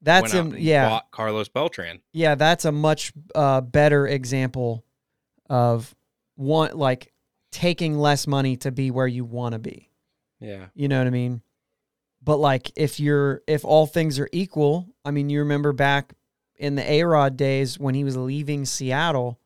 That's 0.00 0.32
a 0.32 0.40
and 0.40 0.58
yeah, 0.58 0.88
bought 0.88 1.10
Carlos 1.10 1.48
Beltran. 1.48 2.00
yeah. 2.12 2.34
That's 2.36 2.64
a 2.64 2.72
much 2.72 3.12
uh, 3.34 3.60
better 3.60 4.06
example 4.06 4.84
of 5.50 5.94
one 6.36 6.76
like 6.76 7.12
taking 7.52 7.98
less 7.98 8.26
money 8.26 8.56
to 8.56 8.72
be 8.72 8.90
where 8.90 9.06
you 9.06 9.24
want 9.24 9.52
to 9.52 9.58
be. 9.58 9.90
Yeah, 10.40 10.66
You 10.74 10.88
know 10.88 10.98
what 10.98 11.06
I 11.06 11.10
mean? 11.10 11.42
But 12.22 12.36
like, 12.38 12.72
if 12.76 12.98
you're 12.98 13.42
if 13.46 13.64
all 13.64 13.86
things 13.86 14.18
are 14.18 14.28
equal, 14.32 14.88
I 15.04 15.10
mean, 15.10 15.30
you 15.30 15.40
remember 15.40 15.72
back 15.72 16.14
in 16.56 16.74
the 16.74 16.90
A 16.90 17.02
Rod 17.04 17.36
days 17.36 17.78
when 17.78 17.94
he 17.94 18.04
was 18.04 18.16
leaving 18.16 18.64
Seattle, 18.64 19.38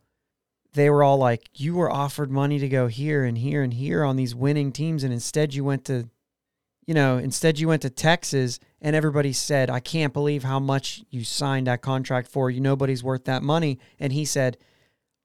they 0.72 0.90
were 0.90 1.02
all 1.02 1.18
like, 1.18 1.48
"You 1.54 1.74
were 1.74 1.90
offered 1.90 2.30
money 2.30 2.58
to 2.58 2.68
go 2.68 2.86
here 2.86 3.24
and 3.24 3.38
here 3.38 3.62
and 3.62 3.74
here 3.74 4.04
on 4.04 4.16
these 4.16 4.34
winning 4.34 4.72
teams, 4.72 5.02
and 5.02 5.12
instead 5.12 5.54
you 5.54 5.64
went 5.64 5.84
to, 5.86 6.08
you 6.86 6.94
know, 6.94 7.18
instead 7.18 7.58
you 7.58 7.68
went 7.68 7.82
to 7.82 7.90
Texas 7.90 8.60
and 8.80 8.94
everybody 8.94 9.32
said, 9.32 9.70
I 9.70 9.80
can't 9.80 10.12
believe 10.12 10.44
how 10.44 10.60
much 10.60 11.02
you 11.10 11.24
signed 11.24 11.66
that 11.66 11.82
contract 11.82 12.28
for. 12.28 12.50
You 12.50 12.60
nobody's 12.60 13.02
worth 13.02 13.24
that 13.24 13.42
money. 13.42 13.78
And 13.98 14.12
he 14.12 14.24
said, 14.24 14.56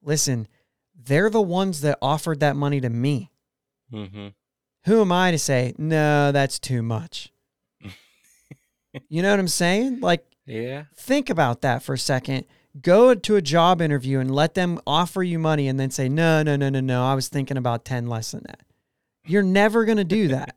Listen, 0.01 0.47
they're 0.95 1.29
the 1.29 1.41
ones 1.41 1.81
that 1.81 1.97
offered 2.01 2.39
that 2.39 2.55
money 2.55 2.81
to 2.81 2.89
me. 2.89 3.31
Mm-hmm. 3.91 4.29
Who 4.85 5.01
am 5.01 5.11
I 5.11 5.31
to 5.31 5.39
say, 5.39 5.73
no, 5.77 6.31
that's 6.31 6.59
too 6.59 6.81
much? 6.81 7.31
you 9.09 9.21
know 9.21 9.29
what 9.31 9.39
I'm 9.39 9.47
saying? 9.47 10.01
Like, 10.01 10.25
Yeah. 10.45 10.85
think 10.95 11.29
about 11.29 11.61
that 11.61 11.83
for 11.83 11.93
a 11.93 11.97
second. 11.97 12.45
Go 12.81 13.13
to 13.13 13.35
a 13.35 13.41
job 13.41 13.81
interview 13.81 14.19
and 14.19 14.33
let 14.33 14.55
them 14.55 14.79
offer 14.87 15.21
you 15.23 15.37
money 15.39 15.67
and 15.67 15.79
then 15.79 15.91
say, 15.91 16.09
no, 16.09 16.41
no, 16.43 16.55
no, 16.55 16.69
no, 16.69 16.79
no. 16.79 17.05
I 17.05 17.13
was 17.13 17.27
thinking 17.29 17.55
about 17.57 17.85
10 17.85 18.07
less 18.07 18.31
than 18.31 18.43
that. 18.47 18.61
You're 19.25 19.43
never 19.43 19.85
going 19.85 19.97
to 19.99 20.03
do 20.03 20.27
that. 20.29 20.55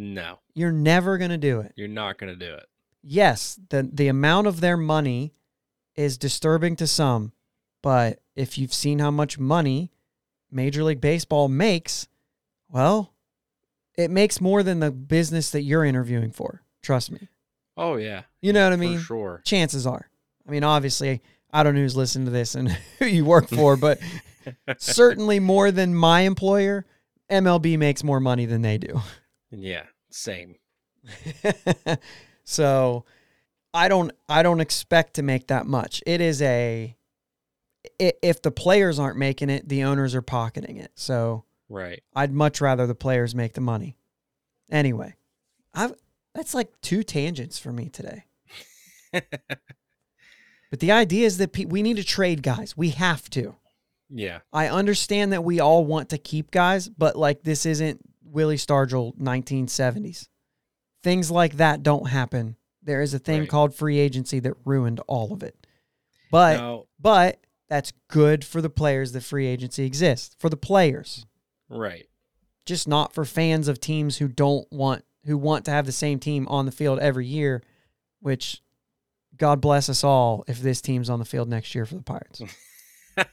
No, 0.00 0.38
You're 0.54 0.70
never 0.70 1.18
going 1.18 1.32
to 1.32 1.38
do 1.38 1.58
it. 1.60 1.72
you're 1.74 1.88
not 1.88 2.18
gonna 2.18 2.36
do 2.36 2.54
it. 2.54 2.66
Yes, 3.02 3.58
the, 3.70 3.88
the 3.92 4.06
amount 4.06 4.46
of 4.46 4.60
their 4.60 4.76
money 4.76 5.34
is 5.96 6.16
disturbing 6.18 6.76
to 6.76 6.86
some, 6.86 7.32
but 7.82 8.20
if 8.36 8.56
you've 8.58 8.72
seen 8.74 9.00
how 9.00 9.10
much 9.10 9.40
money 9.40 9.90
Major 10.52 10.84
League 10.84 11.00
Baseball 11.00 11.48
makes, 11.48 12.06
well, 12.68 13.12
it 13.96 14.08
makes 14.12 14.40
more 14.40 14.62
than 14.62 14.78
the 14.78 14.92
business 14.92 15.50
that 15.50 15.62
you're 15.62 15.84
interviewing 15.84 16.30
for. 16.30 16.62
Trust 16.80 17.10
me. 17.10 17.26
Oh 17.76 17.96
yeah. 17.96 18.22
You 18.40 18.52
know 18.52 18.64
what 18.64 18.72
I 18.72 18.76
For 18.76 18.80
mean? 18.80 18.98
sure. 19.00 19.42
chances 19.44 19.86
are. 19.86 20.08
I 20.46 20.50
mean, 20.50 20.64
obviously, 20.64 21.20
I 21.52 21.62
don't 21.62 21.74
know 21.74 21.80
who's 21.80 21.96
listening 21.96 22.26
to 22.26 22.30
this 22.30 22.54
and 22.54 22.68
who 22.98 23.06
you 23.06 23.24
work 23.24 23.48
for, 23.48 23.76
but 23.76 23.98
certainly 24.78 25.40
more 25.40 25.70
than 25.70 25.94
my 25.94 26.20
employer, 26.20 26.86
MLB 27.30 27.78
makes 27.78 28.02
more 28.04 28.20
money 28.20 28.46
than 28.46 28.62
they 28.62 28.78
do. 28.78 29.00
Yeah. 29.50 29.84
Same. 30.10 30.56
so 32.44 33.04
I 33.74 33.88
don't 33.88 34.12
I 34.28 34.42
don't 34.42 34.60
expect 34.60 35.14
to 35.14 35.22
make 35.22 35.48
that 35.48 35.66
much. 35.66 36.02
It 36.06 36.20
is 36.20 36.40
a 36.42 36.96
if 37.98 38.42
the 38.42 38.50
players 38.50 38.98
aren't 38.98 39.16
making 39.18 39.50
it, 39.50 39.68
the 39.68 39.84
owners 39.84 40.14
are 40.14 40.22
pocketing 40.22 40.76
it. 40.76 40.92
So 40.94 41.44
Right. 41.68 42.02
I'd 42.16 42.32
much 42.32 42.60
rather 42.62 42.86
the 42.86 42.94
players 42.94 43.34
make 43.34 43.52
the 43.52 43.60
money. 43.60 43.98
Anyway, 44.70 45.14
I've 45.74 45.94
that's 46.34 46.54
like 46.54 46.68
two 46.80 47.02
tangents 47.02 47.58
for 47.58 47.72
me 47.72 47.88
today. 47.88 48.24
But 50.70 50.80
the 50.80 50.92
idea 50.92 51.24
is 51.26 51.38
that 51.38 51.52
pe- 51.52 51.64
we 51.64 51.82
need 51.82 51.96
to 51.96 52.04
trade 52.04 52.42
guys. 52.42 52.76
We 52.76 52.90
have 52.90 53.30
to. 53.30 53.54
yeah. 54.10 54.40
I 54.52 54.68
understand 54.68 55.32
that 55.32 55.42
we 55.44 55.60
all 55.60 55.84
want 55.84 56.10
to 56.10 56.18
keep 56.18 56.50
guys, 56.50 56.88
but 56.90 57.16
like 57.16 57.42
this 57.42 57.64
isn't 57.64 58.00
Willie 58.22 58.56
Stargell 58.58 59.16
1970s. 59.16 60.28
Things 61.02 61.30
like 61.30 61.54
that 61.56 61.82
don't 61.82 62.08
happen. 62.08 62.56
There 62.82 63.00
is 63.00 63.14
a 63.14 63.18
thing 63.18 63.40
Right. 63.40 63.48
called 63.48 63.74
free 63.74 63.98
agency 63.98 64.40
that 64.40 64.54
ruined 64.66 65.00
all 65.06 65.32
of 65.32 65.42
it. 65.42 65.66
But 66.30 66.58
Now, 66.58 66.84
but 67.00 67.40
that's 67.70 67.92
good 68.08 68.44
for 68.44 68.60
the 68.60 68.68
players 68.70 69.12
that 69.12 69.22
free 69.22 69.46
agency 69.46 69.84
exists. 69.86 70.36
For 70.38 70.50
the 70.50 70.56
players, 70.58 71.24
right. 71.70 72.06
just 72.66 72.86
not 72.86 73.14
for 73.14 73.24
fans 73.24 73.68
of 73.68 73.80
teams 73.80 74.18
who 74.18 74.28
don't 74.28 74.70
want 74.70 75.04
who 75.24 75.38
want 75.38 75.64
to 75.64 75.70
have 75.70 75.86
the 75.86 75.92
same 75.92 76.18
team 76.18 76.46
on 76.48 76.66
the 76.66 76.72
field 76.72 76.98
every 76.98 77.26
year, 77.26 77.62
which 78.20 78.62
God 79.38 79.60
bless 79.60 79.88
us 79.88 80.04
all 80.04 80.44
if 80.46 80.60
this 80.60 80.80
team's 80.80 81.08
on 81.08 81.18
the 81.18 81.24
field 81.24 81.48
next 81.48 81.74
year 81.74 81.86
for 81.86 81.94
the 81.94 82.02
Pirates. 82.02 82.42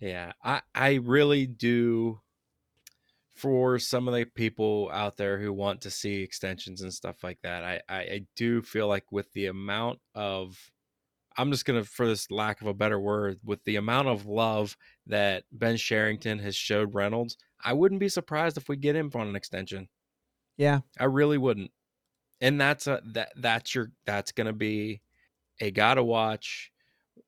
yeah. 0.00 0.32
I 0.42 0.62
I 0.74 0.94
really 0.94 1.46
do 1.46 2.20
for 3.34 3.78
some 3.78 4.08
of 4.08 4.14
the 4.14 4.24
people 4.24 4.90
out 4.92 5.16
there 5.16 5.38
who 5.38 5.52
want 5.52 5.82
to 5.82 5.90
see 5.90 6.22
extensions 6.22 6.82
and 6.82 6.92
stuff 6.92 7.22
like 7.22 7.38
that. 7.42 7.64
I 7.64 7.80
I, 7.88 7.98
I 7.98 8.20
do 8.36 8.62
feel 8.62 8.88
like 8.88 9.12
with 9.12 9.32
the 9.32 9.46
amount 9.46 10.00
of 10.14 10.56
I'm 11.36 11.50
just 11.50 11.64
gonna, 11.64 11.84
for 11.84 12.06
this 12.06 12.30
lack 12.30 12.60
of 12.60 12.66
a 12.66 12.74
better 12.74 12.98
word, 12.98 13.38
with 13.44 13.62
the 13.64 13.76
amount 13.76 14.08
of 14.08 14.26
love 14.26 14.76
that 15.06 15.44
Ben 15.52 15.76
Cherington 15.76 16.38
has 16.40 16.56
showed 16.56 16.94
Reynolds, 16.94 17.36
I 17.64 17.72
wouldn't 17.72 18.00
be 18.00 18.08
surprised 18.08 18.56
if 18.56 18.68
we 18.68 18.76
get 18.76 18.96
him 18.96 19.10
on 19.14 19.28
an 19.28 19.36
extension. 19.36 19.88
Yeah. 20.56 20.80
I 20.98 21.04
really 21.04 21.38
wouldn't. 21.38 21.70
And 22.40 22.60
that's 22.60 22.86
a 22.86 23.00
that 23.12 23.32
that's 23.36 23.74
your 23.74 23.90
that's 24.06 24.32
gonna 24.32 24.52
be 24.52 25.02
a 25.60 25.70
gotta 25.70 26.02
watch 26.02 26.72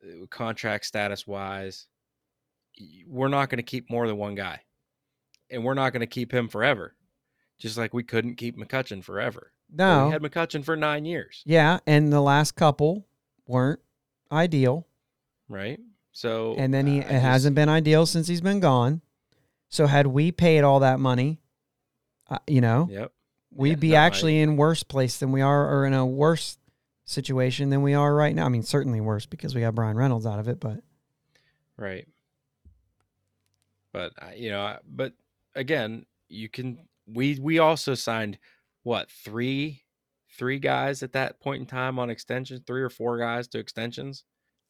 uh, 0.04 0.26
contract 0.30 0.86
status 0.86 1.26
wise. 1.26 1.86
We're 3.06 3.28
not 3.28 3.50
gonna 3.50 3.62
keep 3.62 3.90
more 3.90 4.06
than 4.06 4.16
one 4.16 4.34
guy, 4.34 4.60
and 5.50 5.64
we're 5.64 5.74
not 5.74 5.92
gonna 5.92 6.06
keep 6.06 6.32
him 6.32 6.48
forever. 6.48 6.96
Just 7.58 7.76
like 7.76 7.92
we 7.94 8.02
couldn't 8.02 8.36
keep 8.36 8.56
McCutchen 8.56 9.04
forever. 9.04 9.52
No. 9.74 10.06
we 10.06 10.12
had 10.12 10.22
McCutchen 10.22 10.64
for 10.64 10.76
nine 10.76 11.04
years, 11.04 11.42
Yeah, 11.46 11.78
and 11.86 12.12
the 12.12 12.20
last 12.20 12.52
couple 12.56 13.06
weren't 13.46 13.80
ideal, 14.30 14.86
right? 15.48 15.78
So 16.12 16.54
and 16.58 16.72
then 16.74 16.86
he 16.86 16.98
I 16.98 17.00
it 17.00 17.02
just- 17.10 17.22
hasn't 17.22 17.54
been 17.56 17.68
ideal 17.68 18.04
since 18.06 18.28
he's 18.28 18.40
been 18.42 18.60
gone. 18.60 19.00
So 19.68 19.86
had 19.86 20.06
we 20.08 20.30
paid 20.32 20.62
all 20.64 20.80
that 20.80 21.00
money, 21.00 21.40
uh, 22.28 22.38
you 22.46 22.60
know, 22.60 22.88
Yep. 22.90 23.12
We'd 23.54 23.70
Yeah, 23.70 23.74
be 23.76 23.94
actually 23.96 24.40
in 24.40 24.56
worse 24.56 24.82
place 24.82 25.18
than 25.18 25.30
we 25.32 25.40
are, 25.42 25.68
or 25.70 25.84
in 25.86 25.92
a 25.92 26.06
worse 26.06 26.58
situation 27.04 27.70
than 27.70 27.82
we 27.82 27.94
are 27.94 28.14
right 28.14 28.34
now. 28.34 28.46
I 28.46 28.48
mean, 28.48 28.62
certainly 28.62 29.00
worse 29.00 29.26
because 29.26 29.54
we 29.54 29.60
got 29.60 29.74
Bryan 29.74 29.96
Reynolds 29.96 30.24
out 30.26 30.38
of 30.38 30.48
it, 30.48 30.58
but 30.60 30.80
Right. 31.76 32.06
But 33.92 34.12
you 34.36 34.50
know, 34.50 34.78
but 34.88 35.12
again, 35.54 36.06
you 36.28 36.48
can 36.48 36.78
we 37.06 37.38
we 37.40 37.58
also 37.58 37.94
signed 37.94 38.38
what, 38.84 39.10
3 39.10 39.82
3 40.36 40.58
guys 40.58 41.02
at 41.02 41.12
that 41.12 41.40
point 41.40 41.60
in 41.60 41.66
time 41.66 41.98
on 41.98 42.08
extensions, 42.08 42.62
3 42.66 42.82
or 42.82 42.88
4 42.88 43.18
guys 43.18 43.46
to 43.48 43.58
extensions. 43.58 44.24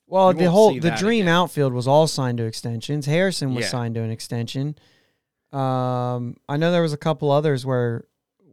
well, 0.08 0.32
You 0.32 0.38
the 0.38 0.50
whole 0.50 0.74
the 0.74 0.90
dream 0.90 1.26
again. 1.26 1.34
outfield 1.34 1.72
was 1.72 1.86
all 1.86 2.06
signed 2.08 2.38
to 2.38 2.44
extensions. 2.44 3.06
Harrison 3.06 3.54
was 3.54 3.66
Yeah. 3.66 3.70
signed 3.70 3.94
to 3.94 4.02
an 4.02 4.10
extension. 4.10 4.74
Um, 5.52 6.36
I 6.48 6.56
know 6.56 6.72
there 6.72 6.82
was 6.82 6.92
a 6.92 6.98
couple 6.98 7.30
others 7.30 7.64
where 7.64 8.06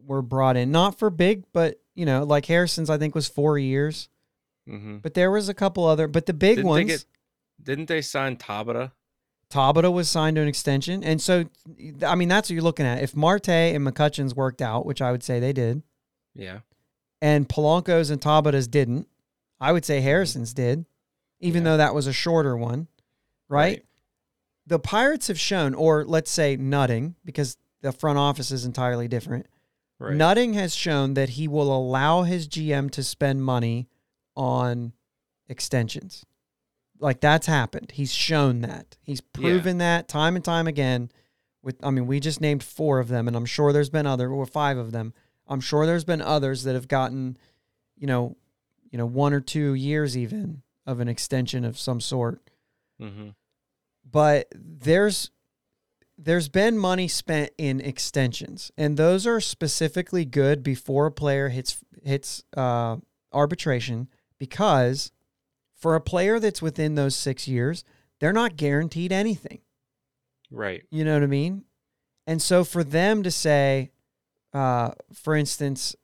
were 0.05 0.21
brought 0.21 0.57
in, 0.57 0.71
not 0.71 0.97
for 0.99 1.09
big, 1.09 1.43
but 1.53 1.79
you 1.95 2.05
know, 2.05 2.23
like 2.23 2.45
Harrison's, 2.45 2.89
I 2.89 2.97
think 2.97 3.13
was 3.15 3.27
four 3.27 3.57
years. 3.59 4.09
Mhm. 4.67 5.01
But 5.01 5.13
there 5.15 5.31
was 5.31 5.49
a 5.49 5.53
couple 5.53 5.85
other, 5.85 6.07
but 6.07 6.25
the 6.25 6.33
big 6.33 6.57
Didn't 6.57 6.65
they 6.65 6.69
ones, 6.69 6.87
get- 6.87 7.05
Didn't 7.61 7.87
they 7.87 8.01
sign 8.01 8.37
Tabata? 8.37 8.91
Tabata 9.49 9.91
was 9.91 10.07
signed 10.09 10.35
to 10.35 10.41
an 10.41 10.47
extension, 10.47 11.03
and 11.03 11.19
so 11.21 11.45
I 12.05 12.15
mean 12.15 12.29
that's 12.29 12.49
what 12.49 12.53
you're 12.53 12.63
looking 12.63 12.85
at. 12.85 13.01
If 13.01 13.15
Marte 13.15 13.49
and 13.49 13.85
McCutchen's 13.85 14.35
worked 14.35 14.61
out, 14.61 14.85
which 14.85 15.01
I 15.01 15.11
would 15.11 15.23
say 15.23 15.39
they 15.39 15.53
did, 15.53 15.81
Yeah. 16.35 16.59
and 17.21 17.49
Polanco's 17.49 18.09
and 18.11 18.21
Tabata's 18.21 18.67
didn't, 18.67 19.07
I 19.59 19.71
would 19.71 19.83
say 19.85 20.01
Harrison's 20.01 20.53
did, 20.53 20.85
even 21.39 21.63
Yeah. 21.63 21.71
though 21.71 21.77
that 21.77 21.95
was 21.95 22.05
a 22.07 22.13
shorter 22.13 22.55
one, 22.55 22.87
right? 23.47 23.83
The 24.67 24.77
Pirates 24.79 25.27
have 25.29 25.39
shown, 25.39 25.73
or 25.73 26.05
let's 26.05 26.29
say 26.29 26.55
Nutting, 26.55 27.15
because 27.25 27.57
the 27.81 27.91
front 27.91 28.19
office 28.19 28.51
is 28.51 28.65
entirely 28.65 29.07
different. 29.07 29.47
Right. 29.99 30.15
Nutting 30.15 30.53
has 30.53 30.73
shown 30.73 31.13
that 31.15 31.29
he 31.29 31.47
will 31.47 31.75
allow 31.75 32.23
his 32.23 32.47
GM 32.47 32.89
to 32.91 33.03
spend 33.03 33.43
money 33.43 33.89
on 34.35 34.93
extensions. 35.49 36.25
Like 36.99 37.19
that's 37.19 37.47
happened. 37.47 37.91
He's 37.91 38.13
shown 38.13 38.61
that. 38.61 38.97
He's 39.01 39.21
proven 39.21 39.77
that 39.79 40.07
time 40.07 40.35
and 40.35 40.43
time 40.45 40.67
again. 40.67 41.11
With 41.61 41.77
I 41.83 41.91
mean, 41.91 42.07
we 42.07 42.19
just 42.21 42.39
named 42.41 42.63
four 42.63 42.99
of 42.99 43.09
them, 43.09 43.27
and 43.27 43.35
I'm 43.35 43.45
sure 43.45 43.73
there's 43.73 43.89
been 43.89 44.05
other 44.05 44.29
or 44.31 44.45
five 44.45 44.77
of 44.77 44.91
them. 44.91 45.13
I'm 45.47 45.59
sure 45.61 45.85
there's 45.85 46.05
been 46.05 46.21
others 46.21 46.63
that 46.63 46.75
have 46.75 46.87
gotten, 46.87 47.37
you 47.97 48.07
know, 48.07 48.37
you 48.91 48.97
know, 48.97 49.05
one 49.05 49.33
or 49.33 49.41
two 49.41 49.73
years 49.73 50.17
even 50.17 50.61
of 50.85 50.99
an 50.99 51.07
extension 51.09 51.65
of 51.65 51.77
some 51.77 51.99
sort 52.01 52.41
Mhm. 53.01 53.35
but 54.09 54.47
there's 54.55 55.29
there's 56.21 56.49
been 56.49 56.77
money 56.77 57.07
spent 57.07 57.51
in 57.57 57.79
extensions 57.79 58.71
and 58.77 58.97
those 58.97 59.25
are 59.25 59.39
specifically 59.39 60.25
good 60.25 60.61
before 60.61 61.05
a 61.05 61.11
player 61.11 61.47
hits 61.49 61.79
hits 62.03 62.43
uh, 62.57 62.97
arbitration 63.31 64.09
because 64.37 65.11
for 65.75 65.95
a 65.95 66.01
player 66.01 66.39
that's 66.39 66.61
within 66.61 66.95
those 66.95 67.15
six 67.15 67.47
years 67.47 67.83
they're 68.19 68.33
not 68.33 68.57
guaranteed 68.57 69.13
anything. 69.13 69.59
Right. 70.51 70.83
you 70.89 71.05
know 71.05 71.13
what 71.13 71.23
i 71.23 71.27
mean? 71.27 71.63
And 72.27 72.41
so 72.41 72.63
for 72.63 72.83
them 72.83 73.23
to 73.23 73.31
say 73.31 73.91
uh, 74.53 74.91
for 75.13 75.35
instance 75.35 75.95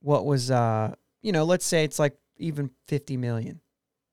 what 0.00 0.24
was 0.24 0.50
uh, 0.50 0.94
you 1.22 1.32
know 1.32 1.44
let's 1.44 1.66
say 1.66 1.82
it's 1.82 1.98
like 1.98 2.16
even 2.36 2.70
50 2.86 3.16
million 3.16 3.60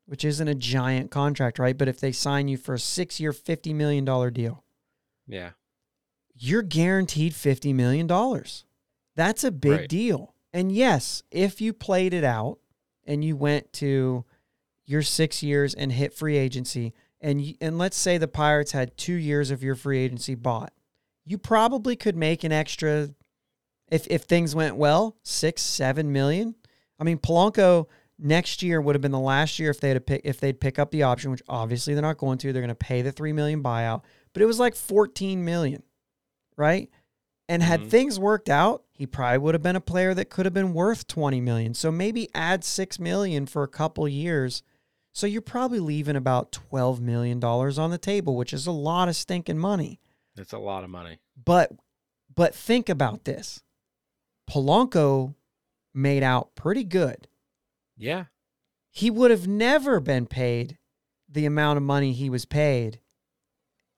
which 0.06 0.24
isn't 0.26 0.48
a 0.48 0.56
giant 0.56 1.12
contract 1.12 1.60
right? 1.60 1.78
But 1.78 1.90
if 1.90 2.00
they 2.00 2.12
sign 2.12 2.48
you 2.48 2.58
for 2.58 2.74
a 2.74 2.80
six 2.80 3.20
year 3.20 3.34
50 3.34 3.74
million 3.74 4.04
dollar 4.04 4.32
deal 4.32 4.64
Yeah. 5.28 5.52
you're 6.40 6.62
guaranteed 6.62 7.34
$50 7.34 7.74
million. 7.74 8.08
That's 9.16 9.44
a 9.44 9.52
big 9.52 9.72
Right. 9.72 9.90
deal. 9.90 10.36
And 10.54 10.72
yes, 10.72 11.24
if 11.32 11.60
you 11.62 11.74
played 11.74 12.14
it 12.14 12.24
out 12.24 12.60
and 13.06 13.24
you 13.26 13.36
went 13.36 13.74
to 13.74 14.24
your 14.86 15.02
six 15.02 15.42
years 15.44 15.74
and 15.74 15.92
hit 15.92 16.14
free 16.14 16.38
agency, 16.38 16.94
and, 17.20 17.42
you, 17.42 17.56
and 17.60 17.78
let's 17.80 17.98
say 17.98 18.18
the 18.18 18.28
Pirates 18.28 18.72
had 18.72 18.96
two 18.98 19.16
years 19.16 19.50
of 19.52 19.64
your 19.64 19.76
free 19.76 20.00
agency 20.00 20.36
bought, 20.36 20.72
you 21.26 21.38
probably 21.38 21.96
could 21.96 22.16
make 22.16 22.44
an 22.44 22.52
extra 22.52 23.10
If 23.90 24.06
if 24.08 24.24
things 24.24 24.54
went 24.54 24.76
well, 24.76 25.18
six, 25.24 25.62
seven 25.62 26.12
million. 26.12 26.56
I 27.00 27.04
mean, 27.04 27.18
Polanco 27.18 27.88
next 28.20 28.62
year 28.62 28.80
would 28.82 28.96
have 28.96 29.02
been 29.02 29.12
the 29.12 29.20
last 29.20 29.60
year 29.60 29.70
if 29.72 29.80
they'd 29.80 30.06
pick 30.06 30.22
if 30.24 30.40
they'd 30.40 30.60
pick 30.60 30.78
up 30.78 30.92
the 30.92 31.04
option, 31.04 31.32
which 31.32 31.42
obviously 31.50 31.94
they're 31.94 32.02
not 32.02 32.18
going 32.18 32.38
to. 32.40 32.54
They're 32.54 32.62
going 32.62 32.70
to 32.70 32.76
pay 32.76 33.02
the 33.02 33.12
three 33.12 33.34
million 33.34 33.64
buyout, 33.64 34.04
but 34.38 34.44
it 34.44 34.48
was 34.48 34.60
like 34.60 34.76
fourteen 34.76 35.44
million, 35.44 35.82
right? 36.56 36.90
And 37.50 37.64
had 37.64 37.82
Mhm. 37.82 37.90
things 37.90 38.20
worked 38.20 38.50
out, 38.50 38.84
he 38.92 39.08
probably 39.08 39.38
would 39.40 39.56
have 39.56 39.64
been 39.64 39.76
a 39.76 39.82
player 39.82 40.14
that 40.14 40.30
could 40.30 40.46
have 40.46 40.54
been 40.54 40.74
worth 40.74 41.08
20 41.08 41.40
million. 41.42 41.74
So 41.74 41.92
maybe 41.92 42.30
add 42.36 42.64
6 42.66 43.00
million 43.00 43.46
for 43.46 43.64
a 43.64 43.68
couple 43.70 44.06
years. 44.08 44.64
So 45.14 45.26
you're 45.26 45.42
probably 45.42 45.80
leaving 45.80 46.16
about 46.18 46.52
12 46.52 47.00
million 47.02 47.40
dollars 47.40 47.80
on 47.80 47.90
the 47.90 47.98
table, 47.98 48.36
which 48.36 48.54
is 48.54 48.68
a 48.68 48.72
lot 48.72 49.08
of 49.08 49.16
stinking 49.16 49.58
money. 49.60 50.00
That's 50.36 50.54
a 50.54 50.60
lot 50.60 50.84
of 50.84 50.90
money. 50.90 51.20
But 51.44 51.72
but 52.36 52.54
think 52.54 52.90
about 52.90 53.24
this. 53.24 53.64
Polanco 54.50 55.34
made 55.94 56.22
out 56.24 56.54
pretty 56.54 56.84
good. 56.84 57.28
Yeah. 57.96 58.26
He 58.92 59.10
would 59.10 59.32
have 59.32 59.48
never 59.48 60.00
been 60.00 60.26
paid 60.28 60.78
the 61.30 61.46
amount 61.46 61.78
of 61.78 61.84
money 61.84 62.14
he 62.14 62.30
was 62.30 62.46
paid 62.46 63.00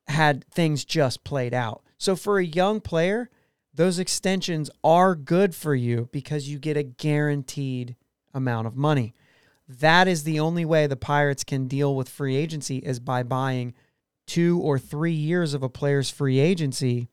had 0.09 0.43
things 0.45 0.83
just 0.83 1.23
played 1.23 1.53
out. 1.53 1.83
So 1.97 2.15
for 2.15 2.39
a 2.39 2.45
young 2.45 2.81
player, 2.81 3.29
those 3.73 3.99
extensions 3.99 4.69
are 4.83 5.15
good 5.15 5.55
for 5.55 5.75
you 5.75 6.09
because 6.11 6.49
you 6.49 6.59
get 6.59 6.77
a 6.77 6.83
guaranteed 6.83 7.95
amount 8.33 8.67
of 8.67 8.75
money. 8.75 9.13
That 9.67 10.07
is 10.07 10.23
the 10.23 10.39
only 10.39 10.65
way 10.65 10.87
the 10.87 10.95
Pirates 10.95 11.43
can 11.43 11.67
deal 11.67 11.95
with 11.95 12.09
free 12.09 12.35
agency 12.35 12.77
is 12.77 12.99
by 12.99 13.21
buying 13.23 13.73
2 14.27 14.59
or 14.59 14.79
3 14.79 15.11
years 15.11 15.53
of 15.53 15.61
a 15.61 15.69
player's 15.69 16.09
free 16.09 16.39
agency 16.39 17.09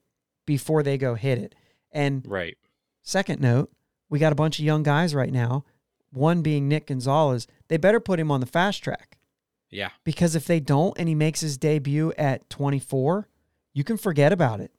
before 0.47 0.83
they 0.83 0.97
go 0.97 1.15
hit 1.15 1.39
it. 1.39 1.55
And 1.93 2.25
Right. 2.27 2.57
Second 3.03 3.41
note, 3.41 3.71
we 4.09 4.19
got 4.19 4.33
a 4.33 4.37
bunch 4.37 4.59
of 4.59 4.65
young 4.65 4.83
guys 4.83 5.15
right 5.15 5.33
now, 5.33 5.65
one 6.11 6.41
being 6.41 6.67
Nick 6.67 6.87
Gonzales. 6.87 7.47
They 7.69 7.77
better 7.77 8.01
put 8.01 8.19
him 8.19 8.31
on 8.31 8.41
the 8.41 8.47
fast 8.47 8.83
track 8.83 9.16
Yeah. 9.71 9.91
because 10.05 10.35
if 10.37 10.47
they 10.47 10.61
don't 10.61 10.97
and 10.99 11.09
he 11.09 11.15
makes 11.15 11.41
his 11.41 11.59
debut 11.59 12.13
at 12.17 12.49
24, 12.51 13.29
you 13.75 13.85
can 13.85 13.97
forget 13.97 14.33
about 14.33 14.61
it. 14.61 14.71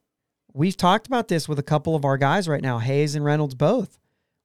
We've 0.54 0.78
talked 0.78 1.08
about 1.08 1.28
this 1.28 1.48
with 1.48 1.60
a 1.60 1.64
couple 1.64 1.96
of 1.96 2.06
our 2.06 2.18
guys 2.18 2.48
right 2.48 2.62
now, 2.62 2.80
Hayes 2.80 3.14
and 3.16 3.24
Reynolds 3.24 3.54
both. 3.56 4.00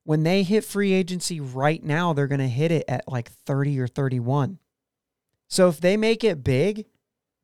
When 0.05 0.25
they 0.25 0.43
hit 0.43 0.65
free 0.65 0.93
agency 0.93 1.41
right 1.41 1.83
now, 1.83 2.13
they're 2.13 2.27
going 2.27 2.41
to 2.41 2.49
hit 2.49 2.73
it 2.73 2.85
at 2.89 3.09
like 3.09 3.31
30 3.31 3.79
or 3.81 3.87
31. 3.87 4.59
So 5.49 5.69
if 5.69 5.81
they 5.81 5.97
make 5.97 6.25
it 6.25 6.43
big, 6.43 6.87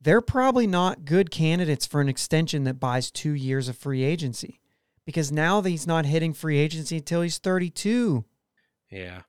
they're 0.01 0.20
probably 0.20 0.66
not 0.66 1.05
good 1.05 1.30
candidates 1.30 1.86
for 1.86 2.01
an 2.01 2.09
extension 2.09 2.64
that 2.64 2.80
buys 2.80 3.11
two 3.11 3.32
years 3.32 3.68
of 3.68 3.76
free 3.76 4.03
agency 4.03 4.61
because 5.07 5.32
now 5.32 5.62
he's 5.62 5.86
not 5.86 6.05
hitting 6.05 6.34
free 6.34 6.59
agency 6.59 6.96
until 6.99 7.22
he's 7.22 7.38
32. 7.38 8.24
Yeah. 8.90 9.22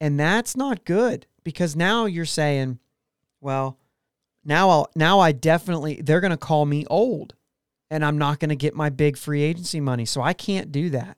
And 0.00 0.18
that's 0.18 0.56
not 0.56 0.84
good 0.84 1.26
because 1.44 1.76
now 1.76 2.06
you're 2.06 2.24
saying, 2.24 2.78
well, 3.40 3.78
now 4.44 4.70
I'll 4.70 4.90
now 4.94 5.20
I 5.20 5.32
definitely 5.32 6.00
they're 6.02 6.20
going 6.20 6.30
to 6.30 6.36
call 6.36 6.66
me 6.66 6.84
old 6.88 7.34
and 7.90 8.04
I'm 8.04 8.18
not 8.18 8.38
going 8.40 8.48
to 8.50 8.56
get 8.56 8.74
my 8.74 8.90
big 8.90 9.16
free 9.16 9.42
agency 9.42 9.80
money. 9.80 10.04
So 10.04 10.20
I 10.22 10.32
can't 10.32 10.70
do 10.72 10.90
that. 10.90 11.16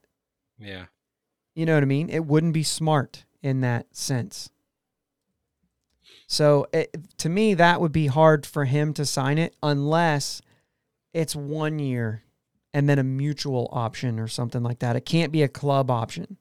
Yeah. 0.58 0.86
You 1.54 1.66
know 1.66 1.74
what 1.74 1.82
I 1.82 1.86
mean? 1.86 2.08
It 2.08 2.24
wouldn't 2.26 2.52
be 2.54 2.62
smart 2.62 3.24
in 3.42 3.60
that 3.62 3.94
sense. 3.96 4.50
So 6.26 6.66
it, 6.72 6.94
to 7.18 7.28
me, 7.28 7.54
that 7.54 7.80
would 7.80 7.92
be 7.92 8.06
hard 8.06 8.44
for 8.46 8.64
him 8.66 8.92
to 8.94 9.06
sign 9.06 9.38
it 9.38 9.56
unless 9.62 10.42
it's 11.14 11.34
one 11.34 11.78
year 11.78 12.22
and 12.74 12.88
then 12.88 12.98
a 12.98 13.02
mutual 13.04 13.68
option 13.72 14.20
or 14.20 14.28
something 14.28 14.62
like 14.62 14.80
that. 14.80 14.94
It 14.94 15.06
can't 15.06 15.32
be 15.32 15.42
a 15.42 15.48
club 15.48 15.90
option. 15.90 16.36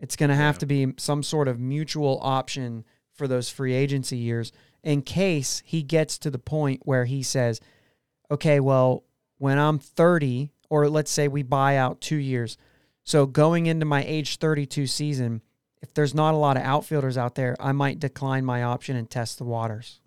It's 0.00 0.16
going 0.16 0.30
to 0.30 0.34
have 0.36 0.56
Yeah. 0.56 0.60
to 0.60 0.66
be 0.66 0.86
some 0.96 1.22
sort 1.22 1.46
of 1.46 1.60
mutual 1.60 2.18
option 2.22 2.84
for 3.12 3.28
those 3.28 3.50
free 3.50 3.74
agency 3.74 4.16
years 4.16 4.50
in 4.82 5.02
case 5.02 5.62
he 5.64 5.82
gets 5.82 6.18
to 6.18 6.30
the 6.30 6.38
point 6.38 6.82
where 6.84 7.04
he 7.04 7.22
says, 7.22 7.60
okay, 8.30 8.60
well, 8.60 9.04
when 9.38 9.58
I'm 9.58 9.78
30, 9.78 10.50
or 10.70 10.88
let's 10.88 11.10
say 11.10 11.28
we 11.28 11.42
buy 11.42 11.76
out 11.76 12.00
two 12.00 12.16
years. 12.16 12.56
So 13.04 13.26
going 13.26 13.66
into 13.66 13.86
my 13.86 14.04
age 14.04 14.38
32 14.38 14.86
season, 14.86 15.42
if 15.80 15.94
there's 15.94 16.14
not 16.14 16.34
a 16.34 16.38
lot 16.38 16.56
of 16.56 16.62
outfielders 16.62 17.16
out 17.16 17.34
there, 17.34 17.56
I 17.60 17.72
might 17.72 18.00
decline 18.00 18.44
my 18.44 18.62
option 18.62 18.96
and 18.96 19.08
test 19.08 19.38
the 19.38 19.44
waters. 19.44 20.00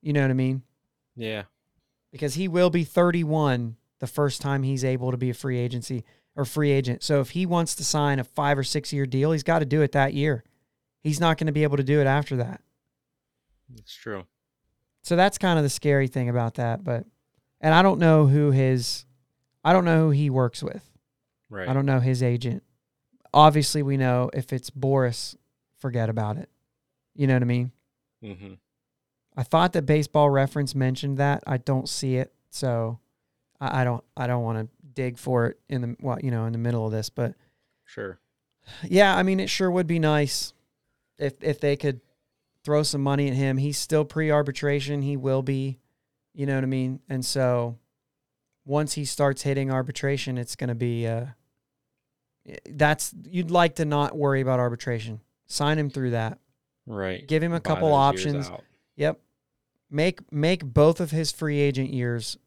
You 0.00 0.12
know 0.12 0.22
what 0.22 0.30
I 0.30 0.34
mean? 0.34 0.62
Yeah. 1.16 1.44
Because 2.10 2.34
he 2.34 2.48
will 2.48 2.70
be 2.70 2.84
31 2.84 3.76
the 4.00 4.06
first 4.06 4.40
time 4.40 4.62
he's 4.62 4.84
able 4.84 5.10
to 5.12 5.16
be 5.16 5.30
a 5.30 5.34
free 5.34 5.58
agency 5.58 6.04
or 6.34 6.44
free 6.44 6.72
agent. 6.72 7.02
So 7.02 7.20
if 7.20 7.30
he 7.30 7.46
wants 7.46 7.74
to 7.76 7.84
sign 7.84 8.18
a 8.18 8.24
5 8.24 8.58
or 8.58 8.64
6 8.64 8.92
year 8.92 9.06
deal, 9.06 9.32
he's 9.32 9.42
got 9.42 9.60
to 9.60 9.64
do 9.64 9.82
it 9.82 9.92
that 9.92 10.14
year. 10.14 10.42
He's 11.02 11.20
not 11.20 11.38
going 11.38 11.46
to 11.46 11.52
be 11.52 11.62
able 11.62 11.76
to 11.76 11.84
do 11.84 12.00
it 12.00 12.06
after 12.06 12.36
that. 12.36 12.60
It's 13.78 13.94
true. 13.94 14.24
So 15.02 15.16
that's 15.16 15.38
kind 15.38 15.58
of 15.58 15.64
the 15.64 15.68
scary 15.70 16.08
thing 16.08 16.28
about 16.28 16.54
that, 16.54 16.84
but 16.84 17.04
and 17.60 17.74
I 17.74 17.82
don't 17.82 17.98
know 17.98 18.26
who 18.26 18.50
his 18.50 19.04
I 19.64 19.72
don't 19.72 19.84
know 19.84 20.06
who 20.06 20.10
he 20.10 20.30
works 20.30 20.62
with. 20.62 20.88
Right. 21.50 21.68
I 21.68 21.72
don't 21.72 21.86
know 21.86 22.00
his 22.00 22.22
agent. 22.22 22.62
Obviously, 23.34 23.82
we 23.82 23.96
know 23.96 24.30
if 24.32 24.52
it's 24.52 24.70
Boras, 24.70 25.36
forget 25.78 26.08
about 26.08 26.36
it. 26.36 26.48
You 27.14 27.26
know 27.26 27.34
what 27.34 27.42
I 27.42 27.46
mean? 27.46 27.72
Mm-hmm. 28.22 28.54
I 29.36 29.42
thought 29.42 29.72
that 29.72 29.86
Baseball 29.86 30.30
Reference 30.30 30.74
mentioned 30.74 31.18
that. 31.18 31.42
I 31.46 31.56
don't 31.56 31.88
see 31.88 32.16
it, 32.16 32.32
so 32.50 32.98
I, 33.60 33.80
I 33.80 33.84
don't. 33.84 34.04
I 34.16 34.26
don't 34.26 34.42
want 34.42 34.58
to 34.58 34.68
dig 34.94 35.18
for 35.18 35.46
it 35.46 35.58
in 35.68 35.80
the 35.82 35.96
well, 36.00 36.18
you 36.22 36.30
know, 36.30 36.44
in 36.46 36.52
the 36.52 36.58
middle 36.58 36.84
of 36.86 36.92
this. 36.92 37.08
But 37.10 37.34
Sure. 37.84 38.18
yeah, 38.84 39.16
I 39.16 39.22
mean, 39.22 39.40
it 39.40 39.48
sure 39.50 39.70
would 39.70 39.86
be 39.86 39.98
nice 39.98 40.52
if 41.18 41.34
if 41.42 41.60
they 41.60 41.76
could 41.76 42.00
throw 42.64 42.82
some 42.82 43.02
money 43.02 43.28
at 43.28 43.34
him. 43.34 43.58
He's 43.58 43.78
still 43.78 44.04
pre-arbitration. 44.04 45.02
He 45.02 45.16
will 45.16 45.42
be. 45.42 45.78
You 46.34 46.46
know 46.46 46.54
what 46.54 46.64
I 46.64 46.68
mean? 46.68 47.00
And 47.08 47.24
so 47.24 47.78
once 48.64 48.94
he 48.94 49.04
starts 49.04 49.42
hitting 49.42 49.70
arbitration, 49.70 50.38
it's 50.38 50.56
going 50.56 50.68
to 50.68 50.74
be. 50.74 51.06
Uh, 51.06 51.26
that's 52.70 53.14
you'd 53.24 53.50
like 53.50 53.76
to 53.76 53.84
not 53.84 54.16
worry 54.16 54.40
about 54.40 54.60
arbitration. 54.60 55.20
Sign 55.46 55.78
him 55.78 55.90
through 55.90 56.10
that. 56.10 56.38
Right. 56.86 57.26
Give 57.26 57.42
him 57.42 57.52
a 57.52 57.60
Buy 57.60 57.68
couple 57.68 57.92
options. 57.92 58.50
Yep. 58.96 59.20
Make 59.90 60.32
make 60.32 60.64
both 60.64 61.00
of 61.00 61.10
his 61.10 61.30
free 61.30 61.60
agent 61.60 61.92
years 61.92 62.38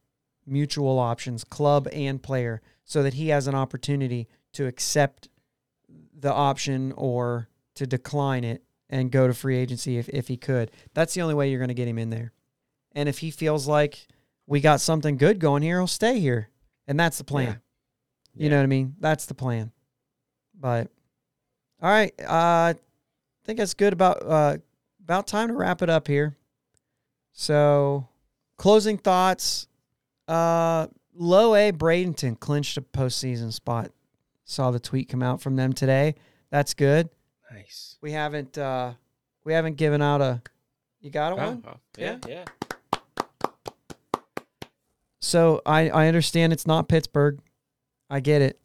mutual 0.48 1.00
options, 1.00 1.44
club 1.44 1.88
and 1.92 2.22
player, 2.22 2.62
so 2.84 3.04
that 3.04 3.16
he 3.16 3.30
has 3.30 3.48
an 3.48 3.56
opportunity 3.56 4.28
to 4.54 4.66
accept 4.66 5.30
the 6.18 6.34
option 6.34 6.92
or 6.94 7.50
to 7.76 7.86
decline 7.86 8.44
it 8.44 8.64
and 8.90 9.12
go 9.12 9.28
to 9.28 9.34
free 9.34 9.58
agency 9.58 9.98
if, 9.98 10.08
if 10.10 10.28
he 10.28 10.38
could. 10.38 10.72
That's 10.94 11.14
the 11.14 11.22
only 11.22 11.34
way 11.34 11.50
you're 11.50 11.60
going 11.60 11.70
to 11.70 11.74
get 11.74 11.88
him 11.88 11.98
in 11.98 12.10
there. 12.10 12.32
And 12.94 13.10
if 13.10 13.20
he 13.20 13.32
feels 13.32 13.68
like 13.68 14.08
we 14.48 14.62
got 14.62 14.80
something 14.82 15.18
good 15.18 15.40
going 15.40 15.64
here, 15.64 15.80
he'll 15.80 15.88
stay 15.88 16.20
here. 16.20 16.50
And 16.88 17.00
that's 17.00 17.18
the 17.18 17.24
plan. 17.24 17.60
You 18.36 18.44
Yeah. 18.46 18.50
know 18.52 18.58
what 18.58 18.64
I 18.64 18.68
mean? 18.68 18.96
That's 19.00 19.26
the 19.26 19.34
plan. 19.34 19.72
But 20.58 20.90
all 21.82 21.90
right, 21.90 22.14
uh, 22.22 22.74
I 22.74 22.76
think 23.44 23.60
that's 23.60 23.74
good 23.74 23.92
about 23.94 24.24
uh, 24.26 24.58
about 25.04 25.28
time 25.28 25.50
to 25.50 25.54
wrap 25.54 25.82
it 25.82 25.90
up 25.90 26.08
here. 26.08 26.38
So, 27.32 28.08
closing 28.58 28.98
thoughts. 28.98 29.68
Uh, 30.28 30.88
Low 31.14 31.56
A 31.56 31.72
Bradenton 31.72 32.40
clinched 32.40 32.78
a 32.78 32.82
postseason 32.82 33.52
spot. 33.54 33.92
Saw 34.46 34.72
the 34.72 34.80
tweet 34.80 35.10
come 35.10 35.24
out 35.24 35.42
from 35.42 35.56
them 35.56 35.74
today. 35.74 36.16
That's 36.50 36.74
good. 36.74 37.10
Nice. 37.56 37.98
We 38.02 38.12
haven't 38.12 38.58
uh, 38.58 38.94
we 39.44 39.54
haven't 39.54 39.78
given 39.78 40.02
out 40.02 40.22
a. 40.22 40.42
You 41.00 41.10
got 41.12 41.34
a 41.34 41.36
Oh, 41.36 41.48
one? 41.52 41.64
oh, 41.68 41.78
yeah. 41.98 42.18
Yeah. 42.28 42.46
So 45.22 45.62
I 45.66 45.90
I 45.90 46.08
understand 46.08 46.54
it's 46.54 46.68
not 46.68 46.88
Pittsburgh. 46.88 47.40
I 48.10 48.20
get 48.20 48.42
it. 48.42 48.60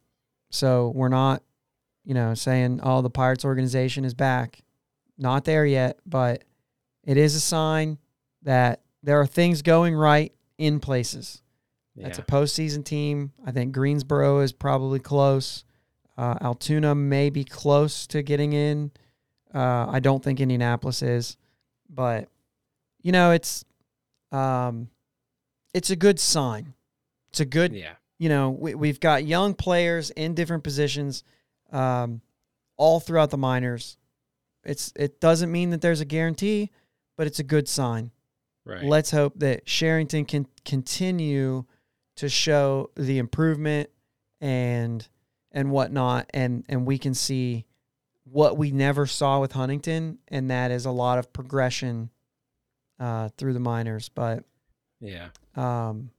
So 0.51 0.93
we're 0.95 1.09
not, 1.09 1.43
you 2.05 2.15
know, 2.15 2.35
saying 2.35 2.81
oh 2.83 3.03
the 3.03 3.11
Pirates 3.11 3.45
organization 3.45 4.05
is 4.05 4.15
back. 4.15 4.63
Not 5.17 5.45
there 5.45 5.65
yet, 5.67 5.99
but 6.07 6.45
it 7.05 7.17
is 7.17 7.35
a 7.35 7.41
sign 7.41 7.99
that 8.43 8.81
there 9.03 9.21
are 9.21 9.27
things 9.27 9.63
going 9.63 9.95
right 9.95 10.33
in 10.59 10.81
places. 10.81 11.43
That's 11.97 12.19
a 12.19 12.23
postseason 12.23 12.83
team. 12.85 13.33
I 13.45 13.51
think 13.53 13.73
Greensboro 13.73 14.41
is 14.41 14.53
probably 14.53 15.01
close. 15.01 15.65
Uh, 16.17 16.37
Altoona 16.41 16.95
may 16.95 17.31
be 17.31 17.45
close 17.45 18.07
to 18.09 18.23
getting 18.23 18.53
in. 18.53 18.91
Uh, 19.55 19.87
I 19.89 20.01
don't 20.01 20.23
think 20.23 20.41
Indianapolis 20.41 21.03
is, 21.03 21.37
but 21.89 22.29
you 23.03 23.13
know 23.13 23.33
it's 23.33 23.65
um, 24.33 24.89
it's 25.75 25.91
a 25.91 25.97
good 25.97 26.21
sign. 26.21 26.75
It's 27.31 27.41
a 27.41 27.45
good 27.45 27.73
yeah. 27.73 27.93
you 28.19 28.29
know, 28.29 28.51
we, 28.51 28.75
we've 28.75 29.01
got 29.01 29.25
young 29.25 29.55
players 29.55 30.11
in 30.11 30.35
different 30.35 30.65
positions, 30.65 31.25
um, 31.73 32.21
all 32.77 33.01
throughout 33.01 33.31
the 33.31 33.39
minors. 33.39 33.97
It's 34.65 34.93
it 34.97 35.21
doesn't 35.21 35.51
mean 35.51 35.71
that 35.71 35.81
there's 35.81 36.01
a 36.01 36.05
guarantee, 36.05 36.71
but 37.17 37.27
it's 37.27 37.39
a 37.39 37.45
good 37.45 37.69
sign. 37.69 38.11
Right. 38.65 38.85
Let's 38.85 39.11
hope 39.11 39.39
that 39.39 39.65
Cherington 39.65 40.27
can 40.27 40.47
continue 40.65 41.65
to 42.17 42.29
show 42.29 42.91
the 42.95 43.19
improvement 43.19 43.89
and 44.41 45.07
and 45.53 45.71
whatnot, 45.71 46.31
and 46.33 46.65
and 46.69 46.87
we 46.87 46.99
can 46.99 47.15
see 47.15 47.67
what 48.25 48.57
we 48.57 48.71
never 48.71 49.07
saw 49.07 49.41
with 49.41 49.53
Huntington, 49.53 50.19
and 50.29 50.51
that 50.51 50.71
is 50.71 50.87
a 50.87 50.91
lot 50.91 51.19
of 51.19 51.33
progression 51.33 52.11
uh, 52.99 53.29
through 53.37 53.55
the 53.55 53.61
minors. 53.61 54.09
But 54.09 54.45
Yeah. 55.01 55.31
um, 55.57 56.11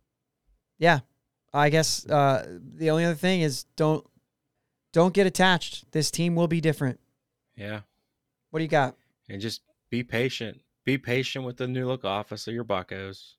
yeah, 0.77 0.99
I 1.53 1.69
guess 1.69 2.05
uh, 2.07 2.57
the 2.75 2.89
only 2.89 3.05
other 3.05 3.15
thing 3.15 3.41
is 3.41 3.63
don't 3.75 4.05
don't 4.91 5.13
get 5.13 5.25
attached. 5.27 5.91
This 5.93 6.11
team 6.11 6.35
will 6.35 6.47
be 6.49 6.59
different. 6.59 6.99
Yeah. 7.55 7.81
What 8.49 8.59
do 8.59 8.63
you 8.63 8.69
got? 8.69 8.97
And 9.29 9.39
just 9.39 9.61
be 9.89 10.03
patient. 10.03 10.59
Be 10.83 10.97
patient 10.97 11.45
with 11.45 11.55
the 11.55 11.67
new 11.67 11.87
look 11.87 12.03
office 12.03 12.47
of 12.47 12.53
your 12.53 12.65
Buccos. 12.65 13.35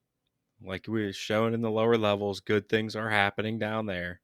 Like 0.64 0.86
we 0.88 1.04
were 1.04 1.12
showing 1.12 1.52
in 1.52 1.60
the 1.60 1.70
lower 1.70 1.98
levels, 1.98 2.40
good 2.40 2.68
things 2.70 2.96
are 2.96 3.10
happening 3.10 3.58
down 3.58 3.84
there. 3.84 4.21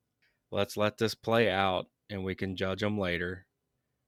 Let's 0.51 0.77
let 0.77 0.99
this 0.99 1.15
play 1.15 1.51
out 1.51 1.87
and 2.11 2.25
we 2.25 2.35
can 2.35 2.57
judge 2.57 2.81
them 2.81 2.99
later. 2.99 3.47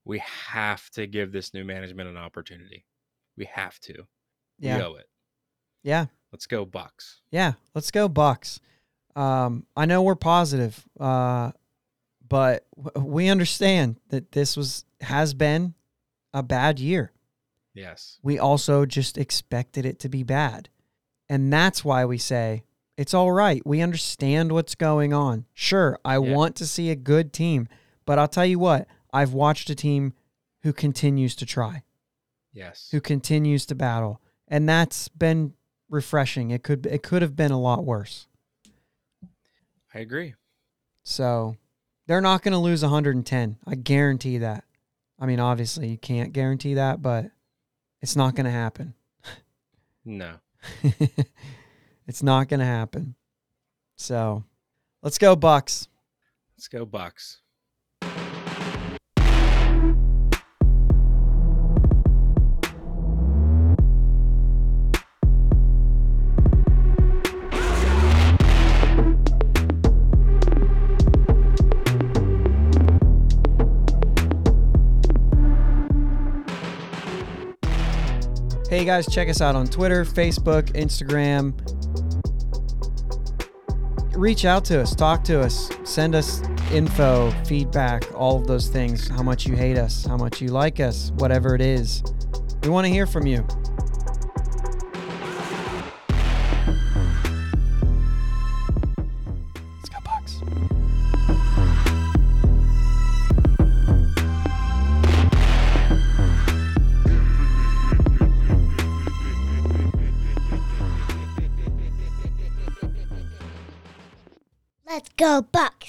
We 0.05 0.23
have 0.49 0.89
to 0.91 1.07
give 1.07 1.33
this 1.33 1.53
new 1.53 1.65
management 1.65 2.09
an 2.09 2.17
opportunity. 2.17 2.87
We 3.37 3.45
have 3.47 3.79
to. 3.81 4.05
Yeah, 4.59 4.77
We 4.79 4.83
owe 4.83 4.95
it. 4.95 5.09
yeah, 5.83 6.07
Let's 6.33 6.47
go 6.47 6.65
Bucs. 6.67 7.17
yeah. 7.31 7.53
Let's 7.75 7.91
go 7.91 8.09
Bucs. 8.09 8.61
Um, 9.17 9.67
I 9.77 9.87
know 9.87 10.03
we're 10.03 10.15
positive, 10.15 10.87
uh, 10.99 11.53
but 12.27 12.67
w- 12.83 13.07
we 13.07 13.29
understand 13.29 13.97
that 14.09 14.33
this 14.33 14.57
was 14.57 14.85
has 15.01 15.35
been 15.35 15.75
a 16.33 16.43
bad 16.43 16.79
year. 16.79 17.13
Yes. 17.75 18.19
we 18.23 18.39
also 18.39 18.85
just 18.85 19.17
expected 19.17 19.87
it 19.87 19.99
to 20.01 20.09
be 20.09 20.23
bad. 20.23 20.69
And 21.29 21.53
that's 21.53 21.85
why 21.85 22.05
we 22.05 22.19
say 22.19 22.65
it's 23.01 23.15
all 23.15 23.33
right. 23.33 23.63
We 23.67 23.81
understand 23.81 24.53
what's 24.53 24.75
going 24.75 25.15
on. 25.15 25.47
Sure, 25.55 25.99
I 26.05 26.15
Yeah. 26.15 26.35
want 26.35 26.55
to 26.57 26.67
see 26.67 26.91
a 26.91 26.95
good 26.97 27.33
team, 27.33 27.67
but 28.05 28.19
I'll 28.19 28.29
tell 28.29 28.45
you 28.45 28.59
what, 28.59 28.87
I've 29.11 29.33
watched 29.33 29.71
a 29.71 29.75
team 29.75 30.13
who 30.65 30.75
continues 30.75 31.35
to 31.37 31.47
try, 31.47 31.83
Yes. 32.53 32.91
who 32.91 33.01
continues 33.01 33.65
to 33.67 33.75
battle, 33.75 34.21
and 34.47 34.69
that's 34.69 35.09
been 35.09 35.55
refreshing. 35.89 36.51
It 36.51 36.63
could 36.63 36.85
it 36.85 37.03
could 37.03 37.23
have 37.23 37.35
been 37.35 37.51
a 37.53 37.59
lot 37.59 37.87
worse. 37.87 38.27
I 39.95 40.01
agree. 40.01 40.35
So, 41.03 41.57
they're 42.07 42.21
not 42.21 42.43
going 42.43 42.53
to 42.53 42.59
lose 42.59 42.83
110. 42.83 43.57
I 43.67 43.75
guarantee 43.77 44.37
that. 44.39 44.65
I 45.19 45.25
mean, 45.27 45.41
obviously, 45.41 45.89
you 45.89 45.97
can't 45.99 46.33
guarantee 46.35 46.75
that, 46.75 47.01
but 47.01 47.31
it's 48.03 48.15
not 48.15 48.35
going 48.35 48.45
to 48.45 48.51
happen. 48.53 48.93
No. 50.05 50.37
it's 52.11 52.25
not 52.25 52.49
going 52.49 52.59
to 52.59 52.67
happen. 52.67 53.15
So, 53.95 54.43
let's 55.01 55.17
go 55.17 55.37
Bucs. 55.37 55.87
Let's 56.57 56.67
go 56.67 56.85
Bucs. 56.85 57.37
Hey 78.69 78.85
guys, 78.85 79.07
check 79.07 79.29
us 79.29 79.41
out 79.41 79.55
on 79.55 79.67
Twitter, 79.67 80.05
Facebook, 80.05 80.73
Instagram. 80.73 81.80
Reach 84.21 84.45
out 84.45 84.67
to 84.67 84.79
us, 84.83 84.95
talk 84.95 85.25
to 85.25 85.41
us, 85.41 85.71
send 85.83 86.15
us 86.15 86.43
info, 86.73 87.31
feedback, 87.47 88.05
all 88.15 88.37
of 88.37 88.47
those 88.47 88.69
things. 88.69 89.09
How 89.09 89.23
much 89.23 89.47
you 89.47 89.57
hate 89.57 89.79
us, 89.79 90.05
how 90.05 90.19
much 90.19 90.43
you 90.43 90.49
like 90.49 90.79
us, 90.79 91.11
whatever 91.13 91.55
it 91.55 91.63
is. 91.63 92.03
We 92.63 92.69
want 92.69 92.87
to 92.87 92.93
hear 92.93 93.07
from 93.07 93.27
you. 93.27 93.47
Go, 115.21 115.45
Bucs! 115.53 115.80